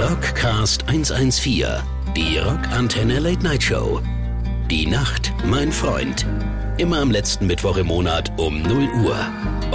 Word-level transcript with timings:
Rockcast 0.00 0.88
114, 0.88 1.66
die 2.16 2.38
Rockantenne 2.38 3.18
Late 3.18 3.42
Night 3.42 3.62
Show. 3.62 4.00
Die 4.70 4.86
Nacht, 4.86 5.30
mein 5.44 5.70
Freund. 5.70 6.26
Immer 6.78 7.00
am 7.00 7.10
letzten 7.10 7.46
Mittwoch 7.46 7.76
im 7.76 7.88
Monat 7.88 8.32
um 8.38 8.62
0 8.62 8.88
Uhr. 9.04 9.16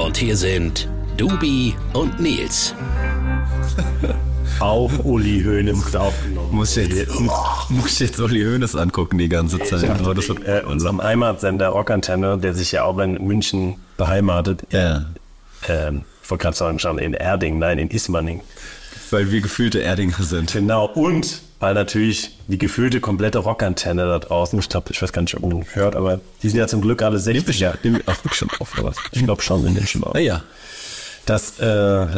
Und 0.04 0.18
hier 0.18 0.36
sind 0.36 0.90
Dubi 1.16 1.76
und 1.94 2.20
Nils. 2.20 2.74
Auf 4.60 5.06
Uli 5.06 5.44
Hoeneß 5.44 5.96
aufgenommen. 5.96 6.56
Muss 6.56 6.76
jetzt, 6.76 7.08
muss 7.70 8.00
jetzt 8.00 8.20
Uli 8.20 8.42
Hoeneß 8.44 8.76
angucken 8.76 9.20
die 9.20 9.30
ganze 9.30 9.60
Zeit. 9.60 9.88
Aber 9.88 10.16
das 10.16 10.28
wird, 10.28 10.44
äh, 10.48 10.64
unserem 10.66 11.04
Heimatsender 11.04 11.70
Rockantenne, 11.70 12.40
der 12.40 12.56
sich 12.56 12.72
ja 12.72 12.84
auch 12.84 12.98
in 12.98 13.24
München 13.24 13.76
beheimatet. 13.96 14.64
Ja. 14.72 15.06
Ähm, 15.68 16.02
ich 16.24 16.32
wollte 16.32 16.42
gerade 16.42 16.58
sagen, 16.58 16.80
schon 16.80 16.98
in 16.98 17.14
Erding, 17.14 17.60
nein, 17.60 17.78
in 17.78 17.92
Ismaning. 17.92 18.42
Weil 19.12 19.32
wir 19.32 19.42
gefühlte 19.42 19.82
Erdinger 19.82 20.22
sind. 20.22 20.54
Genau, 20.54 20.86
und 20.86 21.42
weil 21.60 21.74
natürlich 21.74 22.38
die 22.48 22.58
gefühlte 22.58 23.00
komplette 23.00 23.40
Rockantenne 23.40 24.06
da 24.06 24.20
draußen, 24.20 24.60
ich 24.60 24.70
glaube, 24.70 24.92
ich 24.92 25.02
weiß 25.02 25.14
gar 25.14 25.22
nicht, 25.22 25.36
ob 25.36 25.42
man 25.42 25.62
das 25.62 25.76
hört, 25.76 25.96
aber 25.96 26.20
die 26.44 26.50
sind 26.50 26.60
ja 26.60 26.68
zum 26.68 26.82
Glück 26.82 27.02
alle 27.02 27.18
60. 27.18 27.60
Ja, 27.60 27.74
nehmen 27.84 28.02
wir 28.06 28.14
auch 28.14 28.34
schon 28.34 28.50
auf, 28.60 28.74
oder 28.74 28.90
was? 28.90 28.98
Ich 29.12 29.24
glaube 29.24 29.42
schon, 29.42 29.66
in 29.66 29.76
den 29.76 29.88
schon 29.88 30.04
Ah 30.04 30.20
ja. 30.20 30.44
Das 31.26 31.60
äh, 31.60 31.66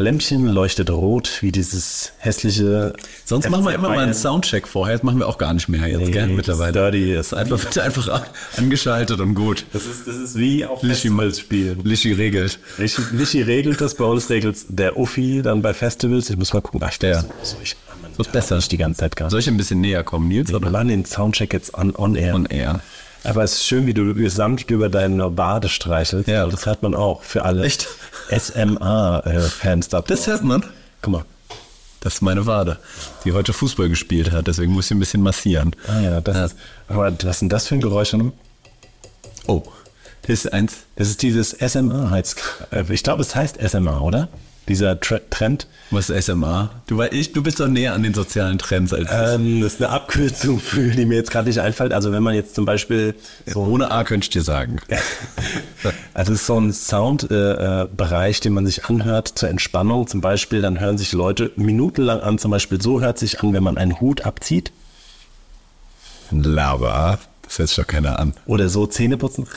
Lämpchen 0.02 0.48
leuchtet 0.48 0.90
rot, 0.90 1.38
wie 1.42 1.54
dieses 1.54 2.12
hässliche. 2.18 2.92
Sonst 3.24 3.50
machen 3.50 3.64
wir 3.64 3.74
immer 3.74 3.88
mal 3.90 4.00
einen 4.00 4.14
FC 4.14 4.20
Soundcheck 4.20 4.68
vorher. 4.68 4.96
Das 4.98 5.04
machen 5.04 5.20
wir 5.20 5.28
auch 5.30 5.38
gar 5.38 5.54
nicht 5.54 5.70
mehr 5.70 5.88
jetzt, 5.88 6.00
Nee, 6.02 6.12
gell, 6.12 6.28
mittlerweile. 6.28 6.74
Dirty 6.74 7.14
ist 7.14 7.34
einfach, 7.34 7.64
wird 7.64 7.78
einfach 7.80 8.08
an- 8.10 8.22
angeschaltet 8.58 9.22
und 9.22 9.34
gut. 9.34 9.66
Das 9.72 9.86
ist, 9.86 10.08
das 10.08 10.18
ist 10.18 10.36
wie 10.38 10.66
auf 10.66 10.84
Lischi 10.84 11.10
spielen. 11.34 11.80
Lischi 11.86 12.12
regelt. 12.12 12.60
Lischi, 12.78 13.02
Lischi 13.14 13.42
regelt 13.44 13.80
das, 13.80 13.96
bei 13.96 14.04
uns 14.04 14.30
regelt 14.30 14.58
der 14.68 14.98
Uffi 14.98 15.42
dann 15.42 15.62
bei 15.62 15.74
Festivals. 15.74 16.30
Ich 16.30 16.36
muss 16.36 16.52
mal 16.54 16.62
gucken. 16.62 16.82
Ach, 16.84 16.92
ich 16.92 17.00
Der. 17.00 17.24
so, 17.44 17.56
ich, 17.64 17.78
man, 18.02 18.12
Wird 18.18 18.34
besser. 18.34 18.58
Nicht 18.58 18.74
die 18.74 18.78
ganze 18.78 19.00
Zeit 19.00 19.16
gar 19.16 19.30
Soll 19.30 19.40
ich 19.40 19.48
ein 19.48 19.56
bisschen 19.56 19.80
näher 19.80 20.04
kommen, 20.04 20.28
Nils? 20.28 20.52
Wir 20.52 20.60
machen 20.60 20.90
den 20.90 21.06
Soundcheck 21.06 21.54
jetzt 21.54 21.74
on, 21.76 21.96
on 21.96 22.16
air. 22.16 22.36
On 22.36 22.46
air. 22.46 22.82
Aber 23.24 23.44
es 23.44 23.54
ist 23.54 23.66
schön, 23.66 23.88
wie 23.88 23.94
du 23.94 24.30
sanft 24.30 24.70
über 24.72 24.88
deine 24.90 25.30
Bade 25.30 25.68
streichelst. 25.68 26.30
Ja. 26.30 26.46
Das 26.48 26.66
hört 26.66 26.82
man 26.84 26.96
auch 26.96 27.24
für 27.24 27.44
alle 27.44 27.64
Echt? 27.66 27.88
SMA-Fans 28.30 29.90
da. 29.90 30.02
Das 30.02 30.28
hört 30.28 30.44
man. 30.44 30.64
Guck 31.02 31.14
mal. 31.14 31.26
Das 32.00 32.16
ist 32.16 32.22
meine 32.22 32.46
Wade, 32.46 32.78
die 33.26 33.34
heute 33.34 33.54
Fußball 33.54 33.90
gespielt 33.90 34.32
hat. 34.32 34.48
Deswegen 34.48 34.72
muss 34.72 34.86
ich 34.86 34.92
ein 34.92 35.00
bisschen 35.00 35.24
massieren. 35.24 35.76
Ah 35.88 36.00
ja, 36.00 36.22
das 36.22 36.52
ist. 36.52 36.60
Aber 36.88 37.12
was 37.12 37.24
ist 37.24 37.42
denn 37.42 37.50
das 37.50 37.68
für 37.68 37.76
ein 37.76 37.82
Geräusch? 37.82 38.16
Oh, 39.48 39.64
das 40.22 40.46
ist 40.46 40.54
eins. 40.54 40.76
Das 40.96 41.10
ist 41.10 41.22
dieses 41.22 41.52
SMA. 41.52 42.18
Äh, 42.18 42.84
ich 42.90 43.04
glaube, 43.04 43.22
es 43.22 43.36
heißt 43.36 43.58
SMA, 43.68 44.00
oder? 44.00 44.30
Dieser 44.68 45.00
Tre 45.00 45.22
Trend. 45.30 45.68
Was 45.92 46.10
ist 46.10 46.26
SMA? 46.26 46.70
Du, 46.88 47.02
ich, 47.02 47.32
du 47.32 47.42
bist 47.42 47.60
doch 47.60 47.68
näher 47.68 47.94
an 47.94 48.04
den 48.04 48.14
sozialen 48.14 48.58
Trends 48.58 48.94
als 48.94 49.10
ich. 49.10 49.36
Ähm, 49.36 49.62
das 49.62 49.76
ist 49.76 49.82
eine 49.82 49.92
Abkürzung 49.92 50.60
für, 50.60 50.90
die 50.90 51.06
mir 51.06 51.16
jetzt 51.16 51.32
gerade 51.32 51.48
nicht 51.48 51.60
einfällt. 51.62 51.94
Also 51.94 52.12
wenn 52.12 52.24
man 52.24 52.36
jetzt 52.36 52.56
zum 52.56 52.66
Beispiel 52.66 53.16
so 53.46 53.62
Ohne 53.62 53.92
A 53.92 54.04
könnte 54.04 54.26
ich 54.26 54.30
dir 54.30 54.44
sagen. 54.44 54.80
Also 56.14 56.34
es 56.34 56.42
ist 56.42 56.48
so 56.48 56.60
ein 56.60 56.74
Soundbereich, 56.74 57.86
äh, 57.86 57.88
Bereich, 57.96 58.40
den 58.40 58.54
man 58.54 58.66
sich 58.66 58.86
anhört 58.86 59.28
zur 59.28 59.48
Entspannung. 59.48 60.08
Zum 60.08 60.20
Beispiel, 60.22 60.62
dann 60.62 60.80
hören 60.80 60.98
sich 60.98 61.14
Leute 61.14 61.52
minutenlang 61.56 62.20
an. 62.20 62.40
Zum 62.40 62.50
Beispiel 62.52 62.82
so 62.82 63.00
hört 63.00 63.20
sich 63.20 63.42
an, 63.42 63.54
wenn 63.54 63.64
man 63.64 63.78
einen 63.78 64.02
Hut 64.02 64.26
abzieht 64.26 64.72
Lava. 66.32 67.20
Das 67.44 67.60
hört 67.60 67.70
sich 67.70 67.78
doch 67.78 67.88
keiner 67.88 68.20
an. 68.20 68.34
oder 68.46 68.70
so 68.70 68.86
Zähne 68.88 69.18
putzen 69.18 69.48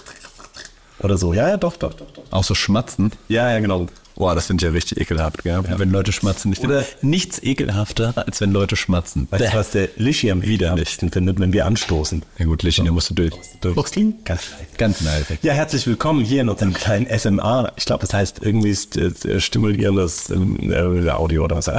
oder 1.00 1.16
so. 1.16 1.32
Ja, 1.32 1.48
ja, 1.48 1.56
doch, 1.56 1.76
doch, 1.76 1.94
doch, 1.94 2.10
doch. 2.10 2.22
Auch 2.30 2.44
so 2.44 2.54
schmatzen. 2.54 3.12
Ja, 3.28 3.50
ja, 3.50 3.58
genau. 3.60 3.86
Boah, 4.20 4.34
das 4.34 4.48
finde 4.48 4.62
ich 4.62 4.70
ja 4.70 4.74
richtig 4.74 5.00
ekelhaft, 5.00 5.44
gell? 5.44 5.62
Wenn 5.78 5.90
Leute 5.90 6.12
schmatzen. 6.12 6.52
Ich 6.52 6.60
Oder- 6.60 6.84
nichts 7.00 7.42
ekelhafter, 7.42 8.12
als 8.16 8.40
wenn 8.42 8.52
Leute 8.52 8.76
schmatzen. 8.76 9.26
Weißt 9.30 9.52
du, 9.52 9.56
was 9.56 9.70
der 9.70 9.88
Lischi 9.96 10.30
am 10.30 10.42
widerlichsten 10.42 11.10
findet, 11.10 11.40
wenn 11.40 11.52
wir 11.52 11.66
anstoßen? 11.66 12.22
Ja 12.38 12.44
gut, 12.46 12.62
Lichtchen, 12.62 12.84
der 12.84 12.92
musst 12.92 13.08
du 13.10 13.14
durch. 13.14 13.32
durch. 13.62 13.74
Ganz 14.24 14.50
leicht. 14.50 14.78
Ganz 14.78 15.00
leicht. 15.00 15.42
Ja, 15.42 15.54
herzlich 15.54 15.86
willkommen 15.86 16.24
hier 16.24 16.42
in 16.42 16.48
unserem 16.48 16.74
kleinen 16.74 17.06
SMA. 17.18 17.72
Ich 17.76 17.86
glaube, 17.86 18.02
das 18.02 18.12
heißt 18.12 18.40
irgendwie 18.42 18.70
ist, 18.70 18.96
äh, 18.96 19.40
stimulierendes 19.40 20.30
ähm, 20.30 20.70
äh, 20.70 21.10
Audio 21.10 21.44
oder 21.44 21.56
was. 21.56 21.70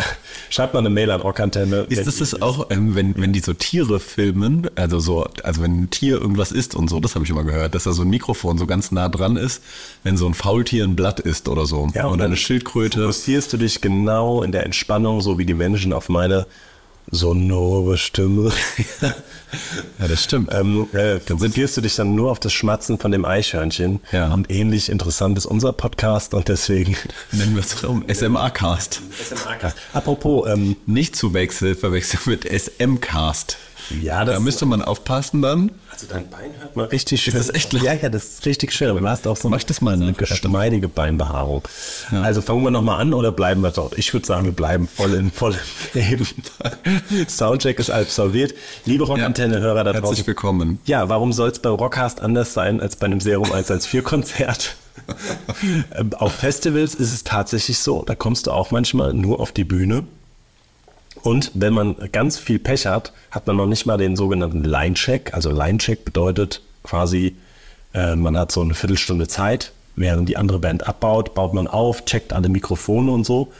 Schreibt 0.50 0.74
mal 0.74 0.80
eine 0.80 0.90
Mail 0.90 1.12
an 1.12 1.22
Rockantenne. 1.22 1.86
Ist 1.90 2.08
das 2.08 2.18
das 2.18 2.42
auch, 2.42 2.72
ähm, 2.72 2.96
wenn, 2.96 3.16
wenn 3.18 3.34
die 3.34 3.40
so 3.42 3.54
Tiere 3.54 4.00
filmen, 4.00 4.68
also 4.76 5.00
so, 5.00 5.28
also 5.44 5.62
wenn 5.62 5.84
ein 5.84 5.90
Tier 5.92 6.20
irgendwas 6.20 6.52
isst 6.52 6.74
und 6.76 6.90
so, 6.90 7.00
das 7.00 7.14
habe 7.14 7.24
ich 7.26 7.30
immer 7.30 7.44
gehört, 7.44 7.76
dass 7.76 7.84
da 7.84 7.92
so 7.92 8.02
ein 8.02 8.10
Mikrofon 8.10 8.58
so 8.58 8.66
ganz 8.66 8.92
nah 8.92 9.10
dran 9.10 9.38
ist, 9.38 9.62
wenn 10.04 10.18
so 10.18 10.26
ein 10.28 10.34
Faultier 10.34 10.86
ein 10.86 10.96
Blatt 10.96 11.20
isst 11.20 11.48
oder 11.48 11.66
so. 11.66 11.88
Ja, 11.94 12.08
und 12.08 12.22
und 12.22 12.31
dann 12.31 12.31
eine 12.32 12.38
Schildkröte. 12.38 13.02
Fokussierst 13.02 13.52
du 13.54 13.58
dich 13.58 13.82
genau 13.82 14.42
in 14.44 14.52
der 14.52 14.66
Entspannung, 14.66 15.22
so 15.22 15.38
wie 15.38 15.46
die 15.46 15.54
Menschen 15.54 15.92
auf 15.94 16.10
meine 16.10 16.46
sonore 17.10 17.98
Stimme. 17.98 18.52
Ja, 20.00 20.08
das 20.08 20.24
stimmt. 20.24 20.50
ähm, 20.54 20.88
äh, 20.94 21.20
konzentrierst 21.20 21.76
du 21.76 21.82
dich 21.82 21.98
dann 21.98 22.16
nur 22.16 22.32
auf 22.32 22.40
das 22.40 22.54
Schmatzen 22.54 22.98
von 22.98 23.12
dem 23.12 23.26
Eichhörnchen. 23.26 24.00
Ja. 24.14 24.34
Und 24.34 24.50
ähnlich 24.50 24.88
interessant 24.88 25.38
ist 25.38 25.46
unser 25.46 25.74
Podcast 25.74 26.34
und 26.34 26.48
deswegen. 26.48 26.96
Nennen 27.34 27.56
wir 27.56 27.60
es 27.62 27.84
um 27.84 28.06
SMA-Cast. 28.08 29.02
Apropos, 29.92 30.48
ähm, 30.50 30.78
Nicht 30.86 31.18
zu 31.18 31.34
wechseln, 31.34 31.76
verwechseln 31.76 32.22
mit 32.28 32.46
SM-Cast. 32.46 33.58
ja, 34.02 34.24
Da 34.24 34.40
müsste 34.40 34.66
man 34.66 34.82
aufpassen 34.82 35.42
dann. 35.42 35.72
Also 36.02 36.16
dein 36.16 36.30
Bein 36.32 36.50
hört 36.60 36.76
man 36.76 36.86
richtig 36.88 37.22
schön. 37.22 37.36
das 37.36 37.54
echt? 37.54 37.74
Ja, 37.74 37.94
ja, 37.94 38.10
das 38.10 38.24
ist 38.26 38.46
richtig 38.48 38.74
schön. 38.74 38.90
Aber 38.90 39.00
du 39.02 39.08
hast 39.08 39.28
auch 39.28 39.38
so 39.38 39.50
Mach 39.50 39.58
ich 39.58 39.68
das 39.68 39.82
mal 39.82 39.94
eine 39.94 40.06
nach? 40.12 40.18
geschmeidige 40.18 40.88
Beinbehaarung. 40.88 41.62
Also 42.12 42.42
fangen 42.42 42.64
wir 42.64 42.72
nochmal 42.72 43.00
an 43.02 43.14
oder 43.14 43.32
bleiben 43.32 43.62
wir 43.62 43.70
dort? 43.70 43.96
Ich 44.00 44.12
würde 44.12 44.26
sagen, 44.26 44.46
wir 44.46 44.52
bleiben 44.52 44.88
voll 44.88 45.14
in 45.14 45.30
voll 45.32 45.56
im 45.94 46.02
Leben. 46.02 46.28
Soundcheck 47.28 47.78
ist 47.78 47.92
absolviert. 47.92 48.56
Liebe 48.86 49.04
Rockantenne-Hörer 49.04 49.84
da 49.84 49.92
draußen. 49.94 50.08
Herzlich 50.08 50.26
willkommen. 50.28 50.80
Ja, 50.86 51.08
warum 51.08 51.34
soll 51.34 51.50
es 51.50 51.60
bei 51.60 51.70
Rockcast 51.70 52.20
anders 52.22 52.56
sein 52.56 52.82
als 52.82 52.96
bei 52.96 53.06
einem 53.06 53.20
Serum 53.20 53.52
114-Konzert? 53.52 54.76
Ähm, 55.96 56.12
auf 56.14 56.34
Festivals 56.34 56.96
ist 56.96 57.14
es 57.14 57.24
tatsächlich 57.24 57.80
so. 57.80 58.04
Da 58.06 58.14
kommst 58.16 58.48
du 58.48 58.52
auch 58.52 58.72
manchmal 58.72 59.14
nur 59.14 59.40
auf 59.40 59.52
die 59.52 59.64
Bühne. 59.64 60.04
Und 61.24 61.52
wenn 61.54 61.74
man 61.74 61.96
ganz 62.12 62.38
viel 62.38 62.60
Pech 62.60 62.86
hat, 62.86 63.14
hat 63.30 63.48
man 63.48 63.56
noch 63.56 63.68
nicht 63.68 63.86
mal 63.86 63.98
den 63.98 64.16
sogenannten 64.16 64.64
Line-Check. 64.64 65.34
Also 65.34 65.52
Line-Check 65.52 66.06
bedeutet 66.06 66.62
quasi, 66.84 67.36
äh, 67.94 68.16
man 68.16 68.38
hat 68.38 68.52
so 68.52 68.62
eine 68.62 68.74
Viertelstunde 68.74 69.28
Zeit, 69.28 69.72
während 69.96 70.30
die 70.30 70.38
andere 70.38 70.60
Band 70.60 70.88
abbaut, 70.88 71.34
baut 71.34 71.54
man 71.54 71.68
auf, 71.68 72.06
checkt 72.06 72.34
alle 72.34 72.50
Mikrofone 72.50 73.12
und 73.12 73.26
so, 73.26 73.52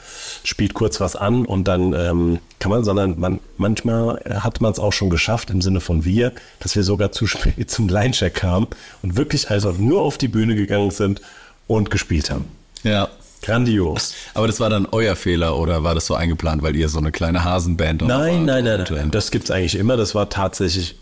spielt 0.44 0.74
kurz 0.74 1.00
was 1.00 1.14
an 1.14 1.44
und 1.44 1.68
dann 1.68 1.92
ähm, 1.92 2.38
kann 2.58 2.70
man, 2.70 2.84
sondern 2.84 3.18
man, 3.18 3.40
manchmal 3.58 4.20
hat 4.24 4.60
man 4.60 4.72
es 4.72 4.78
auch 4.78 4.92
schon 4.92 5.10
geschafft, 5.10 5.50
im 5.50 5.62
Sinne 5.62 5.80
von 5.80 6.04
wir, 6.04 6.32
dass 6.60 6.74
wir 6.74 6.82
sogar 6.82 7.12
zu 7.12 7.26
spät 7.28 7.70
zum 7.70 7.88
Line-Check 7.88 8.34
kamen 8.34 8.66
und 9.02 9.16
wirklich 9.16 9.50
also 9.50 9.72
nur 9.72 10.02
auf 10.02 10.18
die 10.18 10.28
Bühne 10.28 10.54
gegangen 10.54 10.90
sind 10.90 11.20
und 11.66 11.90
gespielt 11.90 12.30
haben. 12.30 12.46
Ja. 12.82 13.08
Grandios. 13.42 14.14
Aber 14.34 14.46
das 14.46 14.60
war 14.60 14.70
dann 14.70 14.86
euer 14.90 15.16
Fehler 15.16 15.56
oder 15.56 15.84
war 15.84 15.94
das 15.94 16.06
so 16.06 16.14
eingeplant, 16.14 16.62
weil 16.62 16.74
ihr 16.76 16.88
so 16.88 16.98
eine 16.98 17.12
kleine 17.12 17.44
Hasenband 17.44 18.02
Nein, 18.02 18.44
nein, 18.44 18.64
nein, 18.64 18.84
nein. 18.88 19.10
Das 19.10 19.30
gibt's 19.30 19.50
eigentlich 19.50 19.74
immer. 19.76 19.96
Das 19.96 20.14
war 20.14 20.30
tatsächlich 20.30 20.96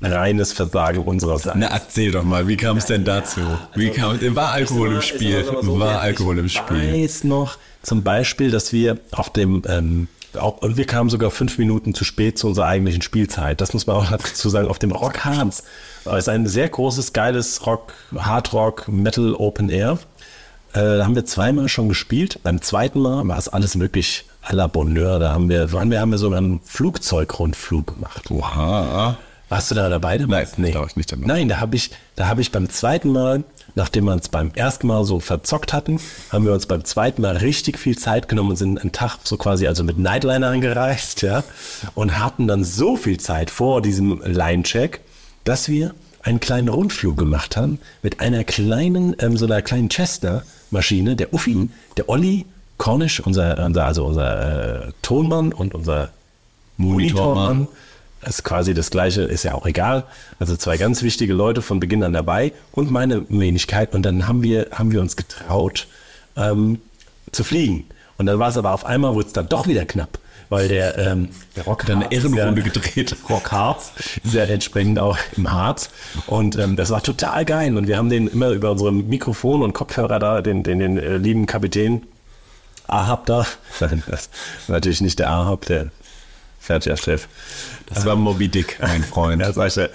reines 0.00 0.52
Versagen 0.52 1.02
unsererseits. 1.02 1.56
Na, 1.58 1.68
erzähl 1.68 2.12
doch 2.12 2.22
mal, 2.22 2.46
wie 2.48 2.56
kam 2.56 2.76
es 2.76 2.86
denn 2.86 3.04
dazu? 3.04 3.40
Wie 3.74 3.90
kam 3.90 4.18
war 4.36 4.52
Alkohol 4.52 4.92
im 4.92 5.02
Spiel? 5.02 5.44
War 5.48 6.00
Alkohol 6.00 6.38
im 6.38 6.46
Ich 6.46 6.52
Spiel? 6.54 7.04
weiß 7.04 7.24
noch 7.24 7.56
zum 7.82 8.02
Beispiel, 8.02 8.50
dass 8.50 8.72
wir 8.72 8.98
auf 9.12 9.30
dem 9.32 9.62
ähm, 9.66 10.08
auch, 10.36 10.58
und 10.58 10.76
wir 10.76 10.86
kamen 10.86 11.08
sogar 11.08 11.30
fünf 11.30 11.56
Minuten 11.56 11.94
zu 11.94 12.04
spät 12.04 12.38
zu 12.38 12.46
unserer 12.46 12.66
eigentlichen 12.66 13.00
Spielzeit. 13.00 13.60
Das 13.60 13.72
muss 13.72 13.86
man 13.86 13.96
auch 13.96 14.10
dazu 14.10 14.48
sagen, 14.48 14.68
auf 14.68 14.78
dem 14.78 14.92
Rock 14.92 15.24
Hans. 15.24 15.64
Das 16.04 16.18
ist 16.18 16.28
ein 16.28 16.46
sehr 16.46 16.68
großes, 16.68 17.12
geiles 17.12 17.64
Rock, 17.66 17.92
Hard 18.14 18.52
Rock, 18.52 18.88
Metal 18.88 19.34
Open 19.34 19.70
Air. 19.70 19.98
Äh, 20.76 20.98
da 20.98 21.04
haben 21.04 21.14
wir 21.14 21.24
zweimal 21.24 21.68
schon 21.68 21.88
gespielt. 21.88 22.40
Beim 22.42 22.60
zweiten 22.60 23.00
Mal 23.00 23.26
war 23.26 23.38
es 23.38 23.48
alles 23.48 23.76
möglich 23.76 24.26
à 24.44 24.54
la 24.54 24.66
Bonheur. 24.66 25.18
Da 25.18 25.32
haben 25.32 25.48
wir, 25.48 25.72
waren 25.72 25.90
wir, 25.90 26.00
haben 26.00 26.10
wir 26.10 26.18
sogar 26.18 26.38
einen 26.38 26.60
Flugzeugrundflug 26.60 27.94
gemacht. 27.94 28.30
Oha. 28.30 29.16
Warst 29.48 29.70
du 29.70 29.74
da 29.74 29.88
dabei? 29.88 30.18
Nein, 30.18 30.28
da 30.72 30.80
war 30.80 30.86
ich 30.86 30.96
nicht 30.96 31.10
dabei. 31.10 31.26
Nein, 31.26 31.48
da 31.48 31.60
habe 31.60 31.76
ich, 31.76 31.92
da 32.16 32.26
habe 32.26 32.42
ich 32.42 32.52
beim 32.52 32.68
zweiten 32.68 33.10
Mal, 33.10 33.44
nachdem 33.74 34.04
wir 34.04 34.12
uns 34.12 34.28
beim 34.28 34.50
ersten 34.54 34.88
Mal 34.88 35.04
so 35.04 35.18
verzockt 35.18 35.72
hatten, 35.72 35.98
haben 36.30 36.44
wir 36.44 36.52
uns 36.52 36.66
beim 36.66 36.84
zweiten 36.84 37.22
Mal 37.22 37.38
richtig 37.38 37.78
viel 37.78 37.96
Zeit 37.96 38.28
genommen 38.28 38.50
und 38.50 38.56
sind 38.56 38.78
einen 38.78 38.92
Tag 38.92 39.20
so 39.24 39.36
quasi 39.36 39.66
also 39.68 39.82
mit 39.82 39.98
Nightliner 39.98 40.48
angereist, 40.48 41.22
ja, 41.22 41.44
und 41.94 42.18
hatten 42.18 42.48
dann 42.48 42.64
so 42.64 42.96
viel 42.96 43.18
Zeit 43.18 43.50
vor 43.50 43.82
diesem 43.82 44.20
Line-Check, 44.20 45.00
dass 45.44 45.68
wir 45.68 45.94
einen 46.22 46.40
kleinen 46.40 46.68
Rundflug 46.68 47.16
gemacht 47.16 47.56
haben 47.56 47.78
mit 48.02 48.20
einer 48.20 48.42
kleinen, 48.42 49.14
ähm, 49.20 49.36
so 49.36 49.46
einer 49.46 49.62
kleinen 49.62 49.88
Chester-Maschine, 50.70 51.16
der 51.16 51.32
Uffi, 51.32 51.68
der 51.96 52.08
Olli 52.08 52.46
Cornish, 52.78 53.20
unser, 53.20 53.64
unser 53.64 53.84
also 53.84 54.04
unser 54.04 54.86
äh, 54.86 54.92
Tonmann 55.02 55.52
und 55.52 55.74
unser 55.74 56.10
Monitormann. 56.76 57.68
Das 58.20 58.36
ist 58.36 58.44
quasi 58.44 58.74
das 58.74 58.90
gleiche, 58.90 59.22
ist 59.22 59.44
ja 59.44 59.54
auch 59.54 59.66
egal. 59.66 60.04
Also 60.38 60.56
zwei 60.56 60.76
ganz 60.76 61.02
wichtige 61.02 61.32
Leute 61.32 61.62
von 61.62 61.80
Beginn 61.80 62.02
an 62.02 62.12
dabei 62.12 62.52
und 62.72 62.90
meine 62.90 63.24
Wenigkeit. 63.28 63.94
Und 63.94 64.02
dann 64.02 64.26
haben 64.26 64.42
wir, 64.42 64.68
haben 64.72 64.90
wir 64.90 65.00
uns 65.00 65.16
getraut, 65.16 65.86
ähm, 66.36 66.80
zu 67.32 67.44
fliegen. 67.44 67.84
Und 68.18 68.26
dann 68.26 68.38
war 68.38 68.48
es 68.48 68.56
aber 68.56 68.72
auf 68.72 68.84
einmal, 68.84 69.14
wurde 69.14 69.28
es 69.28 69.32
dann 69.32 69.48
doch 69.48 69.66
wieder 69.66 69.84
knapp. 69.84 70.18
Weil 70.48 70.68
der, 70.68 70.98
ähm, 70.98 71.28
der 71.56 71.64
Rock 71.64 71.86
Dann 71.86 72.02
eine 72.02 72.12
Ehrenrunde 72.12 72.60
ja, 72.60 72.66
gedreht. 72.66 73.16
Rock 73.28 73.52
Harz 73.52 73.92
ist 74.22 74.34
ja 74.34 74.44
entsprechend 74.44 74.98
auch 74.98 75.18
im 75.36 75.50
Harz. 75.52 75.90
Und 76.26 76.56
ähm, 76.56 76.76
das 76.76 76.90
war 76.90 77.02
total 77.02 77.44
geil. 77.44 77.76
Und 77.76 77.86
wir 77.86 77.96
haben 77.96 78.10
den 78.10 78.28
immer 78.28 78.50
über 78.50 78.72
unsere 78.72 78.92
Mikrofon 78.92 79.62
und 79.62 79.72
Kopfhörer 79.72 80.18
da, 80.18 80.42
den, 80.42 80.62
den, 80.62 80.78
den 80.78 80.98
äh, 80.98 81.16
lieben 81.16 81.46
Kapitän 81.46 82.02
Ahab 82.86 83.26
da. 83.26 83.46
Das 83.80 84.30
war 84.66 84.76
natürlich 84.76 85.00
nicht 85.00 85.18
der 85.18 85.30
Ahab, 85.30 85.66
der 85.66 85.90
Fertiger-Chef. 86.66 87.26
Das 87.86 88.04
war 88.04 88.16
Moby 88.16 88.48
Dick, 88.48 88.78
mein 88.80 89.02
Freund. 89.04 89.40
Ja, 89.40 89.52
sag 89.52 89.68
ich 89.68 89.76
ja. 89.76 89.88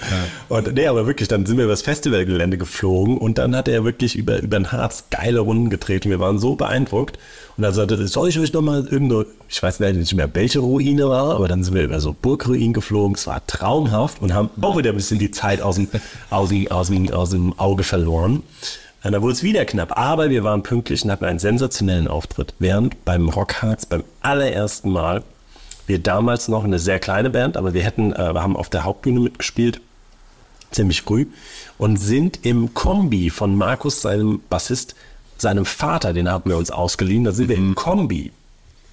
Und 0.49 0.73
nee, 0.73 0.87
aber 0.87 1.05
wirklich, 1.05 1.27
dann 1.27 1.45
sind 1.45 1.57
wir 1.57 1.65
übers 1.65 1.81
Festivalgelände 1.81 2.57
geflogen 2.57 3.17
und 3.17 3.37
dann 3.37 3.55
hat 3.55 3.67
er 3.67 3.83
wirklich 3.83 4.15
über, 4.15 4.41
über 4.41 4.57
den 4.57 4.71
Harz 4.71 5.05
geile 5.09 5.41
Runden 5.41 5.69
getreten. 5.69 6.09
Wir 6.09 6.19
waren 6.19 6.39
so 6.39 6.55
beeindruckt. 6.55 7.19
Und 7.57 7.63
dann 7.63 7.73
sagte 7.73 7.95
er, 7.95 8.07
soll 8.07 8.29
ich 8.29 8.39
euch 8.39 8.53
nochmal 8.53 8.87
irgendwo, 8.89 9.25
ich 9.49 9.61
weiß 9.61 9.81
nicht 9.81 10.15
mehr, 10.15 10.29
welche 10.33 10.59
Ruine 10.59 11.09
war, 11.09 11.35
aber 11.35 11.47
dann 11.47 11.63
sind 11.63 11.73
wir 11.73 11.83
über 11.83 11.99
so 11.99 12.15
Burgruinen 12.19 12.73
geflogen. 12.73 13.15
Es 13.15 13.27
war 13.27 13.45
traumhaft 13.45 14.21
und 14.21 14.33
haben 14.33 14.49
auch 14.61 14.77
wieder 14.77 14.91
ein 14.91 14.95
bisschen 14.95 15.19
die 15.19 15.31
Zeit 15.31 15.61
aus 15.61 15.75
dem, 15.75 15.89
aus 16.29 16.49
dem, 16.49 16.71
aus 16.71 16.87
dem, 16.87 17.11
aus 17.11 17.29
dem 17.31 17.59
Auge 17.59 17.83
verloren. 17.83 18.43
Und 19.03 19.11
dann 19.11 19.21
wurde 19.21 19.33
es 19.33 19.43
wieder 19.43 19.65
knapp, 19.65 19.97
aber 19.97 20.29
wir 20.29 20.43
waren 20.43 20.63
pünktlich 20.63 21.03
und 21.03 21.11
hatten 21.11 21.25
einen 21.25 21.39
sensationellen 21.39 22.07
Auftritt. 22.07 22.53
Während 22.59 23.03
beim 23.03 23.29
Rockharz 23.29 23.85
beim 23.85 24.03
allerersten 24.21 24.91
Mal 24.91 25.23
wir 25.91 25.99
damals 25.99 26.47
noch 26.47 26.63
eine 26.63 26.79
sehr 26.79 26.99
kleine 26.99 27.29
Band, 27.29 27.57
aber 27.57 27.73
wir 27.73 27.83
hätten, 27.83 28.13
äh, 28.13 28.33
wir 28.33 28.41
haben 28.41 28.55
auf 28.55 28.69
der 28.69 28.85
Hauptbühne 28.85 29.19
mitgespielt, 29.19 29.81
ziemlich 30.71 31.01
früh, 31.01 31.25
und 31.77 31.97
sind 31.97 32.45
im 32.45 32.73
Kombi 32.73 33.29
von 33.29 33.57
Markus, 33.57 34.01
seinem 34.01 34.41
Bassist, 34.49 34.95
seinem 35.37 35.65
Vater, 35.65 36.13
den 36.13 36.29
haben 36.29 36.49
wir 36.49 36.55
uns 36.55 36.71
ausgeliehen, 36.71 37.25
da 37.25 37.33
sind 37.33 37.49
wir 37.49 37.57
im 37.57 37.75
Kombi 37.75 38.31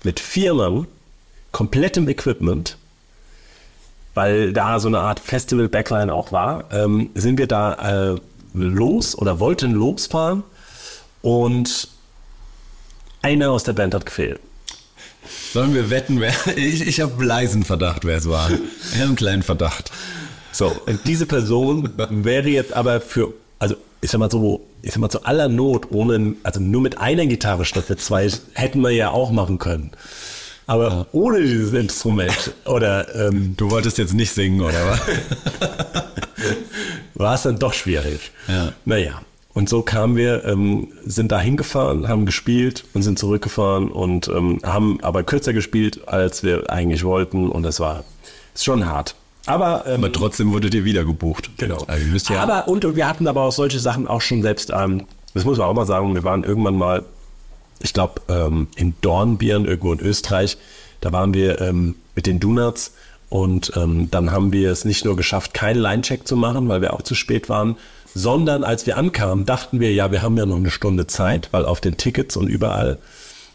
mit 0.03 0.19
vier 0.19 0.55
Mann, 0.55 0.89
komplettem 1.53 2.09
Equipment, 2.09 2.77
weil 4.15 4.53
da 4.53 4.81
so 4.81 4.89
eine 4.89 4.99
Art 4.99 5.21
Festival-Backline 5.21 6.13
auch 6.13 6.33
war, 6.33 6.65
ähm, 6.73 7.11
sind 7.15 7.39
wir 7.39 7.47
da 7.47 8.15
äh, 8.15 8.21
los 8.55 9.17
oder 9.17 9.39
wollten 9.39 9.71
losfahren 9.73 10.43
und 11.23 11.91
einer 13.23 13.53
aus 13.53 13.63
der 13.63 13.75
Band 13.75 13.95
hat 13.95 14.05
gefehlt. 14.05 14.41
Sollen 15.53 15.75
wir 15.75 15.91
wetten, 15.91 16.21
wer. 16.21 16.35
Ich, 16.57 16.87
ich 16.87 17.01
habe 17.01 17.25
leisen 17.25 17.65
Verdacht, 17.65 18.05
wer 18.05 18.19
es 18.19 18.29
war. 18.29 18.51
Ich 18.51 18.97
habe 18.97 19.05
einen 19.09 19.17
kleinen 19.17 19.43
Verdacht. 19.43 19.91
So, 20.53 20.75
und 20.87 21.01
diese 21.07 21.27
Person 21.27 21.91
wäre 22.11 22.49
jetzt 22.49 22.73
aber 22.73 23.01
für, 23.01 23.33
also 23.59 23.77
ich 24.01 24.11
sag 24.11 24.19
mal 24.19 24.31
so, 24.31 24.67
ich 24.83 24.93
sag 24.93 25.01
mal 25.01 25.09
zu 25.09 25.25
aller 25.25 25.49
Not, 25.49 25.91
ohne, 25.91 26.35
also 26.43 26.61
nur 26.61 26.81
mit 26.81 26.99
einer 26.99 27.27
Gitarre 27.27 27.65
statt 27.65 27.89
mit 27.89 28.01
zwei, 28.01 28.29
hätten 28.55 28.81
wir 28.81 28.91
ja 28.91 29.11
auch 29.11 29.31
machen 29.31 29.59
können. 29.59 29.93
Aber 30.67 31.07
ohne 31.13 31.41
dieses 31.41 31.73
Instrument 31.73 32.53
oder 32.67 33.15
ähm, 33.15 33.55
Du 33.57 33.71
wolltest 33.71 33.97
jetzt 33.99 34.13
nicht 34.13 34.33
singen, 34.33 34.61
oder 34.61 34.87
was? 34.87 35.01
war 37.15 37.35
es 37.35 37.43
dann 37.43 37.59
doch 37.59 37.73
schwierig. 37.73 38.31
Ja. 38.49 38.73
Naja, 38.85 39.23
und 39.59 39.69
so 39.69 39.83
kamen 39.83 40.15
wir, 40.15 40.45
ähm, 40.45 40.87
sind 41.05 41.33
da 41.33 41.41
hingefahren, 41.41 42.07
haben 42.07 42.27
gespielt 42.27 42.85
und 42.95 43.03
sind 43.03 43.19
zurückgefahren 43.19 43.91
und 43.91 44.29
ähm, 44.29 44.61
haben 44.63 45.01
aber 45.03 45.25
kürzer 45.25 45.53
gespielt, 45.53 46.07
als 46.07 46.45
wir 46.45 46.71
eigentlich 46.71 47.03
wollten 47.03 47.49
und 47.49 47.65
das 47.65 47.81
war 47.81 48.05
ist 48.55 48.65
schon 48.65 48.87
hart. 48.87 49.17
Aber, 49.47 49.83
ähm, 49.89 50.05
Aber 50.05 50.13
trotzdem 50.13 50.53
wurdet 50.53 50.75
ihr 50.75 50.85
wieder 50.85 51.05
gebucht. 51.05 51.51
Genau. 51.57 51.79
Also 51.89 52.33
ja. 52.33 52.41
aber 52.41 52.69
und 52.69 52.95
wir 52.95 53.09
hatten 53.09 53.27
aber 53.27 53.43
auch 53.43 53.51
solche 53.51 53.81
Sachen 53.81 54.07
auch 54.07 54.21
schon 54.21 54.43
selbst, 54.43 54.71
ähm, 54.73 55.07
das 55.35 55.45
muss 55.45 55.59
man 55.59 55.67
auch 55.67 55.75
mal 55.75 55.87
sagen, 55.87 56.15
wir 56.15 56.23
waren 56.23 56.45
irgendwann 56.45 56.77
mal, 56.77 57.03
ich 57.81 57.93
glaube, 57.93 58.21
ähm, 58.29 58.69
in 58.77 58.95
Dornbirn, 59.01 59.65
irgendwo 59.65 59.93
in 59.93 59.99
Österreich, 59.99 60.57
da 61.01 61.11
waren 61.11 61.35
wir 61.35 61.61
ähm, 61.61 61.97
mit 62.15 62.27
den 62.29 62.39
Donuts 62.39 62.93
und 63.29 63.73
dann 63.75 64.31
haben 64.31 64.53
wir 64.53 64.73
es 64.73 64.87
nicht 64.87 65.05
nur 65.05 65.15
geschafft, 65.15 65.53
keinen 65.53 65.81
Line-Check 65.81 66.27
zu 66.27 66.35
machen, 66.35 66.67
weil 66.71 66.81
wir 66.81 66.95
auch 66.95 67.03
zu 67.03 67.15
spät 67.15 67.51
waren, 67.51 67.77
sondern 68.15 68.65
als 68.65 68.87
wir 68.87 68.97
ankamen, 68.97 69.47
dachten 69.47 69.81
wir, 69.81 69.93
ja, 69.93 70.11
wir 70.11 70.23
haben 70.23 70.37
ja 70.37 70.47
noch 70.47 70.57
eine 70.57 70.71
Stunde 70.71 71.07
Zeit, 71.07 71.49
weil 71.53 71.65
auf 71.65 71.81
den 71.81 71.97
Tickets 71.97 72.37
und 72.37 72.49
überall 72.49 72.99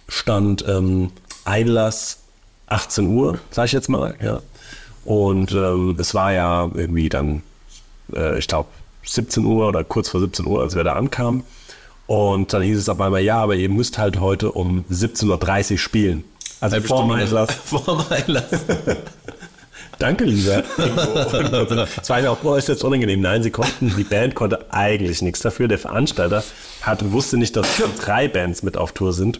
stand 0.07 0.65
ähm, 0.67 1.11
Einlass 1.45 2.19
18 2.67 3.07
Uhr, 3.07 3.39
sag 3.51 3.65
ich 3.65 3.71
jetzt 3.71 3.89
mal, 3.89 4.15
ja. 4.21 4.41
Und 5.05 5.51
ähm, 5.51 5.97
es 5.99 6.13
war 6.13 6.31
ja 6.31 6.69
irgendwie 6.73 7.09
dann, 7.09 7.43
äh, 8.15 8.37
ich 8.39 8.47
glaube, 8.47 8.69
17 9.05 9.45
Uhr 9.45 9.67
oder 9.67 9.83
kurz 9.83 10.09
vor 10.09 10.21
17 10.21 10.45
Uhr, 10.45 10.61
als 10.61 10.75
wir 10.75 10.83
da 10.83 10.93
ankamen. 10.93 11.43
Und 12.07 12.53
dann 12.53 12.61
hieß 12.61 12.77
es 12.77 12.89
auf 12.89 12.99
einmal, 12.99 13.21
ja, 13.21 13.37
aber 13.37 13.55
ihr 13.55 13.69
müsst 13.69 13.97
halt 13.97 14.19
heute 14.19 14.51
um 14.51 14.85
17.30 14.91 15.71
Uhr 15.73 15.77
spielen. 15.77 16.23
Also 16.59 16.75
Halbe 16.75 16.87
vor 16.87 17.01
dem 17.01 17.07
Stunde 17.07 17.23
Einlass. 17.25 17.53
vor 17.65 17.83
dem 17.85 18.11
Einlass. 18.11 18.51
Danke, 20.03 20.25
lieber. 20.25 20.65
Es 22.01 22.09
war 22.09 22.19
ja 22.19 22.29
auch 22.29 22.43
äußerst 22.43 22.83
unangenehm. 22.83 23.21
Nein, 23.21 23.41
sie 23.41 23.51
konnten, 23.51 23.93
die 23.95 24.03
Band 24.03 24.35
konnte 24.35 24.65
eigentlich 24.69 25.21
nichts 25.21 25.39
dafür. 25.39 25.69
Der 25.69 25.79
Veranstalter 25.79 26.43
hat, 26.81 27.13
wusste 27.13 27.37
nicht, 27.37 27.55
dass 27.55 27.65
drei 28.01 28.27
Bands 28.27 28.63
mit 28.63 28.75
auf 28.75 28.91
Tour 28.91 29.13
sind. 29.13 29.39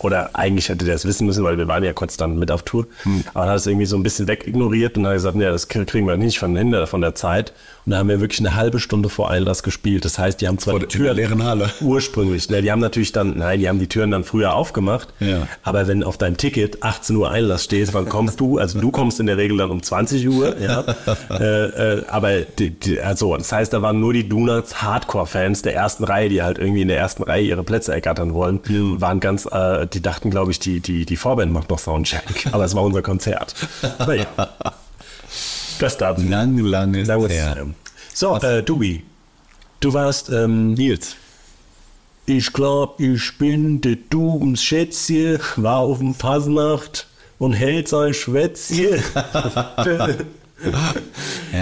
Oder 0.00 0.30
eigentlich 0.34 0.68
hätte 0.68 0.84
der 0.84 0.94
es 0.94 1.04
wissen 1.04 1.26
müssen, 1.26 1.44
weil 1.44 1.58
wir 1.58 1.68
waren 1.68 1.84
ja 1.84 1.92
kurz 1.92 2.16
dann 2.16 2.38
mit 2.38 2.50
auf 2.50 2.62
Tour. 2.62 2.86
Aber 3.34 3.44
er 3.44 3.50
hat 3.50 3.56
es 3.58 3.66
irgendwie 3.66 3.86
so 3.86 3.96
ein 3.96 4.02
bisschen 4.02 4.28
wegignoriert 4.28 4.96
und 4.96 5.06
hat 5.06 5.14
gesagt, 5.14 5.36
ja, 5.36 5.50
das 5.50 5.68
kriegen 5.68 6.06
wir 6.06 6.16
nicht 6.16 6.38
von, 6.38 6.56
hinter, 6.56 6.86
von 6.86 7.00
der 7.00 7.14
Zeit. 7.14 7.52
Und 7.86 7.92
da 7.92 7.98
haben 7.98 8.08
wir 8.08 8.20
wirklich 8.20 8.40
eine 8.40 8.54
halbe 8.54 8.80
Stunde 8.80 9.10
vor 9.10 9.30
Einlass 9.30 9.62
gespielt. 9.62 10.04
Das 10.06 10.18
heißt, 10.18 10.40
die 10.40 10.48
haben 10.48 10.58
zwar 10.58 10.78
Vor 10.78 10.86
die 10.86 10.98
der 10.98 11.12
leeren 11.12 11.44
Halle. 11.44 11.70
ursprünglich, 11.82 12.48
ne, 12.48 12.62
die 12.62 12.72
haben 12.72 12.80
natürlich 12.80 13.12
dann, 13.12 13.36
nein, 13.36 13.60
die 13.60 13.68
haben 13.68 13.78
die 13.78 13.88
Türen 13.88 14.10
dann 14.10 14.24
früher 14.24 14.54
aufgemacht. 14.54 15.08
Ja. 15.20 15.46
Aber 15.62 15.86
wenn 15.86 16.02
auf 16.02 16.16
deinem 16.16 16.38
Ticket 16.38 16.82
18 16.82 17.14
Uhr 17.16 17.30
Einlass 17.30 17.64
steht, 17.64 17.92
wann 17.92 18.08
kommst 18.08 18.40
du? 18.40 18.58
Also 18.58 18.80
du 18.80 18.90
kommst 18.90 19.20
in 19.20 19.26
der 19.26 19.36
Regel 19.36 19.58
dann 19.58 19.70
um 19.70 19.82
20 19.82 20.26
Uhr, 20.28 20.56
ja. 20.58 20.84
äh, 21.30 21.44
äh, 21.44 22.04
aber 22.08 22.40
die, 22.40 22.70
die, 22.70 23.00
also, 23.00 23.36
das 23.36 23.52
heißt, 23.52 23.72
da 23.72 23.82
waren 23.82 24.00
nur 24.00 24.14
die 24.14 24.28
Donuts 24.28 24.82
Hardcore-Fans 24.82 25.62
der 25.62 25.74
ersten 25.74 26.04
Reihe, 26.04 26.30
die 26.30 26.42
halt 26.42 26.58
irgendwie 26.58 26.82
in 26.82 26.88
der 26.88 26.98
ersten 26.98 27.22
Reihe 27.22 27.44
ihre 27.44 27.64
Plätze 27.64 27.92
ergattern 27.92 28.32
wollen, 28.32 28.60
waren 29.00 29.20
ganz, 29.20 29.46
äh, 29.46 29.83
die 29.86 30.00
dachten, 30.02 30.30
glaube 30.30 30.50
ich, 30.50 30.58
die, 30.58 30.80
die, 30.80 31.04
die 31.06 31.16
Vorband 31.16 31.52
macht 31.52 31.70
noch 31.70 31.78
Soundcheck. 31.78 32.46
Aber 32.52 32.64
es 32.64 32.74
war 32.74 32.82
unser 32.82 33.02
Konzert. 33.02 33.54
Aber 33.98 34.14
ja. 34.14 34.26
Das 35.78 35.96
dazu. 35.96 36.22
Lang, 36.22 36.56
lang 36.58 36.94
ist 36.94 37.08
was, 37.08 37.30
her. 37.32 37.56
ähm, 37.60 37.74
So, 38.12 38.36
äh, 38.36 38.62
Dubi, 38.62 39.02
du 39.80 39.92
warst 39.92 40.30
ähm, 40.30 40.74
Nils. 40.74 41.16
ich 42.26 42.52
glaub, 42.52 43.00
ich 43.00 43.36
bin 43.38 43.80
der 43.80 43.96
Dubens 44.08 44.62
Schätzchen, 44.62 45.40
war 45.56 45.78
auf 45.78 45.98
dem 45.98 46.14
Fasnacht 46.14 47.06
und 47.38 47.52
hält 47.54 47.88
sein 47.88 48.14
Schwätzchen. 48.14 49.02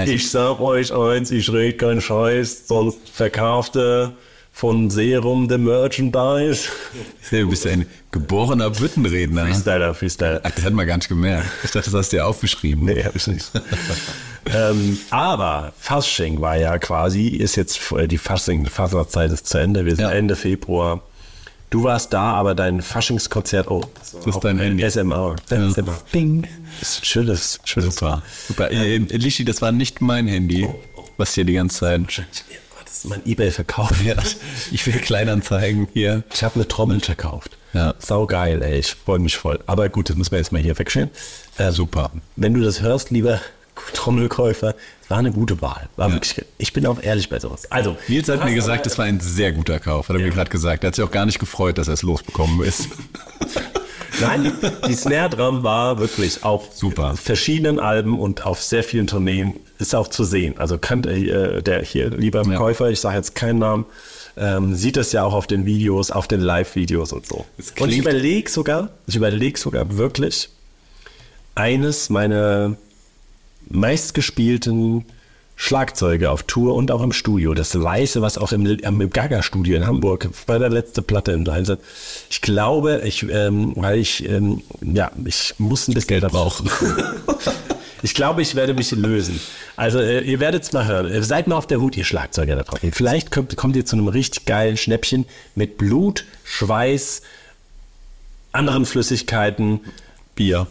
Ich, 0.04 0.10
ich 0.10 0.30
sag 0.30 0.60
euch 0.60 0.92
eins, 0.92 1.30
ich 1.32 1.52
red 1.52 1.78
keinen 1.78 2.00
Scheiß, 2.00 2.68
sonst 2.68 2.98
verkauft 3.12 3.74
er 3.74 4.12
von 4.52 4.90
Serum 4.90 5.48
der 5.48 5.58
Merchandise. 5.58 6.68
du 7.30 7.48
bist 7.48 7.66
ein 7.66 7.86
geborener 8.10 8.70
Büttenredner. 8.70 9.46
Freestyler, 9.46 9.94
Freestyler. 9.94 10.40
Ach, 10.44 10.50
das 10.50 10.64
hat 10.64 10.72
man 10.74 10.86
gar 10.86 10.96
nicht 10.98 11.08
gemerkt. 11.08 11.46
Ich 11.64 11.70
dachte, 11.70 11.90
das 11.90 11.98
hast 11.98 12.12
du 12.12 12.18
ja 12.18 12.26
aufgeschrieben. 12.26 12.84
Nee, 12.84 13.02
hab 13.02 13.16
ich 13.16 13.26
nicht. 13.26 13.50
ähm, 14.54 14.98
aber 15.10 15.72
Fasching 15.78 16.40
war 16.42 16.56
ja 16.56 16.78
quasi, 16.78 17.28
ist 17.28 17.56
jetzt 17.56 17.90
äh, 17.92 18.06
die 18.06 18.18
Fasching, 18.18 18.66
Fasnachtzeit 18.66 19.32
ist 19.32 19.48
zu 19.48 19.58
Ende. 19.58 19.84
Wir 19.86 19.96
sind 19.96 20.04
Ja. 20.04 20.10
Ende 20.12 20.36
Februar. 20.36 21.02
Du 21.70 21.84
warst 21.84 22.12
da, 22.12 22.34
aber 22.34 22.54
dein 22.54 22.82
Faschingskonzert, 22.82 23.70
oh, 23.70 23.80
das, 23.98 24.12
Das 24.12 24.26
ist 24.26 24.40
dein 24.40 24.60
ein 24.60 24.78
Handy. 24.78 24.84
SMR. 24.90 25.36
SMR. 25.48 25.98
Bing. 26.12 26.46
Das 26.78 26.90
ist 26.90 27.00
ein 27.00 27.04
schönes, 27.06 27.60
schönes 27.64 27.94
Super. 27.94 28.22
Super. 28.46 28.70
Äh, 28.70 28.96
äh, 28.96 29.16
Lishi, 29.16 29.46
das 29.46 29.62
war 29.62 29.72
nicht 29.72 30.02
mein 30.02 30.28
Handy, 30.28 30.68
was 31.16 31.32
hier 31.32 31.46
die 31.46 31.54
ganze 31.54 31.78
Zeit. 31.78 32.26
Ist 33.02 33.08
mein 33.08 33.22
Ebay-Verkauf. 33.26 34.00
Ja, 34.04 34.14
ich 34.70 34.86
will 34.86 34.94
Kleinanzeigen 35.00 35.88
hier. 35.92 36.22
Ich 36.32 36.44
habe 36.44 36.54
eine 36.54 36.68
Trommel 36.68 37.00
verkauft. 37.00 37.56
Ja. 37.72 37.94
Sau 37.98 38.26
geil, 38.26 38.62
ey. 38.62 38.78
Ich 38.78 38.94
freue 38.94 39.18
mich 39.18 39.36
voll. 39.36 39.58
Aber 39.66 39.88
gut, 39.88 40.08
das 40.08 40.16
müssen 40.16 40.30
wir 40.30 40.38
jetzt 40.38 40.52
mal 40.52 40.62
hier 40.62 40.78
wegstellen. 40.78 41.10
Äh, 41.58 41.72
Super. 41.72 42.12
Wenn 42.36 42.54
du 42.54 42.60
das 42.60 42.80
hörst, 42.80 43.10
lieber 43.10 43.40
Trommelkäufer, 43.94 44.76
war 45.08 45.18
eine 45.18 45.32
gute 45.32 45.60
Wahl. 45.60 45.88
War 45.96 46.12
wirklich, 46.12 46.44
ich 46.58 46.72
bin 46.72 46.86
auch 46.86 47.02
ehrlich 47.02 47.28
bei 47.28 47.40
sowas. 47.40 47.68
Also, 47.72 47.96
Nils 48.06 48.28
hat 48.28 48.44
mir 48.44 48.54
gesagt, 48.54 48.86
das 48.86 48.98
war 48.98 49.06
ein 49.06 49.18
sehr 49.18 49.50
guter 49.50 49.80
Kauf. 49.80 50.08
Hat 50.08 50.14
er 50.14 50.22
mir 50.22 50.30
gerade 50.30 50.50
gesagt. 50.50 50.84
Er 50.84 50.88
hat 50.88 50.94
sich 50.94 51.04
auch 51.04 51.10
gar 51.10 51.26
nicht 51.26 51.40
gefreut, 51.40 51.78
dass 51.78 51.88
er 51.88 51.94
es 51.94 52.02
losbekommen 52.02 52.62
ist. 52.62 52.88
Nein, 54.20 54.52
die 54.86 54.94
Snare 54.94 55.30
Drum 55.30 55.62
war 55.62 55.98
wirklich 55.98 56.44
auf 56.44 56.68
Super. 56.74 57.14
verschiedenen 57.16 57.80
Alben 57.80 58.18
und 58.18 58.44
auf 58.46 58.62
sehr 58.62 58.84
vielen 58.84 59.06
Tourneen 59.06 59.54
ist 59.78 59.94
auch 59.94 60.08
zu 60.08 60.24
sehen. 60.24 60.54
Also 60.58 60.78
kann 60.78 61.04
äh, 61.04 61.62
der 61.62 61.82
hier 61.82 62.10
lieber 62.10 62.44
Ja. 62.46 62.56
Käufer, 62.56 62.90
ich 62.90 63.00
sage 63.00 63.16
jetzt 63.16 63.34
keinen 63.34 63.58
Namen, 63.58 63.86
ähm, 64.36 64.74
sieht 64.74 64.96
das 64.96 65.12
ja 65.12 65.24
auch 65.24 65.34
auf 65.34 65.46
den 65.46 65.66
Videos, 65.66 66.10
auf 66.10 66.28
den 66.28 66.40
Live-Videos 66.40 67.12
und 67.12 67.26
so. 67.26 67.44
Und 67.80 67.90
ich 67.90 67.98
überlege 67.98 68.48
sogar, 68.50 68.90
ich 69.06 69.16
überlege 69.16 69.58
sogar 69.58 69.96
wirklich 69.96 70.48
eines 71.54 72.08
meiner 72.10 72.76
meistgespielten 73.68 75.04
Schlagzeuge 75.62 76.28
auf 76.32 76.42
Tour 76.42 76.74
und 76.74 76.90
auch 76.90 77.02
im 77.02 77.12
Studio. 77.12 77.54
Das 77.54 77.80
Weiße, 77.80 78.20
was 78.20 78.36
auch 78.36 78.50
im, 78.50 78.66
im 78.66 79.10
Gaga-Studio 79.10 79.76
in 79.76 79.86
Hamburg 79.86 80.28
bei 80.44 80.58
der 80.58 80.70
letzte 80.70 81.02
Platte 81.02 81.30
im 81.30 81.48
Einsatz. 81.48 81.80
Ich 82.30 82.40
glaube, 82.40 83.02
ich, 83.04 83.24
ähm, 83.30 83.72
weil 83.76 84.00
ich, 84.00 84.28
ähm, 84.28 84.62
ja, 84.80 85.12
ich 85.24 85.54
muss 85.58 85.86
ein 85.86 85.94
bisschen 85.94 86.08
Geld 86.08 86.28
brauchen. 86.28 86.68
Ich 88.04 88.14
glaube, 88.14 88.42
ich 88.42 88.56
werde 88.56 88.74
mich 88.74 88.90
lösen. 88.90 89.38
Also, 89.76 90.00
äh, 90.00 90.22
ihr 90.22 90.40
werdet 90.40 90.64
es 90.64 90.72
mal 90.72 90.88
hören. 90.88 91.06
Äh, 91.06 91.22
Seid 91.22 91.46
mal 91.46 91.54
auf 91.54 91.68
der 91.68 91.80
Hut, 91.80 91.96
ihr 91.96 92.02
Schlagzeuger 92.02 92.56
da 92.56 92.64
draußen. 92.64 92.90
Vielleicht 92.90 93.30
kommt, 93.30 93.56
kommt 93.56 93.76
ihr 93.76 93.86
zu 93.86 93.94
einem 93.94 94.08
richtig 94.08 94.44
geilen 94.44 94.76
Schnäppchen 94.76 95.24
mit 95.54 95.78
Blut, 95.78 96.24
Schweiß, 96.42 97.22
anderen 98.50 98.86
Flüssigkeiten 98.86 99.82
Bier. 100.34 100.66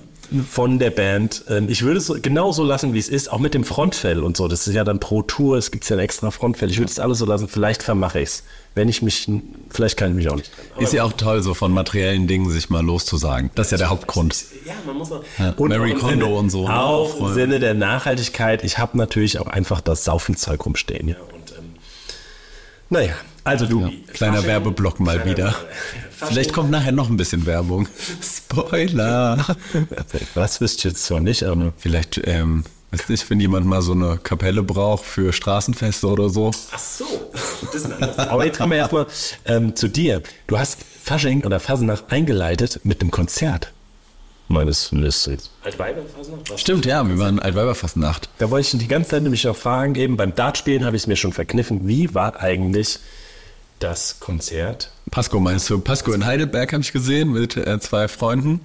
Von 0.50 0.80
der 0.80 0.92
Band. 0.92 1.44
Ähm, 1.50 1.68
Ich 1.70 1.82
würde 1.82 1.98
es 1.98 2.06
so- 2.08 2.18
genau 2.22 2.52
so 2.52 2.64
lassen, 2.64 2.94
wie 2.94 3.00
es 3.00 3.10
ist, 3.10 3.32
auch 3.32 3.40
mit 3.40 3.54
dem 3.54 3.64
Frontfell 3.64 4.24
und 4.24 4.38
so. 4.38 4.48
Das 4.48 4.66
ist 4.68 4.74
ja 4.74 4.84
dann 4.84 5.00
pro 5.00 5.22
Tour, 5.22 5.58
es 5.58 5.72
gibt 5.72 5.88
ja 5.90 5.96
ein 5.96 6.00
extra 6.00 6.32
Frontfell. 6.32 6.70
Ich 6.72 6.78
würde 6.78 6.92
es 6.92 7.00
alles 7.00 7.18
so 7.20 7.26
lassen. 7.26 7.48
Vielleicht 7.48 7.84
vermache 7.84 8.20
ich 8.20 8.30
es. 8.30 8.44
Wenn 8.74 8.88
ich 8.88 9.02
mich, 9.02 9.28
vielleicht 9.70 9.98
kann 9.98 10.12
ich 10.12 10.16
mich 10.16 10.30
auch 10.30 10.38
nicht. 10.38 10.50
Ist 10.80 10.94
ja 10.94 11.04
auch 11.04 11.12
toll, 11.14 11.42
so 11.44 11.54
von 11.54 11.74
materiellen 11.74 12.28
Dingen 12.28 12.50
sich 12.50 12.70
mal 12.70 12.82
loszusagen. 12.86 13.52
Das 13.56 13.68
ist 13.68 13.72
ja 13.72 13.78
der 13.78 13.90
Hauptgrund. 13.90 14.34
Ja, 14.66 14.74
man 14.86 14.96
muss 14.98 15.12
auch. 15.12 15.24
Ja, 15.38 15.54
Und 15.58 15.70
Mary 15.70 15.94
Kondo 15.94 16.08
Sinne, 16.10 16.26
und 16.28 16.50
so, 16.50 16.68
ne? 16.68 16.80
Auch 16.80 17.20
im 17.20 17.34
Sinne 17.34 17.60
der 17.60 17.74
Nachhaltigkeit. 17.74 18.64
Ich 18.64 18.78
habe 18.78 18.98
natürlich 18.98 19.40
auch 19.40 19.48
einfach 19.48 19.82
das 19.82 20.06
Saufenzeug 20.06 20.66
rumstehen. 20.66 21.10
Ja. 21.10 21.16
Und, 21.34 21.52
ähm, 21.58 21.66
naja, 22.90 23.14
also 23.44 23.66
du. 23.66 23.90
Kleiner 24.14 24.38
Fasching- 24.40 24.48
Werbeblock 24.48 25.02
mal 25.02 25.26
wieder. 25.26 25.54
Vielleicht 26.28 26.54
kommt 26.54 26.70
nachher 26.70 26.92
noch 26.92 27.10
ein 27.10 27.18
bisschen 27.18 27.46
Werbung. 27.46 27.88
Spoiler. 28.22 29.46
Was 30.36 30.62
wüsste 30.62 30.78
ich 30.80 30.94
jetzt 30.94 31.06
zwar 31.06 31.20
nicht, 31.20 31.44
aber. 31.44 31.74
Vielleicht, 31.78 32.22
ähm, 32.26 32.64
weiß 32.92 33.10
nicht, 33.10 33.30
wenn 33.30 33.40
jemand 33.40 33.66
mal 33.66 33.82
so 33.82 33.94
eine 33.94 34.18
Kapelle 34.18 34.64
braucht 34.64 35.06
für 35.06 35.34
Straßenfeste 35.34 36.08
oder 36.08 36.30
so. 36.30 36.52
Ach 36.72 36.80
so. 36.80 37.06
Das 37.62 37.86
ist. 37.86 38.20
Aber 38.20 38.46
jetzt 38.46 38.58
kommen 38.58 38.72
wir 38.72 38.80
erstmal 38.80 39.08
ähm, 39.46 39.76
zu 39.76 39.88
dir. 39.88 40.22
Du 40.48 40.58
hast 40.60 40.80
Fasching 41.04 41.44
oder 41.46 41.60
Fasnacht 41.60 42.12
eingeleitet 42.12 42.82
mit 42.84 43.02
einem 43.02 43.12
Konzert. 43.12 43.72
Meines 44.48 44.92
Wissens. 44.92 45.50
Altweiberfasnacht? 45.64 46.60
Stimmt, 46.60 46.86
ja, 46.86 47.08
wir 47.08 47.18
waren 47.18 47.40
Altweiberfastnacht. 47.40 48.30
Da 48.38 48.50
wollte 48.50 48.76
ich 48.76 48.82
die 48.82 48.88
ganze 48.88 49.12
Zeit 49.12 49.24
nämlich 49.24 49.48
auch 49.48 49.56
fragen, 49.56 49.96
eben 49.96 50.18
beim 50.18 50.36
Dartspielen 50.36 50.84
habe 50.84 50.98
ich 50.98 51.04
es 51.04 51.08
mir 51.08 51.16
schon 51.16 51.32
verkniffen. 51.32 51.88
Wie 51.88 52.14
war 52.14 52.38
eigentlich 52.42 53.00
das 53.82 54.20
Konzert? 54.20 54.92
Pasco 55.10 55.40
meinst 55.40 55.70
du? 55.70 55.80
Pasco 55.80 56.14
in 56.14 56.26
Heidelberg 56.26 56.72
habe 56.74 56.84
ich 56.84 56.94
gesehen 56.94 57.34
mit 57.34 57.58
äh, 57.58 57.80
zwei 57.80 58.08
Freunden. 58.08 58.62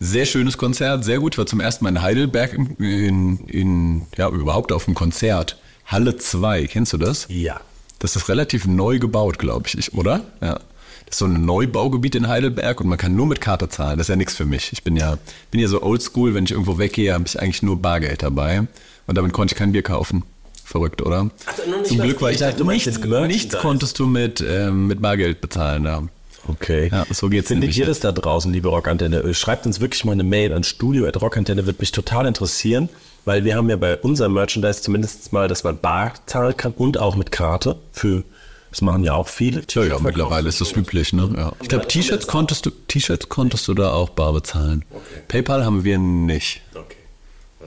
Sehr 0.00 0.26
schönes 0.26 0.58
Konzert, 0.58 1.04
sehr 1.04 1.18
gut. 1.18 1.34
Ich 1.34 1.38
war 1.38 1.46
zum 1.46 1.60
ersten 1.60 1.84
Mal 1.84 1.90
in 1.90 2.02
Heidelberg 2.02 2.54
in, 2.78 3.38
in, 3.46 4.02
ja, 4.16 4.28
überhaupt 4.28 4.72
auf 4.72 4.86
einem 4.86 4.94
Konzert. 4.94 5.58
Halle 5.86 6.16
2, 6.16 6.66
kennst 6.66 6.92
du 6.92 6.98
das? 6.98 7.26
Ja. 7.28 7.60
Das 7.98 8.16
ist 8.16 8.28
relativ 8.28 8.66
neu 8.66 8.98
gebaut, 8.98 9.38
glaube 9.38 9.66
ich, 9.68 9.78
ich, 9.78 9.94
oder? 9.94 10.22
Ja. 10.40 10.60
Das 11.06 11.16
ist 11.16 11.18
so 11.18 11.26
ein 11.26 11.44
Neubaugebiet 11.44 12.14
in 12.14 12.28
Heidelberg 12.28 12.80
und 12.80 12.88
man 12.88 12.98
kann 12.98 13.14
nur 13.14 13.26
mit 13.26 13.40
Karte 13.40 13.68
zahlen. 13.68 13.98
Das 13.98 14.06
ist 14.06 14.10
ja 14.10 14.16
nichts 14.16 14.34
für 14.34 14.46
mich. 14.46 14.72
Ich 14.72 14.82
bin 14.82 14.96
ja, 14.96 15.18
bin 15.50 15.60
ja 15.60 15.68
so 15.68 15.82
oldschool, 15.82 16.34
wenn 16.34 16.44
ich 16.44 16.50
irgendwo 16.50 16.78
weggehe, 16.78 17.12
habe 17.12 17.24
ich 17.26 17.40
eigentlich 17.40 17.62
nur 17.62 17.80
Bargeld 17.80 18.22
dabei. 18.22 18.66
Und 19.06 19.18
damit 19.18 19.32
konnte 19.32 19.54
ich 19.54 19.58
kein 19.58 19.72
Bier 19.72 19.82
kaufen. 19.82 20.24
Verrückt, 20.64 21.02
oder? 21.02 21.30
Also 21.46 21.62
Zum 21.84 21.98
Glück 21.98 22.20
war 22.22 22.30
ich 22.30 22.36
Ich 22.36 22.40
dachte, 22.40 22.64
nichts, 22.64 22.98
nichts 23.26 23.58
konntest 23.58 23.98
du 23.98 24.06
mit, 24.06 24.42
ähm, 24.46 24.86
mit 24.86 25.02
Bargeld 25.02 25.40
bezahlen. 25.40 25.84
Ja. 25.84 26.02
Okay. 26.48 26.88
Ja, 26.90 27.06
so 27.10 27.28
geht's 27.28 27.48
Findet 27.48 27.62
nämlich 27.62 27.78
ihr 27.78 27.86
das 27.86 28.00
da 28.00 28.12
draußen, 28.12 28.52
liebe 28.52 28.68
Rockantenne? 28.68 29.34
Schreibt 29.34 29.66
uns 29.66 29.80
wirklich 29.80 30.04
mal 30.04 30.12
eine 30.12 30.24
Mail 30.24 30.52
an 30.52 30.64
studio.rockantenne, 30.64 31.66
wird 31.66 31.80
mich 31.80 31.92
total 31.92 32.26
interessieren, 32.26 32.88
weil 33.24 33.44
wir 33.44 33.56
haben 33.56 33.70
ja 33.70 33.76
bei 33.76 33.96
unserem 33.98 34.34
Merchandise 34.34 34.82
zumindest 34.82 35.32
mal, 35.32 35.48
dass 35.48 35.64
man 35.64 35.78
bar 35.78 36.12
zahlen 36.26 36.56
kann 36.56 36.72
und 36.72 36.98
auch 36.98 37.16
mit 37.16 37.30
Karte 37.30 37.76
für, 37.92 38.24
das 38.70 38.82
machen 38.82 39.04
ja 39.04 39.14
auch 39.14 39.28
viele. 39.28 39.62
Ja, 39.70 39.84
ja, 39.84 39.98
mittlerweile 39.98 40.48
ist 40.48 40.60
das 40.60 40.72
üblich, 40.72 41.12
ne? 41.12 41.32
Ja. 41.36 41.52
Ich 41.62 41.68
glaube, 41.68 41.88
T-Shirts 41.88 42.26
konntest 42.26 42.66
du, 42.66 42.70
T-Shirts 42.70 43.28
konntest 43.28 43.68
du 43.68 43.74
da 43.74 43.92
auch 43.92 44.10
bar 44.10 44.32
bezahlen. 44.32 44.84
PayPal 45.28 45.64
haben 45.64 45.84
wir 45.84 45.98
nicht. 45.98 46.62
Okay. 46.74 46.96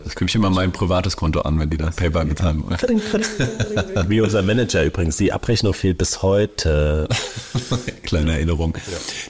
Das 0.03 0.15
gebe 0.15 0.29
ich 0.29 0.35
immer 0.35 0.49
mein 0.49 0.71
privates 0.71 1.15
Konto 1.15 1.41
an, 1.41 1.59
wenn 1.59 1.69
die 1.69 1.77
da 1.77 1.89
PayPal 1.89 2.25
bezahlen 2.25 2.63
wollen. 2.63 4.09
Wie 4.09 4.21
unser 4.21 4.41
Manager 4.41 4.83
übrigens, 4.83 5.17
die 5.17 5.33
Abrechnung 5.33 5.73
fehlt 5.73 5.97
bis 5.97 6.21
heute. 6.21 7.07
Kleine 8.03 8.33
Erinnerung. 8.33 8.77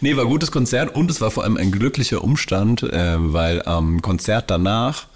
Nee, 0.02 0.16
war 0.16 0.26
gutes 0.26 0.52
Konzert 0.52 0.96
und 0.96 1.10
es 1.12 1.22
war 1.22 1.32
vor 1.32 1.44
allem 1.44 1.58
ein 1.58 1.72
glücklicher 1.72 2.24
Umstand, 2.24 2.84
äh, 2.84 3.16
weil 3.18 3.64
am 3.64 4.02
Konzert 4.02 4.50
danach 4.50 5.08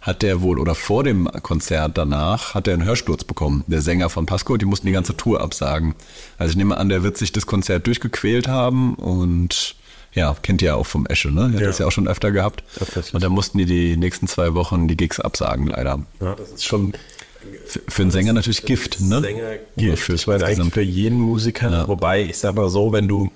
hat 0.00 0.22
der 0.22 0.40
wohl, 0.42 0.58
oder 0.58 0.74
vor 0.74 1.04
dem 1.04 1.28
Konzert 1.42 1.98
danach, 1.98 2.54
hat 2.54 2.68
er 2.68 2.74
einen 2.74 2.84
Hörsturz 2.84 3.24
bekommen, 3.24 3.64
der 3.66 3.82
Sänger 3.82 4.08
von 4.08 4.26
Pasco, 4.26 4.56
die 4.56 4.64
mussten 4.64 4.86
die 4.86 4.92
ganze 4.92 5.16
Tour 5.16 5.40
absagen. 5.40 5.94
Also 6.38 6.52
ich 6.52 6.56
nehme 6.56 6.76
an, 6.76 6.88
der 6.88 7.02
wird 7.02 7.16
sich 7.16 7.32
das 7.32 7.46
Konzert 7.46 7.86
durchgequält 7.86 8.48
haben 8.48 8.94
und 8.94 9.74
ja, 10.14 10.34
kennt 10.42 10.62
ihr 10.62 10.68
ja 10.68 10.74
auch 10.74 10.86
vom 10.86 11.06
Esche, 11.06 11.30
ne? 11.30 11.52
Hat 11.52 11.60
Ja. 11.60 11.66
das 11.66 11.78
ja 11.78 11.86
auch 11.86 11.92
schon 11.92 12.08
öfter 12.08 12.30
gehabt. 12.32 12.62
Tatsächlich. 12.78 13.14
Und 13.14 13.22
da 13.22 13.28
mussten 13.28 13.58
die 13.58 13.66
die 13.66 13.96
nächsten 13.96 14.26
zwei 14.26 14.54
Wochen 14.54 14.88
die 14.88 14.96
Gigs 14.96 15.20
absagen, 15.20 15.68
leider. 15.68 16.00
Ja, 16.20 16.34
das 16.34 16.50
ist 16.50 16.64
schon 16.64 16.92
Für, 17.66 17.80
für 17.88 18.02
einen 18.02 18.10
Sänger 18.10 18.32
natürlich 18.32 18.62
Gift, 18.64 19.00
ne? 19.00 19.20
Sänger 19.20 19.42
Oder 19.42 19.58
Gift. 19.76 20.02
für 20.02 20.14
Ich 20.14 20.26
meine 20.26 20.44
eigentlich 20.44 20.72
für 20.74 20.82
jeden 20.82 21.18
Musiker. 21.20 21.86
Wobei, 21.88 22.22
ich 22.22 22.38
sag 22.38 22.54
mal 22.56 22.68
so, 22.68 22.92
wenn 22.92 23.06
du 23.08 23.30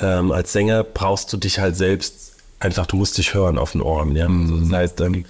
ähm, 0.00 0.32
als 0.32 0.52
Sänger 0.52 0.84
brauchst 0.84 1.32
du 1.32 1.36
dich 1.36 1.58
halt 1.58 1.76
selbst 1.76 2.36
einfach, 2.60 2.86
du 2.86 2.96
musst 2.96 3.18
dich 3.18 3.34
hören 3.34 3.58
auf 3.58 3.72
den 3.72 3.80
Ohren. 3.82 4.14
Ja? 4.16 4.26
Also 4.26 4.58
das 4.58 4.70
heißt, 4.72 5.00
ähm, 5.00 5.24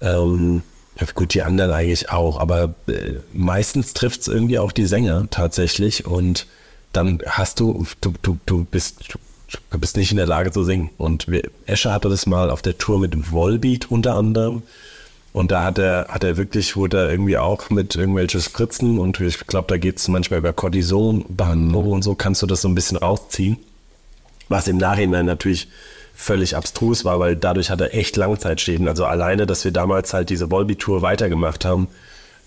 ähm, 0.00 0.62
ja, 1.00 1.06
gut, 1.14 1.34
die 1.34 1.42
anderen 1.42 1.70
eigentlich 1.72 2.10
auch, 2.10 2.38
aber 2.38 2.74
äh, 2.88 3.14
meistens 3.32 3.94
trifft 3.94 4.22
es 4.22 4.28
irgendwie 4.28 4.58
auch 4.58 4.72
die 4.72 4.86
Sänger 4.86 5.26
tatsächlich 5.30 6.06
und 6.06 6.46
dann 6.92 7.20
hast 7.26 7.60
du, 7.60 7.86
du, 8.00 8.14
du, 8.22 8.38
du 8.46 8.64
bist, 8.64 9.14
du 9.70 9.78
bist 9.78 9.96
nicht 9.96 10.10
in 10.10 10.16
der 10.16 10.26
Lage 10.26 10.50
zu 10.50 10.64
singen. 10.64 10.90
Und 10.98 11.28
wir, 11.28 11.42
Escher 11.66 11.92
hatte 11.92 12.08
das 12.08 12.26
mal 12.26 12.50
auf 12.50 12.62
der 12.62 12.78
Tour 12.78 12.98
mit 12.98 13.12
dem 13.12 13.30
Volbeat 13.30 13.90
unter 13.90 14.14
anderem. 14.14 14.62
Und 15.32 15.50
da 15.50 15.64
hat 15.64 15.78
er, 15.78 16.08
hat 16.08 16.24
er 16.24 16.36
wirklich, 16.36 16.76
wurde 16.76 16.98
er 16.98 17.10
irgendwie 17.10 17.38
auch 17.38 17.70
mit 17.70 17.96
irgendwelchen 17.96 18.40
Spritzen 18.42 18.98
und 18.98 19.18
ich 19.20 19.46
glaube, 19.46 19.66
da 19.68 19.78
geht 19.78 19.96
es 19.96 20.08
manchmal 20.08 20.40
über 20.40 20.52
Cortison, 20.52 21.24
Behandlung 21.28 21.90
und 21.90 22.02
so, 22.02 22.14
kannst 22.14 22.42
du 22.42 22.46
das 22.46 22.60
so 22.60 22.68
ein 22.68 22.74
bisschen 22.74 22.98
rausziehen. 22.98 23.56
Was 24.50 24.68
im 24.68 24.76
Nachhinein 24.76 25.24
natürlich 25.24 25.68
völlig 26.14 26.54
abstrus 26.54 27.06
war, 27.06 27.18
weil 27.18 27.34
dadurch 27.34 27.70
hat 27.70 27.80
er 27.80 27.94
echt 27.94 28.16
Langzeitschäden. 28.16 28.88
Also 28.88 29.06
alleine, 29.06 29.46
dass 29.46 29.64
wir 29.64 29.72
damals 29.72 30.12
halt 30.12 30.28
diese 30.28 30.50
Volbeat-Tour 30.50 31.00
weitergemacht 31.00 31.64
haben, 31.64 31.88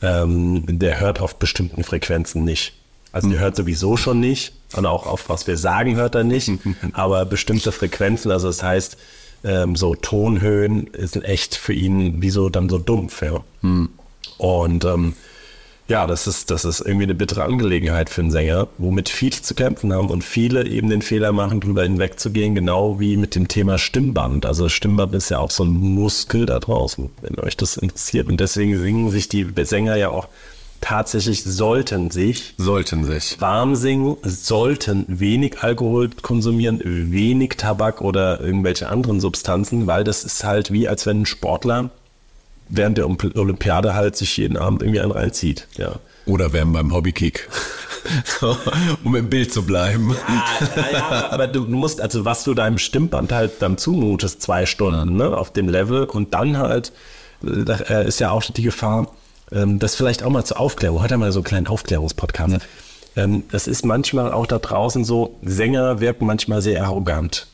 ähm, 0.03 0.63
der 0.67 0.99
hört 0.99 1.19
auf 1.19 1.37
bestimmten 1.37 1.83
Frequenzen 1.83 2.43
nicht. 2.43 2.73
Also 3.15 3.29
der 3.29 3.39
hört 3.39 3.55
sowieso 3.55 3.95
schon 3.95 4.19
nicht 4.19 4.51
und 4.75 4.85
auch 4.85 5.07
auf 5.07 5.29
was 5.29 5.47
wir 5.47 5.55
sagen 5.55 5.95
hört 5.95 6.15
er 6.15 6.25
nicht, 6.25 6.51
aber 6.91 7.23
bestimmte 7.23 7.71
Frequenzen, 7.71 8.29
also 8.29 8.47
das 8.47 8.61
heißt, 8.61 8.97
ähm, 9.45 9.77
so 9.77 9.95
Tonhöhen 9.95 10.89
sind 10.97 11.23
echt 11.23 11.55
für 11.55 11.71
ihn 11.71 12.21
wie 12.21 12.29
so 12.29 12.49
dann 12.49 12.67
so 12.67 12.77
dumpf, 12.77 13.21
ja. 13.21 13.41
Und 14.37 14.83
ähm, 14.83 15.13
ja, 15.87 16.07
das 16.07 16.27
ist, 16.27 16.51
das 16.51 16.65
ist 16.65 16.81
irgendwie 16.81 17.05
eine 17.05 17.15
bittere 17.15 17.45
Angelegenheit 17.45 18.09
für 18.09 18.19
einen 18.19 18.31
Sänger, 18.31 18.67
womit 18.79 19.07
viele 19.07 19.41
zu 19.41 19.55
kämpfen 19.55 19.93
haben 19.93 20.09
und 20.09 20.25
viele 20.25 20.67
eben 20.67 20.89
den 20.89 21.01
Fehler 21.01 21.31
machen, 21.31 21.61
drüber 21.61 21.83
hinwegzugehen, 21.83 22.53
genau 22.53 22.99
wie 22.99 23.15
mit 23.15 23.35
dem 23.35 23.47
Thema 23.47 23.77
Stimmband. 23.77 24.45
Also 24.45 24.67
Stimmband 24.67 25.15
ist 25.15 25.29
ja 25.29 25.39
auch 25.39 25.51
so 25.51 25.63
ein 25.63 25.69
Muskel 25.69 26.47
da 26.47 26.59
draußen, 26.59 27.11
wenn 27.21 27.39
euch 27.39 27.55
das 27.55 27.77
interessiert. 27.77 28.27
Und 28.27 28.41
deswegen 28.41 28.77
singen 28.77 29.09
sich 29.09 29.29
die 29.29 29.47
Sänger 29.63 29.95
ja 29.95 30.09
auch 30.09 30.27
tatsächlich, 30.85 31.43
sollten 31.43 32.11
sich 32.11 32.53
Sollten 32.57 33.03
sich. 33.05 33.41
warm 33.41 33.75
singen, 33.75 34.17
sollten 34.23 35.05
wenig 35.07 35.63
Alkohol 35.63 36.09
konsumieren, 36.21 36.79
wenig 36.83 37.55
Tabak 37.57 38.01
oder 38.01 38.39
irgendwelche 38.39 38.87
anderen 38.89 39.19
Substanzen, 39.19 39.87
weil 39.87 40.03
das 40.03 40.23
ist 40.23 40.43
halt 40.43 40.71
wie, 40.71 40.87
als 40.87 41.05
wenn 41.05 41.21
ein 41.21 41.25
Sportler 41.25 41.89
während 42.69 42.97
der 42.97 43.05
Olymp- 43.05 43.37
Olympiade 43.37 43.93
halt 43.95 44.15
sich 44.15 44.37
jeden 44.37 44.57
Abend 44.57 44.81
irgendwie 44.81 44.99
einen 44.99 45.11
reinzieht. 45.11 45.67
Ja. 45.77 45.95
Oder 46.25 46.53
wären 46.53 46.71
beim 46.71 46.93
Hobbykick. 46.93 47.47
um 49.03 49.15
im 49.15 49.29
Bild 49.29 49.51
zu 49.53 49.63
bleiben. 49.63 50.15
Ja, 50.75 50.91
ja, 50.91 51.31
aber 51.31 51.47
du 51.47 51.61
musst, 51.65 52.01
also 52.01 52.25
was 52.25 52.43
du 52.43 52.53
deinem 52.53 52.77
Stimmband 52.77 53.31
halt 53.31 53.53
dann 53.59 53.77
zumutest, 53.77 54.41
zwei 54.41 54.65
Stunden 54.65 55.15
ne, 55.15 55.35
auf 55.35 55.51
dem 55.53 55.69
Level 55.69 56.05
und 56.05 56.33
dann 56.33 56.57
halt, 56.57 56.91
äh, 57.43 57.63
da 57.63 57.75
äh, 57.77 58.07
ist 58.07 58.19
ja 58.19 58.31
auch 58.31 58.43
die 58.43 58.63
Gefahr, 58.63 59.11
ähm, 59.51 59.79
das 59.79 59.95
vielleicht 59.95 60.23
auch 60.23 60.29
mal 60.29 60.45
zur 60.45 60.59
Aufklärung, 60.59 61.01
heute 61.01 61.17
mal 61.17 61.31
so 61.31 61.39
einen 61.39 61.45
kleinen 61.45 61.67
Aufklärungspodcast. 61.67 62.57
Ähm, 63.15 63.43
das 63.51 63.67
ist 63.67 63.85
manchmal 63.85 64.31
auch 64.31 64.45
da 64.45 64.59
draußen 64.59 65.05
so, 65.05 65.37
Sänger 65.43 65.99
wirken 65.99 66.25
manchmal 66.25 66.61
sehr 66.61 66.83
arrogant. 66.83 67.47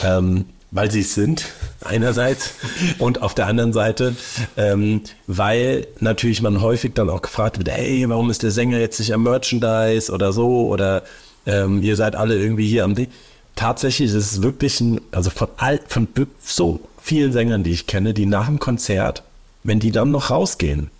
Ähm, 0.00 0.46
weil 0.72 0.90
sie 0.90 1.00
es 1.00 1.14
sind, 1.14 1.46
einerseits, 1.84 2.54
und 2.98 3.22
auf 3.22 3.34
der 3.34 3.46
anderen 3.46 3.72
Seite, 3.72 4.16
ähm, 4.56 5.02
weil 5.26 5.86
natürlich 6.00 6.42
man 6.42 6.60
häufig 6.60 6.94
dann 6.94 7.08
auch 7.08 7.22
gefragt 7.22 7.58
wird, 7.58 7.70
hey, 7.70 8.04
warum 8.08 8.30
ist 8.30 8.42
der 8.42 8.50
Sänger 8.50 8.78
jetzt 8.78 8.98
nicht 8.98 9.14
am 9.14 9.22
Merchandise 9.22 10.12
oder 10.12 10.32
so, 10.32 10.66
oder 10.66 11.02
ähm, 11.46 11.82
ihr 11.82 11.96
seid 11.96 12.16
alle 12.16 12.36
irgendwie 12.36 12.68
hier 12.68 12.84
am 12.84 12.94
Ding. 12.94 13.08
Tatsächlich 13.54 14.10
ist 14.10 14.16
es 14.16 14.42
wirklich 14.42 14.80
ein, 14.80 15.00
also 15.12 15.30
von 15.30 15.48
all, 15.56 15.80
von 15.88 16.08
so 16.42 16.80
vielen 17.00 17.32
Sängern, 17.32 17.62
die 17.62 17.70
ich 17.70 17.86
kenne, 17.86 18.12
die 18.12 18.26
nach 18.26 18.46
dem 18.46 18.58
Konzert 18.58 19.22
wenn 19.66 19.80
die 19.80 19.90
dann 19.90 20.10
noch 20.10 20.30
rausgehen, 20.30 20.90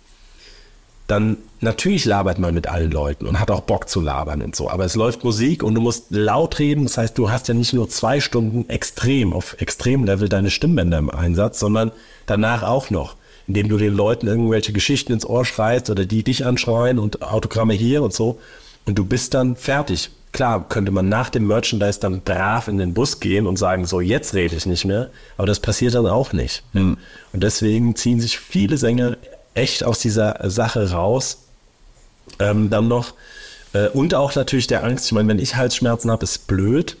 dann 1.07 1.37
natürlich 1.61 2.03
labert 2.03 2.37
man 2.37 2.53
mit 2.53 2.67
allen 2.67 2.91
Leuten 2.91 3.27
und 3.27 3.39
hat 3.39 3.49
auch 3.49 3.61
Bock 3.61 3.87
zu 3.87 4.01
labern 4.01 4.41
und 4.41 4.55
so. 4.55 4.69
Aber 4.69 4.83
es 4.83 4.95
läuft 4.95 5.23
Musik 5.23 5.63
und 5.63 5.73
du 5.73 5.81
musst 5.81 6.07
laut 6.09 6.59
reden. 6.59 6.83
Das 6.83 6.97
heißt, 6.97 7.17
du 7.17 7.31
hast 7.31 7.47
ja 7.47 7.53
nicht 7.53 7.73
nur 7.73 7.89
zwei 7.89 8.19
Stunden 8.19 8.69
extrem, 8.69 9.31
auf 9.31 9.55
Extremlevel 9.59 10.27
deine 10.27 10.51
Stimmbänder 10.51 10.97
im 10.97 11.09
Einsatz, 11.09 11.59
sondern 11.59 11.91
danach 12.25 12.63
auch 12.63 12.89
noch, 12.89 13.15
indem 13.47 13.69
du 13.69 13.77
den 13.77 13.93
Leuten 13.93 14.27
irgendwelche 14.27 14.73
Geschichten 14.73 15.13
ins 15.13 15.25
Ohr 15.25 15.45
schreist 15.45 15.89
oder 15.89 16.05
die 16.05 16.23
dich 16.23 16.45
anschreien 16.45 16.99
und 16.99 17.21
Autogramme 17.21 17.73
hier 17.73 18.03
und 18.03 18.13
so. 18.13 18.39
Und 18.85 18.95
du 18.95 19.05
bist 19.05 19.33
dann 19.33 19.55
fertig. 19.55 20.11
Klar, 20.33 20.67
könnte 20.67 20.91
man 20.91 21.07
nach 21.07 21.29
dem 21.29 21.47
Merchandise 21.47 22.01
dann 22.01 22.21
brav 22.21 22.67
in 22.67 22.77
den 22.77 22.93
Bus 22.93 23.21
gehen 23.21 23.47
und 23.47 23.57
sagen, 23.57 23.85
so, 23.85 24.01
jetzt 24.01 24.33
rede 24.33 24.57
ich 24.57 24.65
nicht 24.65 24.83
mehr. 24.83 25.09
Aber 25.37 25.47
das 25.47 25.61
passiert 25.61 25.95
dann 25.95 26.05
auch 26.05 26.33
nicht. 26.33 26.63
Und 27.31 27.43
deswegen 27.43 27.95
ziehen 27.95 28.19
sich 28.19 28.37
viele 28.37 28.77
Sänger 28.77 29.15
echt 29.57 29.83
aus 29.83 29.99
dieser 29.99 30.49
Sache 30.49 30.91
raus. 30.91 31.39
Ähm, 32.39 32.69
dann 32.69 32.87
noch, 32.87 33.13
äh, 33.73 33.87
und 33.89 34.13
auch 34.13 34.35
natürlich 34.35 34.67
der 34.67 34.83
Angst, 34.83 35.05
ich 35.05 35.11
meine, 35.11 35.27
wenn 35.29 35.39
ich 35.39 35.55
Halsschmerzen 35.55 36.11
habe, 36.11 36.23
ist 36.23 36.47
blöd, 36.47 36.97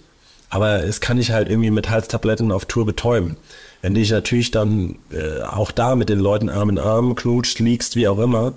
aber 0.49 0.83
es 0.83 1.01
kann 1.01 1.17
ich 1.17 1.31
halt 1.31 1.49
irgendwie 1.49 1.71
mit 1.71 1.89
Halstabletten 1.89 2.51
auf 2.51 2.65
Tour 2.65 2.85
betäuben. 2.85 3.37
Wenn 3.81 3.93
dich 3.93 4.09
natürlich 4.09 4.51
dann 4.51 4.97
äh, 5.11 5.41
auch 5.43 5.71
da 5.71 5.95
mit 5.95 6.09
den 6.09 6.19
Leuten 6.19 6.49
Arm 6.49 6.69
in 6.69 6.79
Arm 6.79 7.15
knutscht, 7.15 7.59
liegst, 7.59 7.95
wie 7.95 8.07
auch 8.07 8.19
immer, 8.19 8.53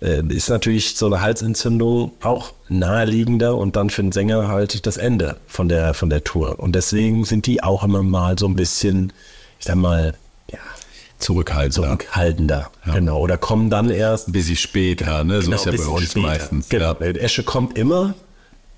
äh, 0.00 0.22
ist 0.28 0.48
natürlich 0.48 0.96
so 0.96 1.06
eine 1.06 1.20
Halsentzündung 1.20 2.12
auch 2.22 2.52
naheliegender 2.68 3.56
und 3.56 3.76
dann 3.76 3.90
für 3.90 4.02
den 4.02 4.12
Sänger 4.12 4.48
halt 4.48 4.86
das 4.86 4.96
Ende 4.96 5.36
von 5.46 5.68
der, 5.68 5.94
von 5.94 6.08
der 6.08 6.24
Tour. 6.24 6.58
Und 6.58 6.74
deswegen 6.74 7.24
sind 7.24 7.46
die 7.46 7.62
auch 7.62 7.84
immer 7.84 8.02
mal 8.02 8.38
so 8.38 8.46
ein 8.46 8.56
bisschen, 8.56 9.12
ich 9.58 9.66
sag 9.66 9.76
mal, 9.76 10.14
ja, 11.22 11.26
Zurückhaltender. 11.26 11.88
zurückhaltender. 11.98 12.70
Genau. 12.92 13.20
Oder 13.20 13.38
kommen 13.38 13.70
dann 13.70 13.90
erst 13.90 14.28
Ein 14.28 14.32
bisschen 14.32 14.56
später, 14.56 15.24
ne? 15.24 15.40
So 15.42 15.50
Genau, 15.50 15.56
ist 15.56 15.66
ja 15.66 15.72
bei 15.72 15.84
uns 15.86 16.10
später. 16.10 16.26
meistens. 16.26 16.68
Genau. 16.68 16.94
Ja. 17.00 17.06
Esche 17.06 17.42
kommt 17.42 17.78
immer, 17.78 18.14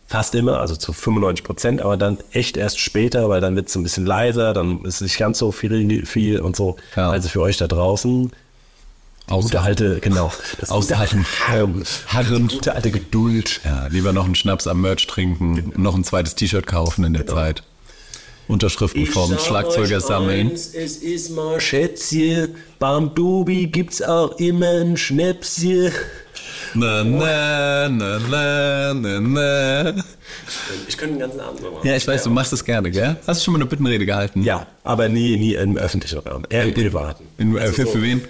fast 0.06 0.34
immer, 0.34 0.60
also 0.60 0.76
zu 0.76 0.92
95 0.92 1.44
Prozent, 1.44 1.80
aber 1.82 1.96
dann 1.96 2.18
echt 2.32 2.56
erst 2.56 2.78
später, 2.78 3.28
weil 3.28 3.40
dann 3.40 3.56
wird 3.56 3.68
es 3.68 3.74
ein 3.76 3.82
bisschen 3.82 4.06
leiser, 4.06 4.52
dann 4.52 4.84
ist 4.84 4.96
es 4.96 5.00
nicht 5.00 5.18
ganz 5.18 5.38
so 5.38 5.50
viel, 5.52 6.04
viel 6.06 6.40
und 6.40 6.54
so. 6.56 6.76
Ja. 6.96 7.10
Also 7.10 7.28
für 7.28 7.40
euch 7.40 7.56
da 7.56 7.66
draußen, 7.66 8.30
gute 9.26 9.34
Außer, 9.34 9.62
alte, 9.62 10.00
genau, 10.00 10.30
das 10.60 10.70
Aushalten. 10.70 11.24
Harren, 11.48 11.82
Harren. 12.08 12.48
gute 12.48 12.74
alte 12.74 12.90
Geduld. 12.90 13.60
ja, 13.64 13.86
lieber 13.86 14.12
noch 14.12 14.26
einen 14.26 14.34
Schnaps 14.34 14.66
am 14.66 14.82
Merch 14.82 15.06
trinken, 15.06 15.72
noch 15.76 15.94
ein 15.94 16.04
zweites 16.04 16.34
T-Shirt 16.34 16.66
kaufen 16.66 17.04
in 17.04 17.14
der 17.14 17.26
Zeit. 17.26 17.62
Unterschriften 18.48 19.06
vom 19.06 19.38
Schlagzeuger 19.38 20.00
sammeln. 20.00 20.52
es 20.52 20.74
ist 20.74 21.30
mal 21.30 21.60
Schätzchen, 21.60 22.54
beim 22.78 23.14
Dubi 23.14 23.66
gibt's 23.66 24.02
auch 24.02 24.38
immer 24.38 24.80
ein 24.82 24.96
Schnäpschen. 24.96 25.92
Na, 26.74 27.04
na, 27.04 27.88
na, 27.88 28.18
na, 28.18 28.94
na, 28.94 29.20
na. 29.20 29.94
Ich 30.88 30.98
könnte 30.98 31.14
den 31.14 31.20
ganzen 31.20 31.40
Abend 31.40 31.62
noch 31.62 31.72
machen. 31.72 31.86
Ja, 31.86 31.94
ich 31.94 32.06
weiß, 32.06 32.24
du 32.24 32.30
machst 32.30 32.52
das 32.52 32.64
gerne, 32.64 32.90
gell? 32.90 33.16
Hast 33.26 33.40
du 33.40 33.44
schon 33.44 33.52
mal 33.52 33.58
eine 33.58 33.66
Bittenrede 33.66 34.04
gehalten? 34.04 34.42
Ja, 34.42 34.66
aber 34.82 35.08
nie, 35.08 35.36
nie 35.36 35.54
im 35.54 35.76
öffentlichen 35.76 36.18
Raum, 36.18 36.44
eher 36.50 36.64
im 36.64 36.74
privaten. 36.74 37.24
In, 37.38 37.56
äh, 37.56 37.68
für, 37.68 37.86
für 37.86 38.02
wen? 38.02 38.22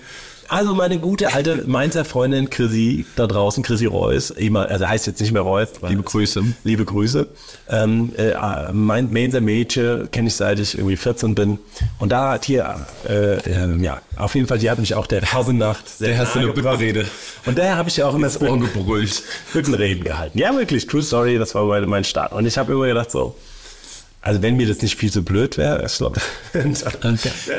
Also 0.49 0.75
meine 0.75 0.99
gute 0.99 1.33
alte 1.33 1.65
Mainzer 1.67 2.05
Freundin 2.05 2.51
Chrissy 2.51 3.07
da 3.17 3.27
draußen, 3.27 3.63
Chrissy 3.63 3.87
Reus, 3.87 4.31
immer, 4.31 4.69
also 4.69 4.87
heißt 4.87 5.07
jetzt 5.07 5.21
nicht 5.21 5.33
mehr 5.33 5.43
Reus. 5.43 5.69
Liebe 5.87 6.03
Grüße. 6.03 6.43
Liebe 6.65 6.85
Grüße. 6.85 7.27
Ähm, 7.69 8.13
äh, 8.17 8.73
mein 8.73 9.13
Mainzer 9.13 9.41
Mädchen 9.41 10.11
kenne 10.11 10.29
ich 10.29 10.35
seit 10.35 10.59
ich 10.59 10.77
irgendwie 10.77 10.97
14 10.97 11.35
bin. 11.35 11.59
Und 11.99 12.13
da 12.13 12.33
hat 12.33 12.45
hier, 12.45 12.87
äh, 13.09 13.37
äh, 13.37 13.77
ja, 13.83 14.01
auf 14.17 14.35
jeden 14.35 14.47
Fall, 14.47 14.59
die 14.59 14.71
hat 14.71 14.79
mich 14.79 14.95
auch 14.95 15.07
der 15.07 15.23
Phasenacht 15.23 15.89
sehr 15.89 16.09
Der 16.09 16.19
hast 16.19 16.35
du 16.35 16.41
eine. 16.41 16.53
Bittenrede. 16.53 17.07
Und 17.47 17.59
daher 17.59 17.77
habe 17.77 17.89
ich 17.89 17.97
ja 17.97 18.07
auch 18.07 18.15
immer 18.15 18.29
gebrüllt. 18.29 19.23
Büttenreden 19.53 20.05
gehalten. 20.05 20.39
Ja, 20.39 20.57
wirklich, 20.57 20.87
True 20.87 21.03
Story, 21.03 21.39
das 21.39 21.55
war 21.55 21.65
mein 21.87 22.05
Start. 22.05 22.33
Und 22.33 22.47
ich 22.47 22.59
habe 22.59 22.73
immer 22.73 22.87
gedacht 22.87 23.11
so, 23.11 23.37
also 24.25 24.41
wenn 24.41 24.57
mir 24.57 24.67
das 24.67 24.81
nicht 24.81 24.97
viel 24.97 25.13
zu 25.13 25.23
blöd 25.23 25.59
wäre, 25.59 25.85
ich 25.85 25.95
glaube, 25.99 26.21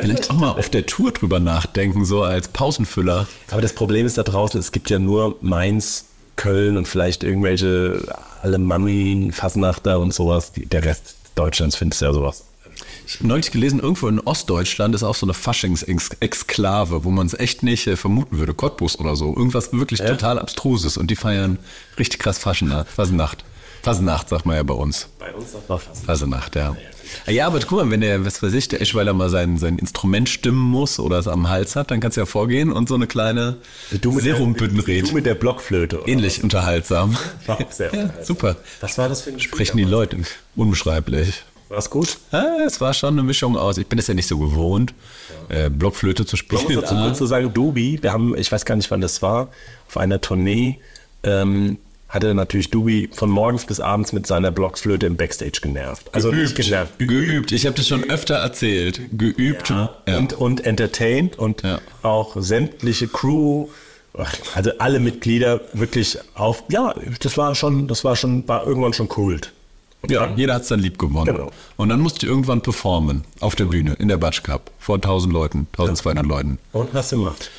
Vielleicht 0.01 0.31
auch 0.31 0.35
mal 0.35 0.51
auf 0.51 0.69
der 0.69 0.85
Tour 0.87 1.11
drüber 1.11 1.39
nachdenken, 1.39 2.05
so 2.05 2.23
als 2.23 2.47
Pausenfüller. 2.47 3.27
Aber 3.51 3.61
das 3.61 3.73
Problem 3.73 4.05
ist 4.05 4.17
da 4.17 4.23
draußen, 4.23 4.59
es 4.59 4.71
gibt 4.71 4.89
ja 4.89 4.97
nur 4.97 5.37
Mainz, 5.41 6.05
Köln 6.35 6.75
und 6.75 6.87
vielleicht 6.87 7.23
irgendwelche 7.23 8.01
Alemanni, 8.41 9.29
Fasnachter 9.31 9.99
und 9.99 10.13
sowas. 10.13 10.51
Der 10.55 10.83
Rest 10.83 11.15
Deutschlands 11.35 11.75
findest 11.75 12.01
du 12.01 12.05
ja 12.05 12.13
sowas. 12.13 12.43
Ich 13.07 13.19
habe 13.19 13.27
neulich 13.27 13.51
gelesen, 13.51 13.79
irgendwo 13.79 14.07
in 14.07 14.19
Ostdeutschland 14.19 14.95
ist 14.95 15.03
auch 15.03 15.15
so 15.15 15.25
eine 15.27 15.33
Faschings-Exklave, 15.33 17.03
wo 17.03 17.11
man 17.11 17.27
es 17.27 17.33
echt 17.35 17.61
nicht 17.63 17.87
äh, 17.87 17.95
vermuten 17.95 18.37
würde. 18.39 18.53
Cottbus 18.53 18.99
oder 18.99 19.15
so. 19.15 19.27
Irgendwas 19.35 19.71
wirklich 19.71 20.01
total 20.01 20.39
Abstruses. 20.39 20.97
Und 20.97 21.11
die 21.11 21.15
feiern 21.15 21.59
richtig 21.99 22.19
krass 22.19 22.39
Faschena- 22.43 22.85
Fasenacht, 23.85 24.29
sagt 24.29 24.45
man 24.45 24.55
ja 24.55 24.63
bei 24.63 24.73
uns. 24.73 25.07
Bei 25.19 25.31
uns 25.33 25.53
noch 25.69 25.79
fast. 25.79 26.05
Fasenacht, 26.05 26.55
ja. 26.55 26.75
Ja, 27.27 27.47
aber 27.47 27.59
guck 27.59 27.79
mal, 27.83 27.91
wenn 27.91 28.01
der, 28.01 28.25
was 28.25 28.41
weiß 28.41 28.53
ich, 28.53 28.67
der 28.67 28.81
Eschweiler 28.81 29.13
mal 29.13 29.29
sein, 29.29 29.57
sein 29.57 29.77
Instrument 29.77 30.27
stimmen 30.27 30.57
muss 30.59 30.99
oder 30.99 31.19
es 31.19 31.27
am 31.27 31.49
Hals 31.49 31.75
hat, 31.75 31.91
dann 31.91 31.99
kannst 31.99 32.17
du 32.17 32.21
ja 32.21 32.25
vorgehen 32.25 32.71
und 32.71 32.89
so 32.89 32.95
eine 32.95 33.05
kleine 33.07 33.57
Serumbüttenrede. 33.91 35.07
Du 35.07 35.13
mit 35.13 35.25
der 35.25 35.35
Blockflöte. 35.35 35.99
oder? 36.01 36.07
Ähnlich 36.07 36.43
unterhaltsam. 36.43 37.15
War 37.45 37.61
auch 37.61 37.71
sehr 37.71 37.87
Ja, 37.93 38.01
unterhaltsam. 38.03 38.25
super. 38.25 38.55
Was 38.81 38.97
war 38.97 39.07
das 39.09 39.21
für 39.21 39.29
ein 39.29 39.39
Spiel 39.39 39.53
Sprechen 39.55 39.77
die? 39.77 39.83
Leute. 39.83 40.17
Unbeschreiblich. 40.55 41.43
War's 41.69 41.89
gut? 41.89 42.17
Ja, 42.31 42.57
es 42.65 42.79
war 42.81 42.93
schon 42.93 43.13
eine 43.15 43.23
Mischung 43.23 43.57
aus. 43.57 43.77
Ich 43.77 43.87
bin 43.87 43.97
es 43.99 44.07
ja 44.07 44.13
nicht 44.13 44.27
so 44.27 44.37
gewohnt, 44.37 44.93
äh, 45.49 45.69
Blockflöte 45.69 46.25
zu 46.25 46.35
Man 46.35 46.59
spielen. 46.59 46.79
muss 46.79 46.89
dazu 46.89 47.23
Ah. 47.23 47.27
sagen, 47.27 47.53
Dubi, 47.53 47.99
wir 48.01 48.13
haben, 48.13 48.37
ich 48.37 48.51
weiß 48.51 48.65
gar 48.65 48.75
nicht, 48.75 48.89
wann 48.91 49.01
das 49.01 49.21
war, 49.21 49.49
auf 49.87 49.97
einer 49.97 50.21
Tournee, 50.21 50.79
ähm, 51.23 51.77
hatte 52.15 52.34
natürlich 52.34 52.71
Dubi 52.71 53.10
von 53.13 53.30
morgens 53.30 53.65
bis 53.65 53.80
abends 53.80 54.12
mit 54.13 54.25
seiner 54.25 54.49
Blockflöte 54.51 55.06
im 55.06 55.17
Backstage 55.17 55.60
genervt. 55.62 56.08
Also 56.13 56.32
nicht 56.32 56.56
genervt. 56.56 56.97
Geübt. 56.97 57.51
Ich 57.51 57.65
habe 57.65 57.75
das 57.75 57.88
schon 57.88 58.04
öfter 58.10 58.36
erzählt. 58.36 59.01
Geübt. 59.12 59.69
Ja. 59.69 59.93
Und, 60.17 60.34
und 60.34 60.65
entertained 60.65 61.38
und 61.38 61.62
Ja. 61.62 61.80
auch 62.01 62.36
sämtliche 62.39 63.08
Crew, 63.08 63.67
also 64.54 64.71
alle 64.80 64.99
Mitglieder 64.99 65.62
wirklich 65.73 66.17
auf, 66.36 66.63
ja, 66.69 66.95
das 67.19 67.38
war 67.38 67.54
schon, 67.54 67.88
das 67.88 68.04
war 68.04 68.15
schon, 68.15 68.47
war 68.47 68.65
irgendwann 68.65 68.93
schon 68.93 69.10
Kult. 69.10 69.51
Und 70.01 70.12
Ja, 70.12 70.28
dann- 70.28 70.38
jeder 70.38 70.54
hat 70.54 70.62
es 70.62 70.67
dann 70.69 70.80
lieb 70.80 70.97
gewonnen. 70.97 71.25
Genau. 71.36 71.51
Und 71.78 71.89
dann 71.89 71.99
musste 71.99 72.25
ich 72.25 72.30
irgendwann 72.32 72.62
performen 72.62 73.25
auf 73.41 73.56
der 73.56 73.65
Bühne 73.65 73.93
in 73.99 74.08
der 74.08 74.17
Batsch 74.17 74.41
Cup 74.43 74.71
vor 74.80 74.95
1000 75.01 75.34
Leuten, 75.34 75.67
1200 75.73 76.25
Leuten. 76.25 76.60
Und 76.71 76.93
was 76.93 77.10
du 77.10 77.17
gemacht? 77.17 77.49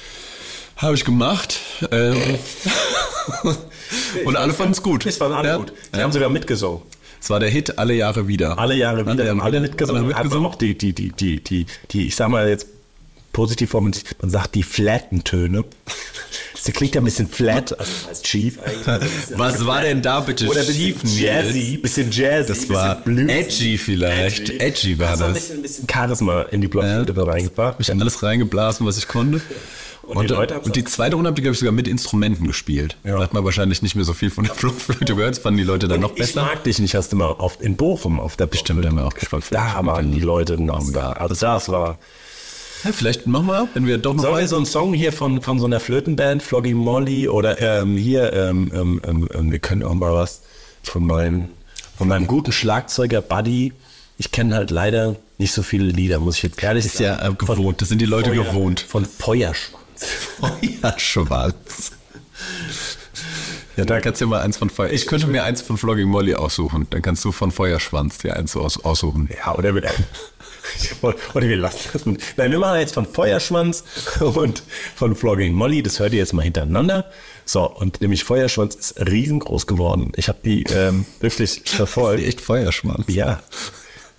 Habe 0.77 0.95
ich 0.95 1.05
gemacht. 1.05 1.59
Und 4.25 4.37
alle 4.37 4.53
fanden 4.53 4.73
es 4.73 4.83
gut. 4.83 5.07
Das 5.07 5.19
war 5.21 5.31
alle 5.33 5.49
Ja. 5.49 5.57
gut. 5.57 5.73
Die 5.95 6.01
haben 6.01 6.13
sogar 6.13 6.29
mitgesungen. 6.29 6.83
Es 7.21 7.31
war 7.31 7.41
der 7.41 7.49
Hit 7.49 7.79
alle 7.79 7.95
Jahre 7.95 8.29
wieder. 8.29 8.59
Alle 8.59 8.75
Jahre 8.75 9.01
wieder, 9.01 9.11
Alle 9.23 9.29
haben 9.31 9.41
alle 9.41 9.61
mitgesungen. 9.61 10.05
Alle 10.05 10.15
mitgesungen. 10.15 10.47
auch 10.47 10.55
die, 10.55 10.77
die, 10.77 10.93
die, 10.93 11.11
die, 11.13 11.43
die, 11.43 11.67
die, 11.91 12.07
ich 12.07 12.17
sag 12.17 12.29
mal 12.29 12.49
jetzt 12.49 12.69
positiv 13.33 13.71
formuliert, 13.71 14.05
man 14.21 14.31
sagt 14.31 14.55
die 14.55 14.63
flatten 14.63 15.25
Töne. 15.25 15.65
Das 16.67 16.75
klingt 16.75 16.95
ja 16.95 17.01
ein 17.01 17.05
bisschen 17.05 17.29
flat, 17.29 17.79
also 17.79 17.91
das 17.93 18.09
heißt 18.09 18.25
chief 18.27 18.59
Was 19.37 19.65
war 19.67 19.83
denn 19.83 20.03
da 20.03 20.21
bitte 20.21 20.47
Oder 20.47 20.61
ein 20.61 20.67
schief, 20.67 21.01
bisschen 21.01 21.25
jazzy, 21.25 21.77
bisschen 21.79 22.11
jazzy, 22.11 22.49
Das 22.49 22.69
war 22.69 23.07
edgy 23.07 23.79
vielleicht. 23.79 24.51
Edgy, 24.61 24.99
war 24.99 25.11
Hast 25.11 25.23
auch 25.23 25.27
ein 25.29 25.35
das. 25.35 25.43
bisschen, 25.43 25.59
ein 25.59 25.63
bisschen 25.63 25.87
Charisma 25.89 26.43
in 26.43 26.61
die 26.61 26.69
Blockflöte 26.69 27.15
ja. 27.17 27.23
reingebracht. 27.23 27.77
Ich 27.79 27.91
habe 27.91 28.01
alles 28.01 28.23
reingeblasen, 28.23 28.87
was 28.87 28.99
ich 28.99 29.09
konnte. 29.09 29.41
Und, 30.03 30.31
die 30.31 30.35
Leute 30.35 30.55
haben's 30.55 30.67
und 30.67 30.77
die 30.77 30.85
zweite 30.85 31.17
Runde 31.17 31.29
habt 31.29 31.39
ihr, 31.39 31.43
glaube 31.43 31.55
ich, 31.55 31.59
sogar 31.59 31.73
mit 31.73 31.89
Instrumenten 31.89 32.47
gespielt. 32.47 32.97
Ja. 33.03 33.17
Da 33.17 33.23
hat 33.25 33.35
man 33.35 33.45
wahrscheinlich 33.45 33.83
nicht 33.83 33.97
mehr 33.97 34.05
so 34.05 34.15
viel 34.15 34.31
von 34.31 34.45
der 34.45 34.55
Blockflöte 34.61 35.15
gehört. 35.17 35.33
Das 35.33 35.39
fanden 35.41 35.59
die 35.59 35.65
Leute 35.65 35.89
dann 35.89 36.01
noch 36.01 36.13
Ich 36.13 36.19
besser. 36.19 36.43
mag 36.43 36.63
dich 36.63 36.79
nicht, 36.79 36.95
hast 36.95 37.13
du 37.13 37.17
mal 37.17 37.27
auf, 37.27 37.61
in 37.61 37.77
Bochum 37.77 38.21
auf 38.21 38.37
der 38.37 38.49
Stimmt, 38.53 38.85
da 38.85 38.89
haben 38.89 38.97
wir 38.97 39.05
auch 39.07 39.15
gespielt. 39.15 39.45
Da 39.51 39.85
waren 39.85 40.13
die 40.13 40.21
Leute 40.21 40.63
noch 40.63 40.93
da. 40.93 41.13
Also 41.13 41.35
das 41.35 41.69
war... 41.69 41.99
Ja, 42.87 42.93
vielleicht 42.93 43.27
machen 43.27 43.47
wir, 43.47 43.69
wenn 43.75 43.87
wir 43.87 43.99
doch 43.99 44.15
noch 44.15 44.23
Sollen 44.23 44.39
wir 44.39 44.49
so 44.49 44.57
einen 44.57 44.67
Song 44.67 44.95
hier 44.95 45.13
von, 45.13 45.43
von 45.43 45.59
so 45.59 45.67
einer 45.67 45.81
Flötenband, 45.81 46.43
Floggy 46.43 46.75
Molly 46.75 47.29
oder 47.29 47.61
ähm, 47.61 47.97
hier, 47.97 48.33
ähm, 48.33 48.71
ähm, 48.75 49.01
ähm, 49.05 49.29
ähm, 49.35 49.53
wir 49.53 49.59
können 49.59 49.83
auch 49.83 49.95
mal 49.95 50.13
was 50.13 50.43
von 50.83 51.05
meinem, 51.05 51.49
von 51.99 52.09
meinem 52.09 52.27
guten 52.27 52.53
Schlagzeuger 52.53 53.21
Buddy. 53.23 53.73
Ich 54.19 54.31
kenne 54.31 54.55
halt 54.55 54.71
leider 54.71 55.17
nicht 55.39 55.53
so 55.53 55.63
viele 55.63 55.85
Lieder, 55.87 56.21
muss 56.21 56.37
ich 56.37 56.43
jetzt 56.45 56.63
ehrlich 56.63 56.87
ist 56.87 56.99
sagen. 56.99 57.21
ja 57.23 57.29
äh, 57.31 57.35
gewohnt. 57.35 57.83
Das 57.83 57.89
sind 57.89 58.01
die 58.01 58.07
Leute 58.07 58.31
Feuer- 58.31 58.45
gewohnt. 58.45 58.81
Von 58.81 59.05
Feuerschwanz. 59.05 59.83
Feuer 60.39 60.95
schwarz. 60.99 61.93
Ja, 63.77 63.85
da 63.85 64.01
kannst 64.01 64.21
du 64.21 64.25
dir 64.25 64.31
mal 64.31 64.41
eins 64.41 64.57
von 64.57 64.71
Feuer. 64.71 64.91
Ich 64.91 65.07
könnte 65.07 65.27
mir 65.27 65.45
eins 65.45 65.61
von 65.61 65.77
Flogging 65.77 66.09
Molly 66.09 66.35
aussuchen. 66.35 66.87
Dann 66.89 67.03
kannst 67.03 67.23
du 67.27 67.33
von 67.33 67.51
Feuerschwanz 67.51 68.17
dir 68.19 68.35
eins 68.37 68.57
aus, 68.57 68.83
aussuchen. 68.83 69.29
Ja, 69.37 69.55
oder 69.55 69.75
wir, 69.75 69.83
oder 71.03 71.49
wir 71.49 71.57
lassen 71.57 71.91
das 71.93 72.07
mit. 72.07 72.23
Nein, 72.37 72.51
wir 72.51 72.59
machen 72.59 72.81
jetzt 72.81 72.95
von 72.95 73.07
Feuerschwanz 73.07 73.85
und 74.21 74.63
von 74.95 75.15
Flogging 75.15 75.53
Molly. 75.53 75.83
Das 75.83 76.01
hört 76.01 76.13
ihr 76.13 76.19
jetzt 76.19 76.33
mal 76.33 76.43
hintereinander. 76.43 77.11
So, 77.45 77.71
und 77.71 78.01
nämlich 78.01 78.25
Feuerschwanz 78.25 78.75
ist 78.75 79.01
riesengroß 79.07 79.67
geworden. 79.67 80.13
Ich 80.17 80.29
habe 80.29 80.39
die 80.45 80.65
ähm, 80.65 81.07
wirklich 81.21 81.63
verfolgt. 81.65 82.25
Echt 82.25 82.41
Feuerschwanz. 82.41 83.05
Ja, 83.09 83.41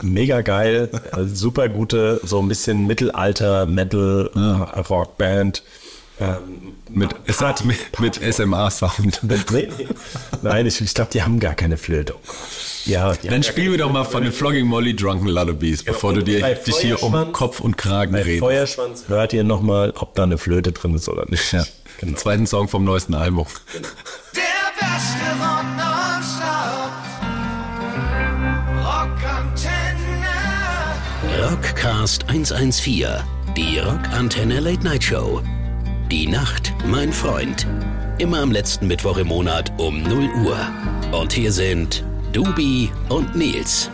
mega 0.02 0.42
geil, 0.42 0.90
super 1.26 1.70
gute, 1.70 2.22
so 2.24 2.40
ein 2.40 2.48
bisschen 2.48 2.88
Mittelalter 2.88 3.66
Metal 3.66 4.30
Rockband. 4.90 5.64
Ähm, 6.20 6.74
Mit, 6.90 7.14
S- 7.26 7.64
mit, 7.64 8.00
mit 8.00 8.16
SMA-Sound. 8.34 9.22
Nein, 10.42 10.66
ich, 10.66 10.82
ich 10.82 10.94
glaube, 10.94 11.12
die 11.14 11.22
haben 11.22 11.40
gar 11.40 11.54
keine 11.54 11.78
Flöte. 11.78 12.16
Ja, 12.86 13.14
Dann 13.14 13.44
spielen 13.44 13.72
wir 13.72 13.78
doch 13.78 13.92
mal 13.92 14.06
von 14.06 14.24
den 14.24 14.32
Flogging 14.32 14.66
Molly 14.66 14.96
Drunken 14.96 15.28
Lullabies, 15.28 15.84
bevor 15.84 16.14
du 16.14 16.24
dir, 16.24 16.40
dich 16.56 16.78
hier 16.78 17.04
um 17.04 17.32
Kopf 17.34 17.60
und 17.60 17.78
Kragen 17.78 18.14
Bei 18.14 18.22
redest. 18.22 18.40
Feuerschwanz 18.40 19.04
hört 19.10 19.34
ihr 19.34 19.44
nochmal, 19.44 19.92
ob 19.98 20.16
da 20.16 20.24
eine 20.24 20.38
Flöte 20.38 20.72
drin 20.72 20.96
ist 20.96 21.08
oder 21.10 21.26
nicht. 21.30 21.52
Ja. 21.52 21.64
Den 22.02 22.16
zweiten 22.16 22.48
Song 22.48 22.68
vom 22.68 22.84
neuesten 22.86 23.14
Album. 23.16 23.46
Der 23.74 24.42
beste 24.80 25.44
Rock. 25.44 25.66
Rockantenne. 29.68 31.50
Rockcast 31.52 32.24
114, 32.30 33.06
die 33.56 33.80
Rockantenne 33.80 34.60
Late 34.60 34.84
Night 34.84 35.04
Show. 35.04 35.42
Die 36.12 36.26
Nacht, 36.26 36.74
mein 36.86 37.12
Freund. 37.12 37.68
Immer 38.18 38.40
am 38.40 38.50
letzten 38.50 38.88
Mittwoch 38.88 39.18
im 39.18 39.28
Monat 39.28 39.74
um 39.78 40.02
0 40.04 40.30
Uhr. 40.46 40.58
Und 41.12 41.34
hier 41.34 41.52
sind 41.52 42.06
Dubi 42.32 42.90
und 43.10 43.36
Nils. 43.36 43.90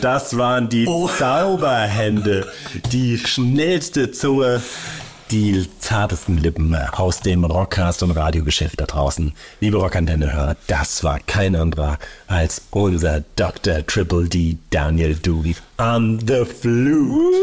Das 0.00 0.36
waren 0.36 0.68
die 0.68 0.86
Zauberhände. 1.18 2.46
Die 2.92 3.18
schnellste 3.18 4.10
Zunge, 4.12 4.62
die 5.30 5.66
zartesten 5.80 6.38
Lippen 6.38 6.74
aus 6.74 7.20
dem 7.20 7.44
Rockcast 7.44 8.02
und 8.02 8.12
Radiogeschäft 8.12 8.80
da 8.80 8.86
draußen. 8.86 9.32
Liebe 9.60 9.78
Rockantenne-Hörer, 9.78 10.56
das 10.66 11.04
war 11.04 11.18
kein 11.26 11.56
anderer 11.56 11.98
als 12.26 12.62
unser 12.70 13.24
Dr. 13.36 13.86
Triple 13.86 14.28
D 14.28 14.56
Daniel 14.70 15.14
Dooley 15.16 15.56
on 15.78 16.20
the 16.26 16.44
flute. 16.44 17.36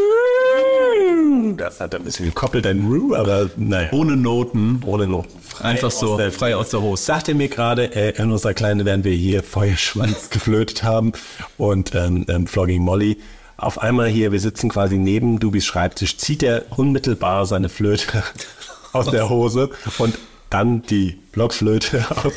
Das 1.57 1.79
hat 1.79 1.93
ein 1.95 2.03
bisschen 2.03 2.25
gekoppelt, 2.25 2.65
ein 2.65 2.85
Roo, 2.87 3.13
aber 3.15 3.49
naja. 3.55 3.89
Ohne 3.91 4.15
Noten. 4.15 4.81
Ohne 4.85 5.07
Noten. 5.07 5.29
Einfach 5.61 5.91
so, 5.91 6.17
der- 6.17 6.31
frei 6.31 6.55
aus 6.55 6.69
der 6.69 6.81
Hose. 6.81 7.03
Sagte 7.03 7.33
mir 7.33 7.47
gerade, 7.49 7.95
äh, 7.95 8.21
in 8.21 8.31
unserer 8.31 8.53
Kleine 8.53 8.85
werden 8.85 9.03
wir 9.03 9.13
hier 9.13 9.43
Feuerschwanz 9.43 10.29
geflötet 10.31 10.83
haben 10.83 11.13
und 11.57 11.93
ähm, 11.95 12.25
ähm, 12.29 12.47
Flogging 12.47 12.81
Molly. 12.81 13.17
Auf 13.57 13.79
einmal 13.81 14.07
hier, 14.07 14.31
wir 14.31 14.39
sitzen 14.39 14.69
quasi 14.69 14.97
neben 14.97 15.39
Dubis 15.39 15.65
Schreibtisch, 15.65 16.17
zieht 16.17 16.43
er 16.43 16.63
unmittelbar 16.77 17.45
seine 17.45 17.69
Flöte 17.69 18.23
aus 18.93 19.09
der 19.09 19.29
Hose 19.29 19.69
und 19.97 20.17
dann 20.49 20.81
die 20.83 21.17
Blockflöte 21.31 22.05
aus. 22.23 22.33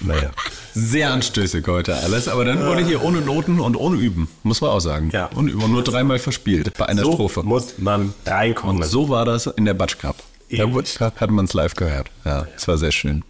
Naja. 0.00 0.30
Sehr 0.74 1.10
anstößig 1.12 1.66
heute 1.66 1.96
alles, 1.96 2.28
aber 2.28 2.44
dann 2.44 2.64
wurde 2.64 2.84
hier 2.84 3.02
ohne 3.02 3.20
Noten 3.20 3.58
und 3.58 3.74
ohne 3.74 3.96
Üben, 3.96 4.28
muss 4.44 4.60
man 4.60 4.70
auch 4.70 4.78
sagen. 4.80 5.10
Ja. 5.12 5.28
Und 5.34 5.52
nur 5.56 5.82
dreimal 5.82 6.20
verspielt 6.20 6.72
bei 6.78 6.86
einer 6.86 7.02
So 7.02 7.12
Strophe. 7.14 7.42
muss 7.42 7.74
man 7.78 8.14
reinkommen. 8.24 8.84
So 8.84 9.08
war 9.08 9.24
das 9.24 9.46
in 9.48 9.64
der 9.64 9.74
Batsch 9.74 9.98
Cup. 9.98 10.16
Da 10.50 10.72
wurde- 10.72 10.88
hat 11.00 11.30
man 11.30 11.44
es 11.44 11.54
live 11.54 11.74
gehört. 11.74 12.10
Ja, 12.24 12.46
es 12.56 12.66
war 12.68 12.78
sehr 12.78 12.92
schön. 12.92 13.22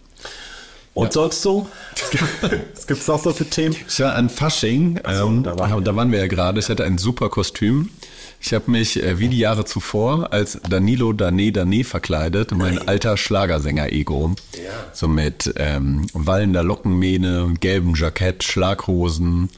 Und 0.93 1.13
sonst 1.13 1.41
so? 1.41 1.67
Was 2.73 2.87
gibt's 2.87 3.07
noch 3.07 3.21
so 3.23 3.31
für 3.31 3.45
Themen? 3.45 3.75
Ich 3.87 3.99
war 4.01 4.15
an 4.15 4.29
Fasching, 4.29 4.99
ähm, 5.05 5.43
da 5.43 5.51
da, 5.51 5.59
waren 5.59 5.85
wir. 5.85 5.95
waren 5.95 6.11
wir 6.11 6.19
ja 6.19 6.27
gerade. 6.27 6.59
Ich 6.59 6.67
hatte 6.67 6.83
ein 6.83 6.97
super 6.97 7.29
Kostüm. 7.29 7.89
Ich 8.41 8.53
habe 8.53 8.71
mich 8.71 9.01
äh, 9.01 9.19
wie 9.19 9.27
die 9.27 9.37
Jahre 9.39 9.65
zuvor 9.65 10.31
als 10.33 10.59
Danilo 10.69 11.13
Dane 11.13 11.51
Dane 11.51 11.83
verkleidet, 11.83 12.51
mein 12.51 12.87
alter 12.87 13.17
Schlagersänger-Ego. 13.17 14.35
So 14.93 15.07
mit 15.07 15.53
ähm, 15.57 16.07
wallender 16.13 16.63
Lockenmähne, 16.63 17.53
gelbem 17.59 17.95
Jackett, 17.95 18.43
Schlaghosen. 18.43 19.49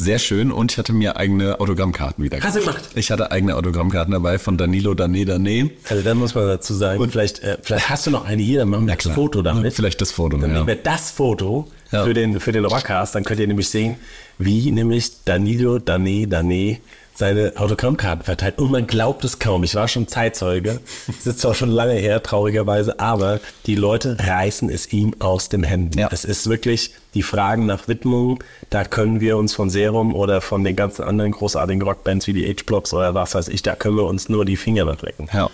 Sehr 0.00 0.18
schön. 0.18 0.50
Und 0.50 0.72
ich 0.72 0.78
hatte 0.78 0.94
mir 0.94 1.16
eigene 1.16 1.60
Autogrammkarten 1.60 2.24
wieder 2.24 2.40
Hast 2.40 2.56
du 2.56 2.60
gemacht? 2.60 2.88
Ich 2.94 3.10
hatte 3.10 3.30
eigene 3.30 3.54
Autogrammkarten 3.54 4.12
dabei 4.12 4.38
von 4.38 4.56
Danilo 4.56 4.94
Dane 4.94 5.26
Dane. 5.26 5.70
Also 5.90 6.02
dann 6.02 6.16
muss 6.16 6.34
man 6.34 6.46
dazu 6.46 6.72
sagen, 6.72 7.06
vielleicht, 7.10 7.40
äh, 7.40 7.58
vielleicht 7.60 7.90
hast 7.90 8.06
du 8.06 8.10
noch 8.10 8.24
eine 8.24 8.42
hier, 8.42 8.60
dann 8.60 8.70
machen 8.70 8.86
wir 8.86 8.96
das 8.96 9.12
Foto 9.12 9.42
damit. 9.42 9.74
Vielleicht 9.74 10.00
das 10.00 10.10
Foto, 10.10 10.38
Dann 10.38 10.50
ja. 10.50 10.56
nehmen 10.56 10.66
wir 10.68 10.76
das 10.76 11.10
Foto 11.10 11.68
Ja. 11.92 12.04
für, 12.04 12.14
den, 12.14 12.40
für 12.40 12.52
den 12.52 12.64
Rockcast. 12.64 13.14
Dann 13.14 13.24
könnt 13.24 13.40
ihr 13.40 13.46
nämlich 13.46 13.68
sehen, 13.68 13.96
wie 14.38 14.70
nämlich 14.70 15.22
Danilo 15.26 15.78
Dane 15.78 16.26
Dane 16.26 16.78
seine 17.14 17.52
Autogrammkarten 17.56 18.24
verteilt. 18.24 18.58
Und 18.58 18.70
man 18.70 18.86
glaubt 18.86 19.22
es 19.24 19.38
kaum. 19.38 19.62
Ich 19.64 19.74
war 19.74 19.86
schon 19.88 20.08
Zeitzeuge. 20.08 20.80
Das 21.06 21.26
ist 21.26 21.40
zwar 21.40 21.54
schon 21.54 21.68
lange 21.68 21.92
her, 21.92 22.22
traurigerweise, 22.22 22.98
aber 22.98 23.40
die 23.66 23.74
Leute 23.74 24.16
reißen 24.18 24.70
es 24.70 24.90
ihm 24.94 25.14
aus 25.18 25.50
den 25.50 25.62
Händen. 25.62 25.98
Ja. 25.98 26.08
Es 26.10 26.24
ist 26.24 26.48
wirklich 26.48 26.92
die 27.14 27.22
Fragen 27.22 27.66
nach 27.66 27.88
Widmung. 27.88 28.42
Da 28.70 28.84
können 28.84 29.20
wir 29.20 29.36
uns 29.36 29.54
von 29.54 29.70
Serum 29.70 30.14
oder 30.14 30.40
von 30.40 30.62
den 30.64 30.76
ganzen 30.76 31.02
anderen 31.04 31.32
großartigen 31.32 31.82
Rockbands 31.82 32.26
wie 32.26 32.32
die 32.32 32.46
H-Blocks 32.48 32.92
oder 32.94 33.14
was 33.14 33.34
weiß 33.34 33.48
ich, 33.48 33.62
da 33.62 33.74
können 33.74 33.96
wir 33.96 34.04
uns 34.06 34.28
nur 34.28 34.44
die 34.44 34.56
Finger 34.56 34.86
weglecken. 34.86 35.28
Ja. 35.32 35.50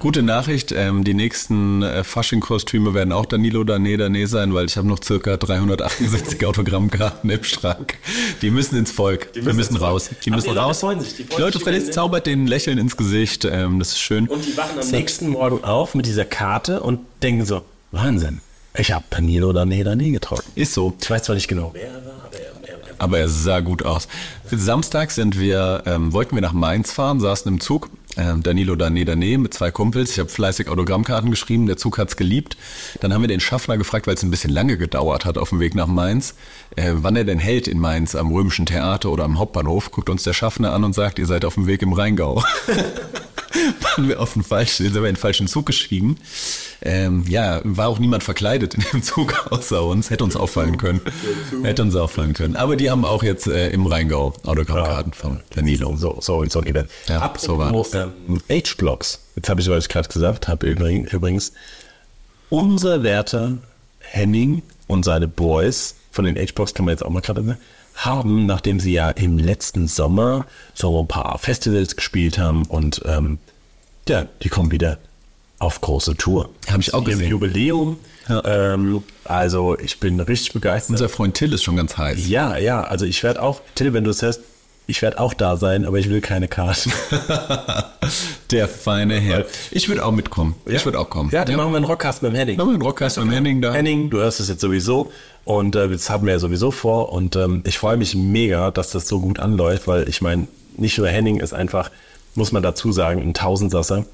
Gute 0.00 0.22
Nachricht, 0.24 0.72
ähm, 0.72 1.04
die 1.04 1.14
nächsten 1.14 1.82
äh, 1.82 2.02
Fasching-Kostüme 2.02 2.94
werden 2.94 3.12
auch 3.12 3.26
Danilo 3.26 3.62
Dane 3.62 3.96
Dane 3.96 4.26
sein, 4.26 4.52
weil 4.52 4.66
ich 4.66 4.76
habe 4.76 4.88
noch 4.88 4.98
circa 5.02 5.36
368 5.36 6.44
Autogrammkarten 6.46 7.30
im 7.30 7.44
Schrank. 7.44 7.94
Die 8.42 8.50
müssen 8.50 8.76
ins 8.76 8.90
Volk, 8.90 9.32
die 9.34 9.40
müssen 9.40 9.56
müssen 9.56 9.70
ins 9.74 9.78
Volk. 9.78 9.90
raus. 9.92 10.10
Die 10.24 10.30
müssen 10.30 10.42
die 10.48 10.54
Leute 10.54 10.60
raus. 10.60 10.80
freuen 10.80 11.00
sich, 11.00 11.14
die 11.14 11.22
Die 11.24 11.40
Leute 11.40 11.60
den- 11.60 11.92
zaubert 11.92 12.26
den 12.26 12.48
Lächeln 12.48 12.78
ins 12.78 12.96
Gesicht, 12.96 13.44
ähm, 13.44 13.78
das 13.78 13.88
ist 13.90 14.00
schön. 14.00 14.26
Und 14.26 14.44
die 14.46 14.56
wachen 14.56 14.80
am 14.80 14.88
nächsten 14.90 15.28
Morgen 15.28 15.62
auf 15.62 15.94
mit 15.94 16.06
dieser 16.06 16.24
Karte 16.24 16.80
und 16.80 16.98
denken 17.22 17.44
so, 17.46 17.62
Wahnsinn, 17.92 18.40
ich 18.78 18.92
habe 18.92 19.04
Danilo 19.10 19.52
Dane 19.52 19.82
Dane 19.84 20.10
getroffen. 20.10 20.50
Ist 20.54 20.74
so. 20.74 20.94
Ich 21.00 21.10
weiß 21.10 21.24
zwar 21.24 21.34
nicht 21.34 21.48
genau, 21.48 21.70
wer 21.74 21.88
er 21.88 22.06
war, 22.06 22.24
aber 22.98 23.18
er, 23.18 23.24
Aber 23.24 23.28
sah 23.28 23.60
gut 23.60 23.84
aus. 23.84 24.08
Für 24.44 24.58
Samstag 24.58 25.10
sind 25.10 25.38
wir, 25.38 25.82
ähm, 25.86 26.12
wollten 26.12 26.34
wir 26.34 26.42
nach 26.42 26.52
Mainz 26.52 26.92
fahren, 26.92 27.20
saßen 27.20 27.52
im 27.52 27.60
Zug. 27.60 27.90
Ähm, 28.16 28.42
Danilo 28.42 28.74
Dane 28.74 29.04
Dane 29.04 29.38
mit 29.38 29.54
zwei 29.54 29.70
Kumpels. 29.70 30.10
Ich 30.12 30.18
habe 30.18 30.28
fleißig 30.28 30.68
Autogrammkarten 30.68 31.30
geschrieben. 31.30 31.66
Der 31.66 31.76
Zug 31.76 31.98
hat's 31.98 32.16
geliebt. 32.16 32.56
Dann 33.00 33.12
haben 33.12 33.20
wir 33.20 33.28
den 33.28 33.40
Schaffner 33.40 33.78
gefragt, 33.78 34.06
weil 34.06 34.14
es 34.14 34.22
ein 34.22 34.30
bisschen 34.30 34.50
lange 34.50 34.76
gedauert 34.76 35.24
hat 35.24 35.38
auf 35.38 35.50
dem 35.50 35.60
Weg 35.60 35.74
nach 35.74 35.86
Mainz, 35.86 36.34
äh, 36.74 36.92
wann 36.94 37.14
er 37.14 37.24
denn 37.24 37.38
hält 37.38 37.68
in 37.68 37.78
Mainz 37.78 38.14
am 38.14 38.32
Römischen 38.32 38.66
Theater 38.66 39.10
oder 39.10 39.24
am 39.24 39.38
Hauptbahnhof. 39.38 39.92
Guckt 39.92 40.10
uns 40.10 40.24
der 40.24 40.32
Schaffner 40.32 40.72
an 40.72 40.82
und 40.82 40.94
sagt, 40.94 41.18
ihr 41.18 41.26
seid 41.26 41.44
auf 41.44 41.54
dem 41.54 41.66
Weg 41.66 41.82
im 41.82 41.92
Rheingau. 41.92 42.42
waren 43.80 44.08
wir 44.08 44.20
auf 44.20 44.34
den 44.34 44.42
falschen, 44.42 44.84
sind 44.84 44.94
wir 44.94 45.00
in 45.00 45.14
den 45.14 45.16
falschen 45.16 45.46
Zug 45.48 45.66
gestiegen. 45.66 46.16
Ähm, 46.80 47.24
ja, 47.28 47.60
war 47.64 47.88
auch 47.88 47.98
niemand 47.98 48.22
verkleidet 48.22 48.74
in 48.74 48.84
dem 48.92 49.02
Zug 49.02 49.50
außer 49.50 49.82
uns. 49.84 50.10
Hätte 50.10 50.24
uns 50.24 50.36
auffallen 50.36 50.76
können. 50.76 51.00
Hätte 51.62 51.82
uns 51.82 51.96
auffallen 51.96 52.34
können. 52.34 52.56
Aber 52.56 52.76
die 52.76 52.90
haben 52.90 53.04
auch 53.04 53.22
jetzt 53.22 53.46
äh, 53.46 53.70
im 53.70 53.86
Rheingau 53.86 54.32
Autogrammkarten 54.44 55.12
von 55.12 55.40
Danilo. 55.54 55.96
so, 55.96 56.18
so, 56.20 56.44
so 56.46 56.60
ein 56.60 56.66
Event. 56.66 56.90
Ja, 57.08 57.20
Apropos, 57.20 57.42
so 57.42 57.58
war 57.58 57.72
das. 57.72 57.94
ähm, 57.94 58.40
H-Blocks. 58.50 59.20
Jetzt 59.36 59.48
habe 59.48 59.60
ich, 59.60 59.68
was 59.68 59.84
ich 59.84 59.88
gerade 59.88 60.08
gesagt 60.08 60.48
habe, 60.48 60.66
übrigens, 60.66 61.12
übrigens, 61.12 61.52
unser 62.50 63.02
Werter 63.02 63.58
Henning 64.00 64.62
und 64.86 65.04
seine 65.04 65.28
Boys 65.28 65.94
von 66.10 66.24
den 66.24 66.36
H-Blocks, 66.36 66.74
kann 66.74 66.84
man 66.86 66.92
jetzt 66.92 67.04
auch 67.04 67.10
mal 67.10 67.20
gerade 67.20 67.42
sagen, 67.44 67.58
haben, 67.98 68.46
nachdem 68.46 68.80
sie 68.80 68.92
ja 68.92 69.10
im 69.10 69.38
letzten 69.38 69.88
Sommer 69.88 70.46
so 70.74 71.00
ein 71.00 71.08
paar 71.08 71.38
Festivals 71.38 71.96
gespielt 71.96 72.38
haben 72.38 72.64
und 72.64 73.02
ähm, 73.04 73.38
ja, 74.08 74.26
die 74.42 74.48
kommen 74.48 74.70
wieder 74.70 74.98
auf 75.58 75.80
große 75.80 76.16
Tour. 76.16 76.50
Hab 76.70 76.80
ich 76.80 76.94
auch 76.94 77.04
gesehen. 77.04 77.30
Jubiläum. 77.30 77.98
Ähm, 78.44 79.02
also 79.24 79.76
ich 79.78 80.00
bin 80.00 80.20
richtig 80.20 80.52
begeistert. 80.52 80.90
Unser 80.90 81.08
Freund 81.08 81.34
Till 81.34 81.52
ist 81.52 81.64
schon 81.64 81.76
ganz 81.76 81.96
heiß. 81.96 82.28
Ja, 82.28 82.56
ja, 82.56 82.82
also 82.82 83.04
ich 83.04 83.22
werde 83.22 83.42
auch, 83.42 83.60
Till, 83.74 83.92
wenn 83.92 84.04
du 84.04 84.10
es 84.10 84.22
hörst, 84.22 84.40
ich 84.88 85.02
werde 85.02 85.20
auch 85.20 85.34
da 85.34 85.58
sein, 85.58 85.84
aber 85.84 85.98
ich 85.98 86.08
will 86.08 86.22
keine 86.22 86.48
Karten. 86.48 86.90
Der 88.50 88.66
feine 88.66 89.20
Herr. 89.20 89.44
Ich 89.70 89.90
würde 89.90 90.02
auch 90.02 90.12
mitkommen. 90.12 90.54
Ich 90.64 90.82
würde 90.86 90.98
auch 90.98 91.10
kommen. 91.10 91.28
Ja, 91.30 91.44
dann 91.44 91.56
machen 91.56 91.72
wir 91.72 91.76
einen 91.76 91.84
Rockcast 91.84 92.22
mit 92.22 92.32
dem 92.32 92.36
Henning. 92.36 92.56
Machen 92.56 92.70
wir 92.70 92.74
einen 92.74 92.82
Rockcast 92.82 93.18
mit 93.18 93.30
Henning 93.30 93.60
da. 93.60 93.74
Henning, 93.74 94.08
du 94.08 94.16
hörst 94.16 94.40
es 94.40 94.48
jetzt 94.48 94.62
sowieso 94.62 95.12
und 95.44 95.76
äh, 95.76 95.90
das 95.90 96.08
haben 96.08 96.24
wir 96.24 96.32
ja 96.32 96.38
sowieso 96.38 96.70
vor 96.70 97.12
und 97.12 97.36
ähm, 97.36 97.62
ich 97.66 97.76
freue 97.76 97.98
mich 97.98 98.14
mega, 98.14 98.70
dass 98.70 98.90
das 98.90 99.06
so 99.06 99.20
gut 99.20 99.38
anläuft, 99.38 99.86
weil 99.86 100.08
ich 100.08 100.22
meine, 100.22 100.48
nicht 100.78 100.96
nur 100.96 101.06
Henning 101.06 101.38
ist 101.38 101.52
einfach, 101.52 101.90
muss 102.34 102.50
man 102.50 102.62
dazu 102.62 102.90
sagen, 102.90 103.20
ein 103.20 103.34
Tausendsasser 103.34 104.06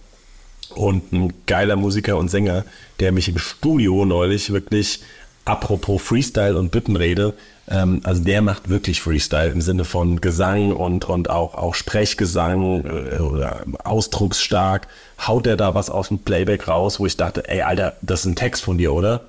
und 0.74 1.12
ein 1.12 1.32
geiler 1.46 1.76
Musiker 1.76 2.16
und 2.16 2.32
Sänger, 2.32 2.64
der 2.98 3.12
mich 3.12 3.28
im 3.28 3.38
Studio 3.38 4.04
neulich 4.04 4.52
wirklich, 4.52 5.02
apropos 5.44 6.02
Freestyle 6.02 6.58
und 6.58 6.72
Büttenrede, 6.72 7.34
ähm, 7.68 8.00
also 8.04 8.22
der 8.22 8.42
macht 8.42 8.68
wirklich 8.68 9.00
Freestyle 9.00 9.50
im 9.50 9.60
Sinne 9.60 9.84
von 9.84 10.20
Gesang 10.20 10.72
und, 10.72 11.06
und 11.06 11.30
auch, 11.30 11.54
auch 11.54 11.74
Sprechgesang 11.74 12.84
äh, 12.84 13.18
oder 13.18 13.62
ausdrucksstark, 13.84 14.86
haut 15.26 15.46
er 15.46 15.56
da 15.56 15.74
was 15.74 15.90
aus 15.90 16.08
dem 16.08 16.18
Playback 16.18 16.68
raus, 16.68 17.00
wo 17.00 17.06
ich 17.06 17.16
dachte, 17.16 17.48
ey 17.48 17.62
Alter, 17.62 17.96
das 18.02 18.20
ist 18.20 18.26
ein 18.26 18.36
Text 18.36 18.62
von 18.62 18.78
dir, 18.78 18.92
oder? 18.92 19.22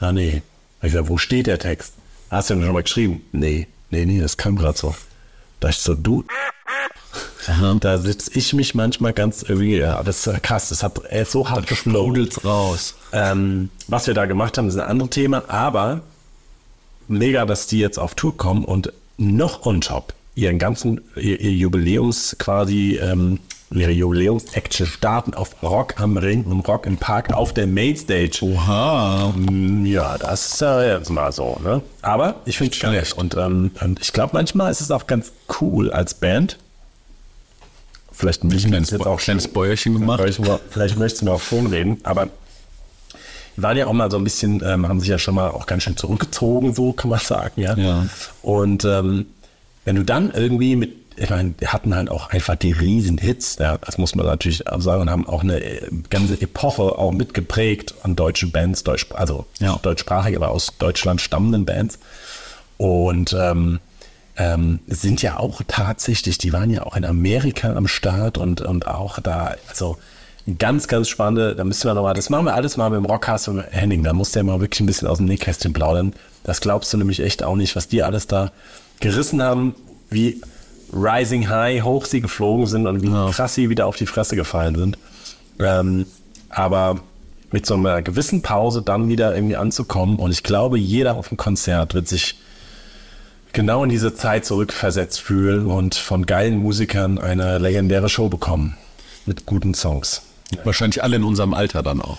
Ah 0.00 0.12
nee. 0.12 0.42
Ich 0.82 0.92
sag, 0.92 1.08
wo 1.08 1.16
steht 1.16 1.46
der 1.46 1.58
Text? 1.58 1.94
Hast 2.30 2.50
du 2.50 2.54
den 2.54 2.64
schon 2.64 2.74
mal 2.74 2.82
geschrieben? 2.82 3.22
Nee, 3.32 3.66
nee, 3.90 4.04
nee, 4.04 4.20
das 4.20 4.36
kam 4.36 4.56
gerade 4.56 4.76
so. 4.76 4.94
Da 5.60 5.70
ich 5.70 5.78
so, 5.78 5.94
du, 5.94 6.24
Da 7.80 7.98
sitze 7.98 8.30
ich 8.34 8.52
mich 8.52 8.74
manchmal 8.74 9.12
ganz 9.12 9.42
irgendwie, 9.42 9.76
ja, 9.76 10.02
das 10.02 10.26
ist 10.26 10.42
krass, 10.42 10.68
das 10.68 10.82
hat 10.82 10.98
er 11.08 11.22
ist 11.22 11.32
so 11.32 11.48
hart 11.48 11.66
geflogen. 11.66 12.14
Sprudelt's 12.14 12.44
raus. 12.44 12.94
Ähm, 13.12 13.70
was 13.86 14.06
wir 14.06 14.14
da 14.14 14.26
gemacht 14.26 14.58
haben, 14.58 14.68
ist 14.68 14.76
ein 14.76 14.80
anderes 14.86 15.10
Thema, 15.10 15.44
aber 15.48 16.00
mega, 17.08 17.44
dass 17.46 17.66
die 17.66 17.78
jetzt 17.78 17.98
auf 17.98 18.14
Tour 18.14 18.36
kommen 18.36 18.64
und 18.64 18.92
noch 19.18 19.66
on 19.66 19.80
top 19.80 20.12
ihren 20.34 20.58
ganzen, 20.58 21.00
ihr, 21.16 21.40
ihr 21.40 21.52
Jubiläums 21.52 22.36
quasi, 22.38 22.98
ähm, 23.02 23.38
ihre 23.70 23.90
Jubiläums-Action 23.90 24.86
starten 24.86 25.34
auf 25.34 25.62
Rock 25.62 25.98
am 25.98 26.16
Ring 26.18 26.44
und 26.44 26.68
Rock 26.68 26.86
im 26.86 26.98
Park 26.98 27.32
auf 27.32 27.52
der 27.54 27.66
Mainstage. 27.66 28.38
Oha. 28.42 29.32
Mm, 29.34 29.86
Ja, 29.86 30.18
das 30.18 30.52
ist 30.52 30.60
ja 30.60 30.98
jetzt 30.98 31.10
mal 31.10 31.32
so, 31.32 31.58
ne? 31.64 31.80
Aber 32.02 32.36
ich 32.44 32.58
finde 32.58 32.72
es 32.72 32.76
schlecht. 32.76 33.14
Und, 33.14 33.34
ähm, 33.36 33.70
und 33.80 34.00
ich 34.00 34.12
glaube, 34.12 34.30
manchmal 34.34 34.70
ist 34.70 34.80
es 34.82 34.90
auch 34.90 35.06
ganz 35.06 35.32
cool 35.60 35.90
als 35.90 36.14
Band. 36.14 36.58
Vielleicht 38.12 38.44
ein 38.44 38.52
Ein 38.52 38.58
kleines, 38.58 38.90
jetzt 38.90 39.06
auch 39.06 39.18
kleines 39.20 39.48
Bäuerchen 39.48 39.94
gemacht. 39.94 40.20
Vielleicht, 40.22 40.40
vielleicht 40.70 40.98
möchtest 40.98 41.22
du 41.22 41.26
mir 41.26 41.32
auch 41.32 41.40
schon 41.42 41.66
reden, 41.66 41.98
aber 42.02 42.28
waren 43.62 43.76
ja 43.76 43.86
auch 43.86 43.92
mal 43.92 44.10
so 44.10 44.16
ein 44.18 44.24
bisschen, 44.24 44.62
ähm, 44.64 44.88
haben 44.88 45.00
sich 45.00 45.08
ja 45.08 45.18
schon 45.18 45.34
mal 45.34 45.50
auch 45.50 45.66
ganz 45.66 45.82
schön 45.84 45.96
zurückgezogen, 45.96 46.74
so 46.74 46.92
kann 46.92 47.10
man 47.10 47.20
sagen, 47.20 47.60
ja. 47.60 47.74
Ja. 47.76 48.06
Und 48.42 48.84
ähm, 48.84 49.26
wenn 49.84 49.96
du 49.96 50.04
dann 50.04 50.30
irgendwie 50.32 50.76
mit, 50.76 50.92
ich 51.16 51.30
meine, 51.30 51.54
wir 51.58 51.72
hatten 51.72 51.94
halt 51.94 52.10
auch 52.10 52.30
einfach 52.30 52.56
die 52.56 52.72
riesen 52.72 53.18
Hits, 53.18 53.56
ja, 53.58 53.78
das 53.78 53.96
muss 53.98 54.14
man 54.14 54.26
natürlich 54.26 54.66
auch 54.66 54.80
sagen, 54.80 55.02
und 55.02 55.10
haben 55.10 55.26
auch 55.26 55.42
eine 55.42 55.62
äh, 55.62 55.88
ganze 56.10 56.40
Epoche 56.40 56.82
auch 56.98 57.12
mitgeprägt 57.12 57.94
an 58.02 58.16
deutschen 58.16 58.50
Bands, 58.50 58.84
Deutsch, 58.84 59.06
also 59.14 59.46
Ja. 59.60 59.78
deutschsprachig, 59.82 60.36
aber 60.36 60.50
aus 60.50 60.72
Deutschland 60.78 61.20
stammenden 61.20 61.64
Bands. 61.64 61.98
Und 62.76 63.34
ähm, 63.38 63.80
ähm, 64.36 64.80
sind 64.86 65.22
ja 65.22 65.38
auch 65.38 65.62
tatsächlich, 65.66 66.36
die 66.36 66.52
waren 66.52 66.68
ja 66.70 66.82
auch 66.82 66.96
in 66.96 67.06
Amerika 67.06 67.72
am 67.74 67.88
Start 67.88 68.36
und, 68.36 68.60
und 68.60 68.86
auch 68.86 69.18
da, 69.20 69.54
also 69.68 69.96
ganz, 70.58 70.86
ganz 70.86 71.08
spannende, 71.08 71.56
da 71.56 71.64
müssen 71.64 71.88
wir 71.88 71.94
nochmal, 71.94 72.14
das 72.14 72.30
machen 72.30 72.44
wir 72.44 72.54
alles 72.54 72.76
mal 72.76 72.90
mit 72.90 72.98
dem 72.98 73.06
Rockcast 73.06 73.48
und 73.48 73.60
Henning, 73.70 74.04
da 74.04 74.12
muss 74.12 74.32
der 74.32 74.44
mal 74.44 74.60
wirklich 74.60 74.80
ein 74.80 74.86
bisschen 74.86 75.08
aus 75.08 75.18
dem 75.18 75.26
Nähkästchen 75.26 75.72
plaudern. 75.72 76.12
Das 76.44 76.60
glaubst 76.60 76.92
du 76.92 76.98
nämlich 76.98 77.20
echt 77.20 77.42
auch 77.42 77.56
nicht, 77.56 77.74
was 77.74 77.88
die 77.88 78.02
alles 78.02 78.28
da 78.28 78.52
gerissen 79.00 79.42
haben, 79.42 79.74
wie 80.08 80.40
Rising 80.92 81.48
High 81.48 81.82
hoch 81.82 82.06
sie 82.06 82.20
geflogen 82.20 82.66
sind 82.66 82.86
und 82.86 83.02
wie 83.02 83.32
krass 83.32 83.54
sie 83.54 83.68
wieder 83.70 83.86
auf 83.86 83.96
die 83.96 84.06
Fresse 84.06 84.36
gefallen 84.36 84.76
sind. 84.76 84.98
Ähm, 85.58 86.06
aber 86.48 87.00
mit 87.50 87.66
so 87.66 87.74
einer 87.74 88.02
gewissen 88.02 88.42
Pause 88.42 88.82
dann 88.82 89.08
wieder 89.08 89.34
irgendwie 89.34 89.56
anzukommen 89.56 90.16
und 90.16 90.30
ich 90.30 90.44
glaube, 90.44 90.78
jeder 90.78 91.16
auf 91.16 91.28
dem 91.28 91.36
Konzert 91.36 91.94
wird 91.94 92.06
sich 92.06 92.38
genau 93.52 93.82
in 93.82 93.90
diese 93.90 94.14
Zeit 94.14 94.44
zurückversetzt 94.44 95.20
fühlen 95.20 95.66
und 95.66 95.96
von 95.96 96.26
geilen 96.26 96.58
Musikern 96.58 97.18
eine 97.18 97.58
legendäre 97.58 98.08
Show 98.08 98.28
bekommen. 98.28 98.76
Mit 99.24 99.46
guten 99.46 99.74
Songs. 99.74 100.25
Wahrscheinlich 100.64 101.02
alle 101.02 101.16
in 101.16 101.24
unserem 101.24 101.54
Alter 101.54 101.82
dann 101.82 102.00
auch. 102.00 102.18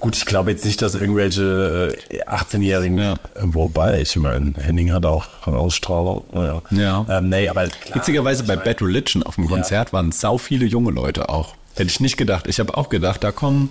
Gut, 0.00 0.16
ich 0.16 0.24
glaube 0.24 0.50
jetzt 0.50 0.64
nicht, 0.64 0.80
dass 0.80 0.94
irgendwelche 0.94 1.94
äh, 2.10 2.22
18-Jährigen, 2.24 2.98
Ja. 2.98 3.12
äh, 3.12 3.16
wobei, 3.42 4.00
ich 4.00 4.16
meine, 4.16 4.54
Henning 4.58 4.92
hat 4.92 5.04
auch 5.04 5.26
Ausstrahlung. 5.46 6.24
Ja. 6.34 6.62
Ja. 6.70 7.06
Ähm, 7.18 7.28
nee, 7.28 7.48
aber 7.48 7.68
klar, 7.68 7.96
Witzigerweise 7.98 8.44
bei 8.44 8.56
Bad 8.56 8.80
Religion 8.80 9.22
auf 9.22 9.34
dem 9.34 9.46
Konzert 9.46 9.92
waren 9.92 10.10
sau 10.10 10.38
viele 10.38 10.64
junge 10.64 10.90
Leute 10.90 11.28
auch. 11.28 11.54
Hätte 11.74 11.90
ich 11.90 12.00
nicht 12.00 12.16
gedacht. 12.16 12.46
Ich 12.48 12.58
habe 12.60 12.76
auch 12.76 12.88
gedacht, 12.88 13.22
da 13.22 13.30
kommen 13.30 13.70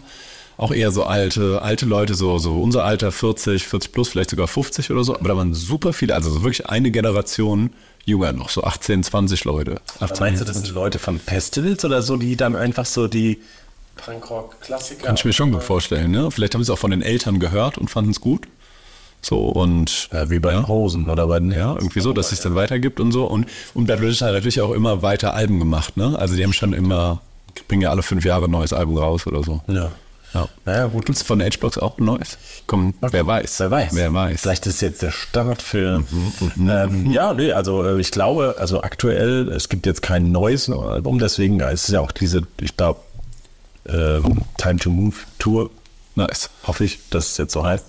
auch 0.56 0.72
eher 0.72 0.92
so 0.92 1.04
alte, 1.06 1.62
alte 1.64 1.86
Leute, 1.86 2.14
so, 2.14 2.38
so 2.38 2.62
unser 2.62 2.84
Alter 2.86 3.12
40, 3.12 3.66
40 3.66 3.92
plus, 3.92 4.10
vielleicht 4.10 4.30
sogar 4.30 4.48
50 4.48 4.92
oder 4.92 5.04
so. 5.04 5.16
Aber 5.16 5.30
da 5.30 5.36
waren 5.38 5.54
super 5.56 5.94
viele, 5.94 6.14
also 6.14 6.30
so 6.30 6.44
wirklich 6.44 6.70
eine 6.70 6.92
Generation 6.92 7.72
jünger 8.06 8.34
noch, 8.34 8.50
so 8.50 8.64
18, 8.64 9.04
20 9.04 9.46
Leute. 9.46 9.82
18, 10.00 10.18
meinst 10.20 10.42
du, 10.42 10.46
das 10.46 10.58
sind 10.58 10.70
Leute 10.74 11.00
von 11.00 11.20
Festivals 11.20 11.84
oder 11.86 12.02
so, 12.04 12.18
die 12.18 12.36
dann 12.36 12.56
einfach 12.56 12.86
so 12.86 13.08
die 13.08 13.40
Punkrock-Klassiker? 14.04 15.06
Kann 15.06 15.16
ich 15.16 15.26
mir 15.26 15.34
schon 15.34 15.52
gut 15.52 15.64
vorstellen, 15.64 16.12
ne? 16.12 16.32
Vielleicht 16.32 16.54
haben 16.54 16.64
sie 16.64 16.72
es 16.72 16.76
auch 16.76 16.80
von 16.80 16.92
den 16.92 17.02
Eltern 17.02 17.40
gehört 17.40 17.78
und 17.78 17.90
fanden 17.90 18.12
es 18.12 18.22
gut. 18.22 18.48
So 19.22 19.48
und 19.50 20.10
Ja, 20.14 20.30
wie 20.30 20.40
bei 20.40 20.54
den 20.54 20.68
Hosen 20.68 21.10
oder 21.10 21.28
bei 21.28 21.40
den 21.40 21.52
ja, 21.52 21.76
irgendwie 21.76 22.00
so, 22.00 22.14
dass 22.14 22.32
es 22.32 22.42
dann 22.42 22.56
weitergibt 22.56 23.00
und 23.00 23.12
so. 23.12 23.26
Und, 23.26 23.48
und 23.74 23.88
Bad 23.88 24.00
Religion 24.00 24.28
hat 24.28 24.34
natürlich 24.36 24.62
auch 24.62 24.72
immer 24.72 25.02
weiter 25.02 25.34
Alben 25.34 25.60
gemacht, 25.60 25.98
ne? 25.98 26.18
Also 26.18 26.36
die 26.36 26.44
haben 26.44 26.54
schon 26.54 26.74
immer, 26.74 27.22
bringen 27.68 27.82
ja 27.82 27.90
alle 27.90 28.02
fünf 28.04 28.24
Jahre 28.24 28.46
ein 28.46 28.52
neues 28.52 28.72
Album 28.72 28.98
raus 28.98 29.28
oder 29.28 29.44
so. 29.44 29.62
Ja. 29.68 29.92
Ja. 30.34 30.48
Naja, 30.66 30.86
gut. 30.88 31.06
Gibt 31.06 31.18
es 31.18 31.24
von 31.24 31.42
H-Blocks 31.42 31.78
auch 31.80 31.98
ein 31.98 32.06
neues? 32.06 32.38
Komm, 32.68 32.94
wer 33.02 33.26
weiß. 33.26 33.60
Wer 33.60 33.72
weiß. 33.72 33.96
Wer 33.96 34.14
weiß. 34.14 34.42
Vielleicht 34.42 34.68
ist 34.68 34.82
jetzt 34.82 35.02
der 35.02 35.12
Startfilm. 35.12 36.06
ähm, 36.60 37.12
ja, 37.12 37.34
nee, 37.34 37.52
also 37.52 37.84
äh, 37.84 38.00
ich 38.00 38.12
glaube, 38.12 38.56
also 38.60 38.84
aktuell, 38.84 39.50
es 39.50 39.70
gibt 39.70 39.88
jetzt 39.88 40.02
kein 40.04 40.32
neues 40.32 40.70
Album, 40.70 41.18
deswegen 41.18 41.60
ist 41.62 41.86
es 41.86 41.88
ja 41.90 42.02
auch 42.02 42.12
diese, 42.12 42.44
ich 42.62 42.78
glaube, 42.78 43.00
ähm, 43.88 44.42
Time 44.58 44.78
to 44.78 44.90
Move 44.90 45.16
Tour. 45.38 45.70
Nice. 46.16 46.50
Hoffe 46.66 46.84
ich, 46.84 47.00
dass 47.10 47.32
es 47.32 47.38
jetzt 47.38 47.54
so 47.54 47.64
heißt. 47.64 47.86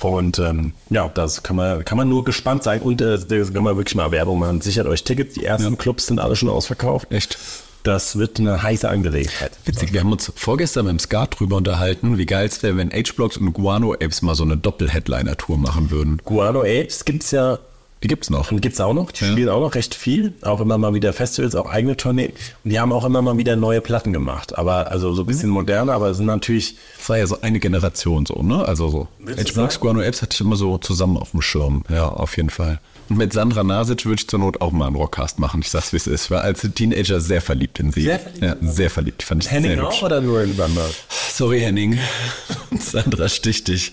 Und 0.00 0.38
ähm, 0.40 0.72
ja, 0.90 1.08
das 1.08 1.42
kann 1.42 1.56
man, 1.56 1.84
kann 1.84 1.96
man 1.96 2.08
nur 2.08 2.24
gespannt 2.24 2.62
sein. 2.62 2.80
Und 2.80 3.00
äh, 3.00 3.18
das 3.18 3.52
kann 3.52 3.62
man 3.62 3.76
wirklich 3.76 3.94
mal 3.94 4.10
Werbung 4.10 4.38
machen. 4.40 4.60
Sichert 4.60 4.86
euch 4.86 5.04
Tickets. 5.04 5.34
Die 5.34 5.44
ersten 5.44 5.78
Clubs 5.78 6.06
sind 6.06 6.18
alle 6.18 6.36
schon 6.36 6.48
ausverkauft. 6.48 7.10
Echt? 7.12 7.38
Das 7.84 8.16
wird 8.16 8.38
eine 8.38 8.62
heiße 8.62 8.88
Angelegenheit. 8.88 9.52
Witzig, 9.64 9.92
wir 9.92 10.00
haben 10.00 10.12
uns 10.12 10.32
vorgestern 10.36 10.86
dem 10.86 11.00
Skat 11.00 11.38
drüber 11.38 11.56
unterhalten, 11.56 12.16
wie 12.16 12.26
geil 12.26 12.46
es 12.46 12.62
wäre, 12.62 12.76
wenn 12.76 12.92
H-Blocks 12.92 13.36
und 13.36 13.52
Guano 13.52 13.92
Apes 13.94 14.22
mal 14.22 14.36
so 14.36 14.44
eine 14.44 14.56
Doppel-Headliner-Tour 14.56 15.58
machen 15.58 15.90
würden. 15.90 16.20
Guano 16.24 16.60
Apes 16.60 17.04
gibt's 17.04 17.32
ja 17.32 17.58
Die 18.02 18.08
gibt's 18.08 18.30
noch. 18.30 18.50
Und 18.50 18.60
gibt's 18.60 18.80
auch 18.80 18.94
noch. 18.94 19.12
Die 19.12 19.24
spielen 19.24 19.48
auch 19.48 19.60
noch 19.60 19.74
recht 19.74 19.94
viel. 19.94 20.32
Auch 20.42 20.60
immer 20.60 20.78
mal 20.78 20.94
wieder 20.94 21.12
Festivals, 21.12 21.54
auch 21.54 21.70
eigene 21.70 21.96
Tourneen. 21.96 22.32
Und 22.64 22.70
die 22.70 22.80
haben 22.80 22.92
auch 22.92 23.04
immer 23.04 23.22
mal 23.22 23.36
wieder 23.38 23.56
neue 23.56 23.80
Platten 23.80 24.12
gemacht. 24.12 24.58
Aber 24.58 24.90
also 24.90 25.14
so 25.14 25.22
ein 25.22 25.26
bisschen 25.26 25.50
moderner, 25.50 25.92
aber 25.92 26.08
es 26.10 26.16
sind 26.16 26.26
natürlich. 26.26 26.76
Das 26.98 27.08
war 27.08 27.18
ja 27.18 27.26
so 27.26 27.40
eine 27.40 27.60
Generation 27.60 28.26
so, 28.26 28.42
ne? 28.42 28.64
Also 28.66 28.88
so. 28.88 29.08
Sagen? 29.52 29.68
Guano 29.80 30.00
Apes 30.00 30.22
hatte 30.22 30.34
ich 30.34 30.40
immer 30.40 30.56
so 30.56 30.78
zusammen 30.78 31.16
auf 31.16 31.30
dem 31.30 31.42
Schirm. 31.42 31.84
Ja, 31.88 32.08
auf 32.08 32.36
jeden 32.36 32.50
Fall. 32.50 32.80
Und 33.08 33.18
mit 33.18 33.32
Sandra 33.32 33.62
Nasic 33.62 34.04
würde 34.06 34.20
ich 34.20 34.28
zur 34.28 34.38
Not 34.38 34.60
auch 34.60 34.72
mal 34.72 34.86
einen 34.86 34.96
Rockcast 34.96 35.38
machen. 35.38 35.60
Ich 35.60 35.70
sag's, 35.70 35.92
wie 35.92 35.96
es 35.96 36.06
ist. 36.06 36.24
Ich 36.24 36.30
war 36.30 36.42
als 36.42 36.62
Teenager 36.74 37.20
sehr 37.20 37.42
verliebt 37.42 37.78
in 37.80 37.92
sie. 37.92 38.02
Sehr 38.02 38.18
verliebt? 38.18 38.42
Ja, 38.42 38.56
sehr 38.62 38.90
verliebt. 38.90 39.22
Die 39.22 39.26
Fand 39.26 39.44
ich 39.44 39.50
Henning 39.50 39.72
sehr 39.72 39.84
auch 39.86 39.92
hübsch. 39.92 40.02
oder 40.02 40.20
nur 40.20 40.42
in 40.42 40.56
Bamberg? 40.56 40.90
Sorry, 41.30 41.60
Henning. 41.60 41.98
Sandra 42.78 43.28
sticht 43.28 43.68
dich. 43.68 43.92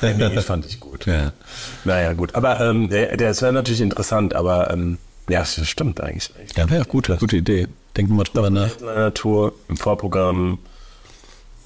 Henning 0.00 0.40
fand 0.40 0.66
ich 0.66 0.80
gut. 0.80 1.06
Ja. 1.06 1.32
Naja, 1.84 2.12
gut. 2.14 2.34
Aber 2.34 2.60
ähm, 2.60 2.88
der, 2.88 3.16
der, 3.16 3.28
das 3.28 3.42
wäre 3.44 3.52
natürlich 3.52 3.82
interessant, 3.82 4.34
aber 4.34 4.70
ähm, 4.72 4.98
ja, 5.28 5.40
das 5.40 5.68
stimmt 5.68 6.00
eigentlich. 6.00 6.30
Ja, 6.56 6.68
wäre 6.68 6.84
gute, 6.84 7.16
gute 7.18 7.36
Idee. 7.36 7.68
Denken 7.96 8.12
wir 8.12 8.16
mal 8.16 8.24
drüber 8.24 8.50
nach. 8.50 8.70
Headliner 8.70 9.14
Tour 9.14 9.52
im 9.68 9.76
Vorprogramm. 9.76 10.58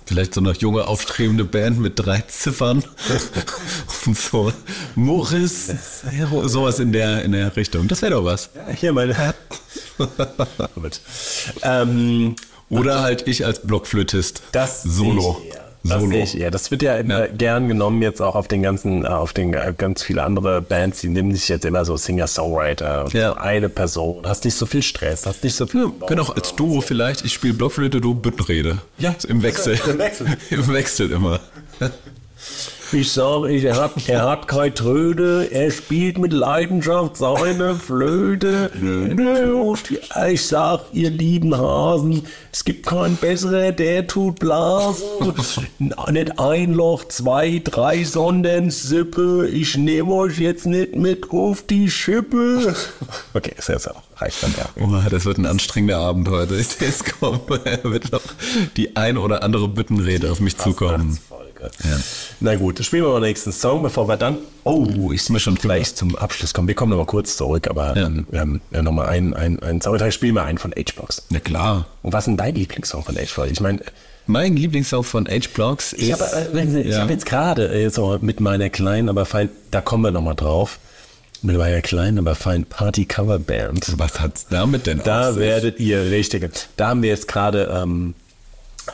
Vielleicht 0.04 0.34
so 0.34 0.40
eine 0.40 0.52
junge, 0.52 0.86
aufstrebende 0.86 1.44
Band 1.44 1.78
mit 1.78 1.98
drei 1.98 2.20
Ziffern. 2.22 2.82
Und 4.06 4.18
so 4.18 4.52
Morris, 4.94 5.72
sowas 6.44 6.78
in 6.78 6.92
der, 6.92 7.22
in 7.24 7.32
der 7.32 7.54
Richtung. 7.56 7.88
Das 7.88 8.02
wäre 8.02 8.12
doch 8.12 8.24
was. 8.24 8.50
Hier 8.74 8.92
meine. 8.92 9.14
Ähm, 11.62 12.36
Oder 12.68 13.00
halt 13.00 13.26
ich 13.26 13.44
als 13.44 13.62
Blockflötist. 13.62 14.42
Das 14.52 14.84
Solo. 14.84 15.42
ich 15.44 15.54
eher. 15.54 15.67
Das 15.88 16.00
Solo. 16.02 16.16
ich 16.16 16.38
eher. 16.38 16.50
Das 16.50 16.70
wird 16.70 16.82
ja, 16.82 16.96
immer 16.96 17.28
gern 17.28 17.68
genommen 17.68 18.02
jetzt 18.02 18.20
auch 18.20 18.34
auf 18.34 18.48
den 18.48 18.62
ganzen, 18.62 19.04
äh, 19.04 19.08
auf 19.08 19.32
den 19.32 19.54
äh, 19.54 19.72
ganz 19.76 20.02
viele 20.02 20.22
andere 20.22 20.62
Bands, 20.62 21.00
die 21.00 21.08
nehmen 21.08 21.34
sich 21.34 21.48
jetzt 21.48 21.64
immer 21.64 21.84
so 21.84 21.96
Singer-Songwriter 21.96 23.06
Ja. 23.12 23.34
eine 23.36 23.68
Person. 23.68 24.22
Hast 24.26 24.44
nicht 24.44 24.54
so 24.54 24.66
viel 24.66 24.82
Stress, 24.82 25.26
hast 25.26 25.42
nicht 25.44 25.54
so 25.56 25.66
viel. 25.66 25.90
Können 26.06 26.20
auch 26.20 26.34
als 26.34 26.54
Duo 26.54 26.80
vielleicht. 26.80 27.24
Ich 27.24 27.32
spiele 27.32 27.54
Blockflöte, 27.54 28.00
du 28.00 28.14
Büttenrede. 28.14 28.78
Ja. 28.98 29.14
Im 29.28 29.42
Wechsel. 29.42 29.78
Im 29.88 29.98
Wechsel. 29.98 30.26
Im 30.50 30.68
Wechsel 30.72 31.12
immer. 31.12 31.40
Ich 32.92 33.12
sage, 33.12 33.50
ich, 33.50 33.64
er, 33.64 33.76
hat, 33.76 34.08
er 34.08 34.22
hat 34.22 34.48
keine 34.48 34.72
Tröde, 34.72 35.48
er 35.50 35.70
spielt 35.70 36.18
mit 36.18 36.32
Leidenschaft 36.32 37.16
seine 37.18 37.74
Flöte. 37.74 38.70
Ich 40.30 40.46
sag, 40.46 40.80
ihr 40.92 41.10
lieben 41.10 41.56
Hasen, 41.56 42.22
es 42.50 42.64
gibt 42.64 42.86
keinen 42.86 43.16
besseren, 43.16 43.76
der 43.76 44.06
tut 44.06 44.38
Blasen. 44.38 45.04
nicht 46.10 46.40
ein 46.40 46.72
Loch, 46.72 47.04
zwei, 47.08 47.60
drei, 47.62 48.04
sondern 48.04 48.70
Sippe. 48.70 49.48
Ich 49.48 49.76
nehme 49.76 50.12
euch 50.12 50.38
jetzt 50.38 50.66
nicht 50.66 50.96
mit 50.96 51.30
auf 51.30 51.62
die 51.62 51.90
Schippe. 51.90 52.74
Okay, 53.34 53.52
ist 53.58 53.68
jetzt 53.68 53.90
auch 53.90 54.02
reicht 54.20 54.42
dann 54.42 54.54
ja. 54.56 54.68
Oh, 54.80 55.08
das 55.08 55.24
wird 55.24 55.38
ein 55.38 55.46
anstrengender 55.46 55.98
Abend 55.98 56.28
heute. 56.28 56.58
Kommen. 57.20 57.40
Er 57.64 57.84
wird 57.84 58.12
noch 58.12 58.22
die 58.76 58.96
ein 58.96 59.18
oder 59.18 59.42
andere 59.42 59.68
Büttenrede 59.68 60.30
auf 60.30 60.40
mich 60.40 60.56
zukommen. 60.56 61.18
Folge. 61.58 61.70
Na 62.40 62.54
gut, 62.56 62.78
dann 62.78 62.84
spielen 62.84 63.04
wir 63.04 63.08
mal 63.10 63.20
den 63.20 63.28
nächsten 63.28 63.52
Song, 63.52 63.82
bevor 63.82 64.08
wir 64.08 64.16
dann. 64.16 64.38
Oh, 64.64 65.10
ich 65.12 65.22
sehe 65.22 65.38
schon 65.40 65.54
gleich 65.56 65.94
zum 65.94 66.14
Abschluss 66.16 66.54
kommen. 66.54 66.68
Wir 66.68 66.74
kommen 66.74 66.90
noch 66.90 66.98
mal 66.98 67.06
kurz 67.06 67.36
zurück, 67.36 67.68
aber 67.68 67.96
Ja. 67.96 68.06
ähm, 68.06 68.26
wir 68.30 68.60
ja 68.72 68.82
noch 68.82 68.92
mal 68.92 69.06
einen, 69.06 69.34
einen, 69.34 69.60
einen 69.62 69.80
Song. 69.80 69.96
Ich 69.96 70.14
spiele 70.14 70.32
mal 70.34 70.44
einen 70.44 70.58
von 70.58 70.72
H-Box. 70.72 71.26
Na 71.30 71.40
klar. 71.40 71.86
Und 72.02 72.12
was 72.12 72.22
ist 72.24 72.26
denn 72.28 72.36
dein 72.36 72.54
Lieblingssong 72.54 73.02
von 73.04 73.16
H-Box? 73.16 73.50
Ich 73.50 73.60
meine, 73.60 73.80
Mein 74.26 74.56
Lieblingssong 74.56 75.04
von 75.04 75.26
H-Blocks 75.26 75.92
ist. 75.94 76.02
ich 76.02 76.12
habe 76.12 76.24
äh, 76.54 76.88
Ja. 76.90 77.00
hab 77.00 77.10
jetzt 77.10 77.24
gerade 77.26 77.68
äh, 77.72 77.88
so 77.90 78.18
mit 78.20 78.40
meiner 78.40 78.68
kleinen, 78.68 79.08
aber 79.08 79.24
fein, 79.24 79.48
da 79.70 79.80
kommen 79.80 80.04
wir 80.04 80.10
noch 80.10 80.22
mal 80.22 80.34
drauf. 80.34 80.78
Mit 81.40 81.56
meiner 81.56 81.80
kleinen, 81.82 82.18
aber 82.18 82.34
feinen 82.34 82.64
Party-Cover-Band. 82.66 83.94
Was 83.96 84.20
hat's 84.20 84.46
damit 84.50 84.86
denn 84.88 85.00
Da 85.04 85.36
werdet 85.36 85.78
ihr 85.80 86.10
richtige. 86.10 86.50
Da 86.76 86.88
haben 86.88 87.02
wir 87.02 87.10
jetzt 87.10 87.28
gerade 87.28 87.72
ähm, 87.72 88.14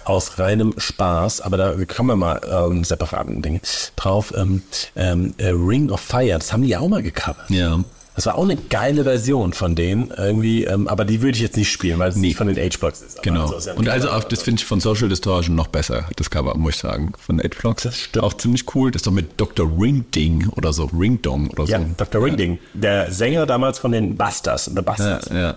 aus 0.05 0.39
reinem 0.39 0.75
Spaß, 0.77 1.41
aber 1.41 1.57
da 1.57 1.75
kommen 1.87 2.11
wir 2.11 2.17
mal 2.17 2.41
ähm, 2.51 2.85
separaten 2.85 3.43
Dinge 3.43 3.61
drauf. 3.97 4.33
Ähm, 4.37 4.63
ähm, 4.97 5.35
äh, 5.39 5.49
Ring 5.49 5.91
of 5.91 6.01
Fire, 6.01 6.39
das 6.39 6.53
haben 6.53 6.63
die 6.63 6.69
ja 6.69 6.81
auch 6.81 6.89
mal 6.89 7.03
gecovert. 7.03 7.51
Ja. 7.51 7.81
Das 8.17 8.27
war 8.27 8.37
auch 8.37 8.45
eine 8.45 8.55
geile 8.55 9.03
Version 9.03 9.53
von 9.53 9.75
denen 9.75 10.13
irgendwie, 10.17 10.63
ähm, 10.65 10.87
aber 10.87 11.05
die 11.05 11.21
würde 11.21 11.35
ich 11.37 11.43
jetzt 11.43 11.57
nicht 11.57 11.73
spielen, 11.73 11.99
weil 11.99 12.11
es 12.11 12.17
nicht 12.17 12.37
von 12.37 12.47
den 12.47 12.57
H-Blocks 12.57 13.03
ist. 13.03 13.23
Genau. 13.25 13.43
also 13.43 13.57
ist 13.57 13.67
ja 13.67 13.75
Und 13.75 13.89
also 13.89 14.09
auch, 14.11 14.23
das 14.23 14.43
finde 14.43 14.61
ich 14.61 14.67
von 14.67 14.79
Social 14.79 15.09
Distortion 15.09 15.57
noch 15.57 15.67
besser, 15.67 16.05
das 16.15 16.31
Cover, 16.31 16.57
muss 16.57 16.77
ich 16.77 16.81
sagen. 16.81 17.13
Von 17.19 17.41
Eight 17.41 17.59
Blocks. 17.59 17.83
Das 17.83 17.99
stimmt. 17.99 18.25
Auch 18.25 18.35
ziemlich 18.35 18.73
cool. 18.77 18.93
Das 18.93 19.01
ist 19.01 19.07
doch 19.09 19.13
mit 19.13 19.41
Dr. 19.41 19.69
Ring 19.81 20.05
Ding 20.15 20.49
oder 20.51 20.73
so, 20.73 20.85
Ring 20.97 21.21
Dong 21.23 21.51
oder 21.51 21.67
so. 21.67 21.73
ja, 21.73 21.81
Dr. 21.97 22.23
Ringding, 22.23 22.59
der 22.73 23.11
Sänger 23.11 23.47
damals 23.47 23.81
von 23.81 23.91
den 23.91 24.17
Busters, 24.17 24.67
The 24.67 24.83
Busters. 24.83 25.29
ja. 25.31 25.41
Ja. 25.41 25.55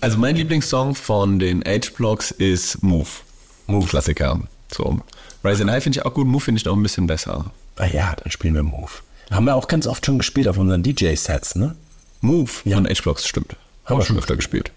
Also 0.00 0.18
mein 0.18 0.36
Lieblingssong 0.36 0.94
von 0.94 1.38
den 1.38 1.62
H-Blocks 1.64 2.30
ist 2.30 2.82
Move. 2.82 3.08
Move. 3.66 3.86
Klassiker. 3.86 4.40
So. 4.72 5.00
Rise 5.44 5.62
and 5.62 5.70
High 5.70 5.82
finde 5.82 5.98
ich 5.98 6.06
auch 6.06 6.14
gut, 6.14 6.26
Move 6.26 6.42
finde 6.42 6.58
ich 6.58 6.64
noch 6.64 6.76
ein 6.76 6.82
bisschen 6.82 7.06
besser. 7.06 7.50
Ah 7.76 7.86
ja, 7.86 8.14
dann 8.16 8.30
spielen 8.30 8.54
wir 8.54 8.62
Move. 8.62 8.90
Haben 9.30 9.46
wir 9.46 9.54
auch 9.54 9.68
ganz 9.68 9.86
oft 9.86 10.04
schon 10.04 10.18
gespielt 10.18 10.46
auf 10.48 10.58
unseren 10.58 10.82
DJ-Sets, 10.82 11.56
ne? 11.56 11.74
Move 12.20 12.46
von 12.46 12.86
H-Blocks, 12.86 13.26
stimmt. 13.26 13.56
Haben 13.84 13.98
wir 13.98 14.04
schon 14.04 14.18
öfter 14.18 14.36
gespielt. 14.36 14.70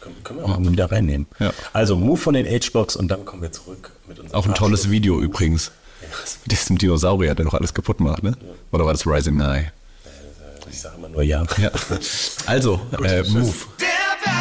Können, 0.00 0.16
können 0.24 0.38
wir 0.40 0.44
auch 0.46 0.58
mal 0.58 0.72
wieder 0.72 0.90
reinnehmen. 0.90 1.26
Ja. 1.38 1.52
Also 1.72 1.96
Move 1.96 2.18
von 2.18 2.34
den 2.34 2.46
H-Blocks 2.46 2.96
und 2.96 3.08
dann 3.08 3.24
kommen 3.24 3.42
wir 3.42 3.52
zurück 3.52 3.92
mit 4.08 4.18
unserem 4.18 4.38
Auch 4.38 4.46
ein 4.46 4.54
tolles 4.54 4.90
Video 4.90 5.20
übrigens. 5.20 5.70
Mit 6.44 6.52
diesem 6.52 6.78
Dinosaurier, 6.78 7.34
der 7.34 7.44
doch 7.44 7.54
alles 7.54 7.72
kaputt 7.72 8.00
macht, 8.00 8.22
ne? 8.22 8.36
Oder 8.72 8.84
war 8.84 8.92
das 8.92 9.06
Rising 9.06 9.42
High? 9.42 9.70
Ich 10.70 10.80
sage 10.80 10.96
immer 10.96 11.08
nur 11.08 11.22
ja. 11.22 11.44
Ja. 11.58 11.70
Also, 12.46 12.80
äh, 13.04 13.22
Move. 13.24 13.54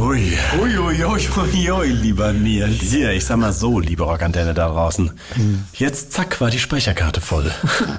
Hui. 0.00 0.32
Ui, 0.58 0.78
ui, 0.78 1.04
ui, 1.04 1.28
ui, 1.36 1.70
ui, 1.70 1.88
lieber 1.88 2.32
Nils. 2.32 2.80
Hier, 2.80 3.12
ich 3.12 3.22
sag 3.26 3.36
mal 3.36 3.52
so, 3.52 3.78
liebe 3.78 4.02
Rockantenne 4.04 4.54
da 4.54 4.68
draußen. 4.68 5.10
Jetzt 5.74 6.14
zack 6.14 6.40
war 6.40 6.48
die 6.48 6.58
Speicherkarte 6.58 7.20
voll. 7.20 7.50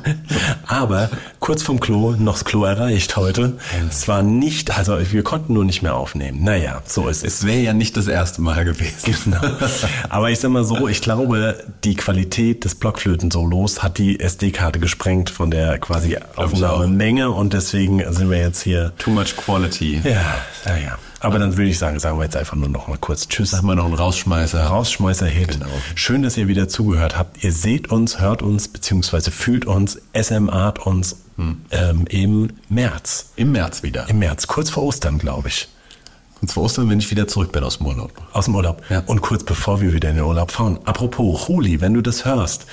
Aber 0.65 1.11
kurz 1.39 1.61
vom 1.61 1.79
Klo, 1.79 2.15
noch 2.17 2.33
das 2.33 2.45
Klo 2.45 2.65
erreicht 2.65 3.17
heute. 3.17 3.59
Es 3.87 4.07
war 4.07 4.23
nicht, 4.23 4.75
also 4.75 4.97
wir 5.11 5.21
konnten 5.23 5.53
nur 5.53 5.63
nicht 5.63 5.83
mehr 5.83 5.93
aufnehmen. 5.93 6.43
Naja, 6.43 6.81
so 6.87 7.07
ist 7.07 7.23
es. 7.23 7.35
Es 7.35 7.45
wäre 7.45 7.59
ja 7.59 7.73
nicht 7.73 7.95
das 7.95 8.07
erste 8.07 8.41
Mal 8.41 8.65
gewesen. 8.65 9.13
Genau. 9.23 9.39
Aber 10.09 10.31
ich 10.31 10.39
sag 10.39 10.49
mal 10.49 10.63
so, 10.63 10.87
ich 10.87 11.01
glaube, 11.01 11.63
die 11.83 11.93
Qualität 11.93 12.65
des 12.65 12.73
Blockflöten-Solos 12.73 13.83
hat 13.83 13.99
die 13.99 14.19
SD-Karte 14.19 14.79
gesprengt 14.79 15.29
von 15.29 15.51
der 15.51 15.77
quasi 15.77 16.17
Aufnahmemenge 16.35 17.29
und 17.29 17.53
deswegen 17.53 18.01
sind 18.11 18.31
wir 18.31 18.39
jetzt 18.39 18.63
hier. 18.63 18.91
Too 18.97 19.11
much 19.11 19.37
quality. 19.37 20.01
Ja, 20.03 20.39
naja. 20.65 20.97
Aber 21.21 21.37
dann 21.37 21.55
würde 21.55 21.69
ich 21.69 21.77
sagen, 21.77 21.99
sagen 21.99 22.17
wir 22.17 22.23
jetzt 22.23 22.35
einfach 22.35 22.55
nur 22.55 22.67
noch 22.67 22.87
mal 22.87 22.97
kurz 22.97 23.27
Tschüss. 23.27 23.53
Haben 23.53 23.67
wir 23.67 23.75
noch 23.75 23.85
einen 23.85 23.93
Rausschmeißer? 23.93 24.63
Rausschmeißer-Hit. 24.63 25.59
Schön, 25.93 26.23
dass 26.23 26.35
ihr 26.35 26.47
wieder 26.47 26.67
zugehört 26.67 27.17
habt. 27.17 27.43
Ihr 27.43 27.51
seht 27.51 27.91
uns, 27.91 28.19
hört 28.19 28.41
uns, 28.41 28.67
beziehungsweise 28.67 29.29
fühlt 29.29 29.65
uns, 29.65 30.01
SMAt 30.19 30.79
uns 30.79 31.17
ähm, 31.37 32.05
im 32.09 32.53
März. 32.69 33.31
Im 33.35 33.51
März 33.51 33.83
wieder. 33.83 34.09
Im 34.09 34.19
März, 34.19 34.47
kurz 34.47 34.71
vor 34.71 34.83
Ostern, 34.83 35.19
glaube 35.19 35.49
ich. 35.49 35.67
Und 36.41 36.47
zwar 36.47 36.63
Ostern, 36.63 36.89
wenn 36.89 36.97
ich 36.97 37.11
wieder 37.11 37.27
zurück 37.27 37.51
bin 37.51 37.63
aus 37.63 37.77
dem 37.77 37.85
Urlaub. 37.85 38.11
Aus 38.33 38.45
dem 38.45 38.55
Urlaub. 38.55 38.81
Ja. 38.89 39.03
Und 39.05 39.21
kurz 39.21 39.43
bevor 39.43 39.79
wir 39.79 39.93
wieder 39.93 40.09
in 40.09 40.15
den 40.15 40.25
Urlaub 40.25 40.51
fahren. 40.51 40.79
Apropos, 40.85 41.47
Huli, 41.47 41.81
wenn 41.81 41.93
du 41.93 42.01
das 42.01 42.25
hörst, 42.25 42.65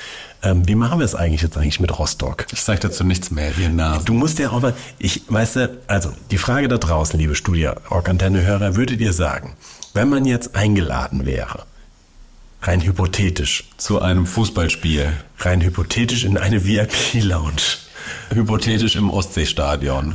ähm, 0.43 0.67
wie 0.69 0.75
machen 0.75 0.99
wir 0.99 1.05
es 1.05 1.15
eigentlich 1.15 1.43
jetzt 1.43 1.57
eigentlich 1.57 1.81
mit 1.81 1.99
Rostock? 1.99 2.47
Ich 2.53 2.63
sage 2.63 2.81
dazu 2.81 3.05
nichts 3.05 3.31
mehr, 3.31 3.57
wir 3.57 3.69
Nasen. 3.69 4.05
Du 4.05 4.15
musst 4.15 4.39
ja 4.39 4.51
auch 4.51 4.61
mal, 4.61 4.75
ich, 4.99 5.23
weißt 5.29 5.57
du, 5.57 5.79
also 5.87 6.13
die 6.31 6.39
Frage 6.39 6.69
da 6.69 6.79
draußen, 6.79 7.19
liebe 7.19 7.35
Studio 7.35 7.73
Rockantenne-Hörer, 7.91 8.77
würdet 8.77 9.01
ihr 9.01 9.13
sagen, 9.13 9.57
wenn 9.95 10.09
man 10.09 10.25
jetzt 10.25 10.55
eingeladen 10.55 11.27
wäre, 11.27 11.65
rein 12.63 12.81
hypothetisch, 12.81 13.65
Zu 13.77 14.01
einem 14.01 14.27
Fußballspiel. 14.27 15.13
rein 15.39 15.61
hypothetisch 15.61 16.25
in 16.25 16.37
eine 16.37 16.65
VIP-Lounge, 16.65 17.63
Hypothetisch 18.33 18.97
im 18.97 19.11
Ostseestadion. 19.11 20.15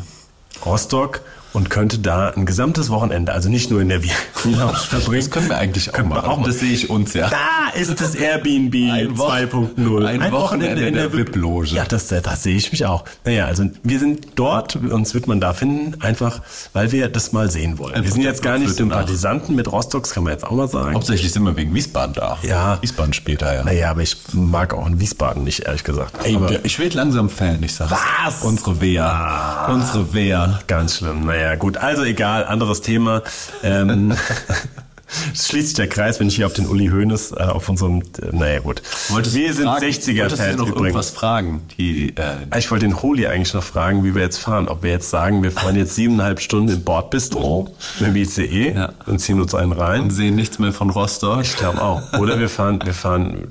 Rostock 0.66 1.22
und 1.54 1.70
könnte 1.70 2.00
da 2.00 2.30
ein 2.30 2.46
gesamtes 2.46 2.90
Wochenende, 2.90 3.32
also 3.32 3.50
nicht 3.50 3.70
nur 3.72 3.82
in 3.82 3.90
der 3.90 4.04
VIP-Lounge 4.04 4.74
verbringen. 4.90 5.20
Das 5.22 5.30
können 5.32 5.50
wir 5.50 5.58
eigentlich 5.58 5.90
auch 5.90 5.94
Können 5.94 6.10
machen. 6.10 6.26
auch 6.30 6.38
mal. 6.40 6.48
Das 6.48 6.60
sehe 6.60 6.72
ich 6.72 6.90
uns 6.90 7.14
ja. 7.14 7.30
Da 7.30 7.78
ist 7.80 8.00
das 8.02 8.16
Airbnb 8.16 8.74
Ein 8.92 9.18
Wo- 9.18 9.28
2.0. 9.30 10.06
ein 10.06 10.32
Wochenende 10.32 10.88
in 10.88 10.94
der 10.96 11.14
VIP-Loge. 11.14 11.70
Ja, 11.76 11.86
das, 11.86 12.08
das 12.08 12.44
sehe 12.44 12.56
ich 12.56 12.72
mich 12.72 12.86
auch. 12.86 13.04
Naja, 13.26 13.46
also 13.46 13.66
wir 13.84 14.00
sind 14.00 14.28
dort, 14.36 14.76
uns 14.76 15.14
wird 15.14 15.28
man 15.28 15.40
da 15.40 15.54
finden, 15.54 16.02
einfach, 16.02 16.42
weil 16.74 16.92
wir 16.92 17.08
das 17.10 17.32
mal 17.32 17.50
sehen 17.50 17.78
wollen. 17.78 17.94
Einfach 17.94 18.06
wir 18.06 18.12
sind 18.14 18.24
der 18.24 18.32
jetzt 18.32 18.42
gar 18.42 18.58
nicht 18.58 18.70
nach. 18.70 18.76
Sympathisanten 18.76 19.56
mit 19.56 19.72
Rostocks, 19.72 20.12
kann 20.12 20.24
man 20.24 20.34
jetzt 20.34 20.46
auch 20.46 20.52
mal 20.52 20.68
sagen. 20.68 20.94
Hauptsächlich 20.96 21.32
sind 21.32 21.44
wir 21.44 21.56
wegen 21.56 21.74
Wiesbaden 21.74 22.14
da. 22.16 22.38
Ja. 22.42 22.80
Wiesbaden 22.82 23.14
da 23.38 23.54
ja. 23.54 23.64
Naja, 23.64 23.92
aber 23.92 24.02
ich 24.02 24.18
mag 24.34 24.74
auch 24.74 24.88
in 24.88 25.00
Wiesbaden 25.00 25.44
nicht, 25.44 25.62
ehrlich 25.62 25.84
gesagt. 25.84 26.16
Ey, 26.24 26.38
ich 26.64 26.80
werde 26.80 26.96
langsam 26.98 27.30
Fan, 27.30 27.62
ich 27.64 27.74
sag's. 27.76 27.92
Was? 27.92 28.42
Unsere 28.44 28.82
Wehr. 28.82 29.68
Unsere 29.70 30.14
Wehr. 30.14 30.60
ganz 30.68 30.98
schlimm. 30.98 31.26
Naja, 31.26 31.43
gut, 31.58 31.78
also 31.78 32.04
egal, 32.04 32.46
anderes 32.46 32.82
Thema. 32.82 33.22
Ähm, 33.64 34.14
es 35.34 35.48
schließt 35.48 35.68
sich 35.68 35.76
der 35.76 35.88
Kreis, 35.88 36.20
wenn 36.20 36.28
ich 36.28 36.36
hier 36.38 36.48
auf 36.48 36.54
den 36.54 36.66
Uli 36.68 36.88
Hoeneß, 36.88 37.34
äh, 37.34 37.44
auf 37.44 37.70
unserem, 37.70 38.02
äh, 38.02 38.30
naja 38.32 38.60
gut. 38.60 38.82
wir 39.10 39.54
sind 39.54 39.66
Wolltest 39.68 40.08
du 40.08 40.12
60er-Fans 40.12 40.58
noch 40.58 40.68
übrigens. 40.68 40.76
irgendwas 40.76 41.10
fragen? 41.12 41.62
Die, 41.78 42.16
äh, 42.16 42.58
Ich 42.58 42.72
wollte 42.72 42.86
den 42.88 43.00
Holi 43.02 43.28
eigentlich 43.28 43.54
noch 43.54 43.64
fragen, 43.64 44.04
wie 44.04 44.16
wir 44.16 44.24
jetzt 44.24 44.38
fahren. 44.40 44.68
Ob 44.68 44.82
wir 44.82 44.90
jetzt 44.90 45.10
sagen, 45.12 45.44
wir 45.44 45.52
fahren 45.52 45.76
jetzt 45.76 45.94
siebeneinhalb 45.96 46.40
Stunden 46.42 46.72
im 46.74 46.84
Bordbistro 46.84 47.68
mit 48.00 48.10
dem 48.10 48.16
ICE 48.16 48.74
Ja. 48.74 48.90
und 49.06 49.20
ziehen 49.20 49.40
uns 49.40 49.54
einen 49.54 49.74
und 49.74 49.78
rein. 49.80 50.10
sehen 50.10 50.36
nichts 50.36 50.58
mehr 50.58 50.74
von 50.74 50.90
Rostock. 50.90 51.42
Ich 51.42 51.56
glaube 51.58 51.80
auch. 51.82 52.02
Oder 52.20 52.40
wir 52.40 52.50
fahren, 52.50 52.80
wir 52.84 52.94
fahren. 52.96 53.50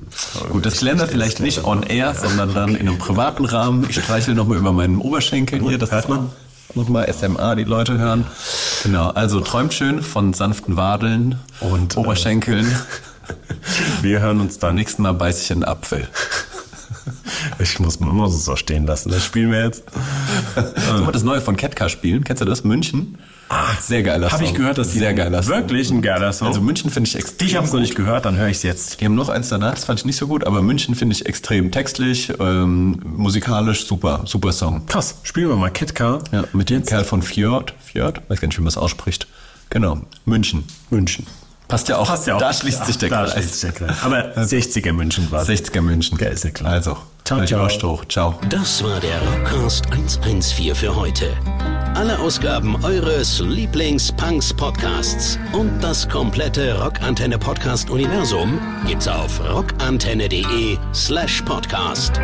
Gut, 0.51 0.67
das 0.67 0.79
klären 0.79 0.99
wir 0.99 1.07
vielleicht 1.07 1.39
nicht 1.41 1.63
on 1.65 1.85
air, 1.85 2.15
sondern 2.15 2.53
dann 2.55 2.75
in 2.75 2.89
einem 2.89 2.99
privaten 2.99 3.45
Rahmen. 3.45 3.87
Ich 3.89 3.97
streichel 4.03 4.35
nochmal 4.35 4.59
über 4.59 4.73
meinen 4.73 4.99
Oberschenkel 4.99 5.61
hier. 5.61 5.79
Das 5.79 5.93
Hört 5.93 6.09
man? 6.09 6.31
Nochmal 6.75 7.13
SMA, 7.13 7.55
die 7.55 7.65
Leute 7.65 7.99
hören. 7.99 8.27
Genau, 8.83 9.09
also 9.11 9.41
träumt 9.41 9.75
schön 9.75 10.03
von 10.03 10.33
sanften 10.33 10.77
Wadeln 10.77 11.39
Und, 11.61 11.97
äh, 11.97 11.99
Oberschenkeln. 11.99 12.67
Wir 14.03 14.21
hören 14.21 14.41
uns 14.41 14.59
dann. 14.59 14.75
Nächstes 14.75 14.99
Mal 14.99 15.13
beiß 15.13 15.43
ich 15.43 15.53
einen 15.53 15.65
Apfel. 15.65 16.09
Ich 17.59 17.79
muss, 17.81 17.99
muss 18.01 18.35
es 18.35 18.45
so 18.45 18.57
stehen 18.57 18.87
lassen. 18.87 19.11
Das 19.11 19.25
spielen 19.25 19.51
wir 19.51 19.65
jetzt. 19.65 19.85
Sollen 20.55 21.07
wir 21.07 21.13
das 21.13 21.23
neue 21.23 21.41
von 21.41 21.57
Ketka 21.57 21.89
spielen? 21.89 22.25
Kennst 22.25 22.41
du 22.41 22.45
das? 22.47 22.65
München? 22.65 23.19
Ah, 23.49 23.75
sehr 23.81 24.03
geiler 24.03 24.31
Song. 24.31 24.39
Habe 24.39 24.45
ich 24.45 24.55
gehört, 24.55 24.79
dass 24.79 24.93
die 24.93 24.99
sehr 24.99 25.13
geiler 25.13 25.43
Song. 25.43 25.55
wirklich 25.57 25.91
ein 25.91 26.01
geiler 26.01 26.33
Song. 26.33 26.49
Also 26.49 26.61
München 26.63 26.91
finde 26.91 27.09
ich 27.09 27.17
extrem. 27.17 27.47
ich 27.49 27.55
habe 27.57 27.67
es 27.67 27.73
noch 27.73 27.81
nicht 27.81 27.95
gehört, 27.95 28.25
dann 28.25 28.37
höre 28.37 28.49
ich 28.49 28.57
es 28.59 28.63
jetzt. 28.63 29.01
Die 29.01 29.05
haben 29.05 29.15
noch 29.15 29.29
eins 29.29 29.51
danach, 29.51 29.75
das 29.75 29.85
fand 29.85 29.99
ich 29.99 30.07
nicht 30.07 30.17
so 30.17 30.27
gut, 30.27 30.45
aber 30.45 30.63
München 30.63 30.95
finde 30.95 31.15
ich 31.15 31.27
extrem 31.27 31.71
textlich, 31.71 32.33
ähm, 32.41 33.01
musikalisch 33.05 33.87
super, 33.87 34.23
super 34.25 34.53
Song. 34.53 34.87
Krass. 34.87 35.17
Spielen 35.23 35.49
wir 35.49 35.57
mal 35.57 35.71
Ketka. 35.71 36.21
Ja, 36.33 36.45
mit 36.55 36.71
dem 36.71 36.85
Kerl 36.87 37.05
von 37.05 37.21
Fjord, 37.21 37.75
Fjord, 37.85 38.23
weiß 38.29 38.41
gar 38.41 38.49
nicht, 38.49 38.57
wie 38.57 38.63
man 38.63 38.69
es 38.69 38.79
ausspricht. 38.79 39.27
Genau, 39.69 40.01
München. 40.25 40.65
München. 40.89 41.27
Passt 41.73 41.89
ja 41.89 41.97
auch. 41.97 42.07
Passt 42.07 42.27
ja 42.27 42.37
auch. 42.37 42.39
Da 42.39 42.53
schließt 42.53 42.85
sich 42.85 42.99
der 42.99 43.09
da 43.09 43.25
Kreis. 43.25 43.33
schließt 43.33 43.63
der 43.63 43.73
Kreis. 43.73 43.97
Aber 44.03 44.37
60er 44.37 44.93
München 44.93 45.31
war 45.31 45.43
60er 45.43 45.81
München. 45.81 46.19
Ja, 46.21 46.27
ist 46.29 46.45
ja 46.45 46.51
klar. 46.51 46.71
Also, 46.71 46.99
Ciao, 47.25 47.43
ciao. 47.47 47.67
Hoch. 47.67 48.05
Ciao. 48.11 48.39
Das 48.51 48.85
war 48.85 49.01
der 49.01 49.19
Rockcast 49.23 49.87
114 49.91 50.75
für 50.75 50.95
heute. 50.95 51.33
Alle 51.95 52.19
Ausgaben 52.19 52.77
eures 52.85 53.41
Lieblings-Punks-Podcasts 53.41 55.39
und 55.55 55.81
das 55.81 56.07
komplette 56.07 56.79
Rockantenne 56.79 57.39
Podcast-Universum 57.39 58.61
gibt's 58.87 59.09
auf 59.09 59.41
rockantenne.de 59.43 60.77
slash 60.93 61.41
podcast. 61.41 62.21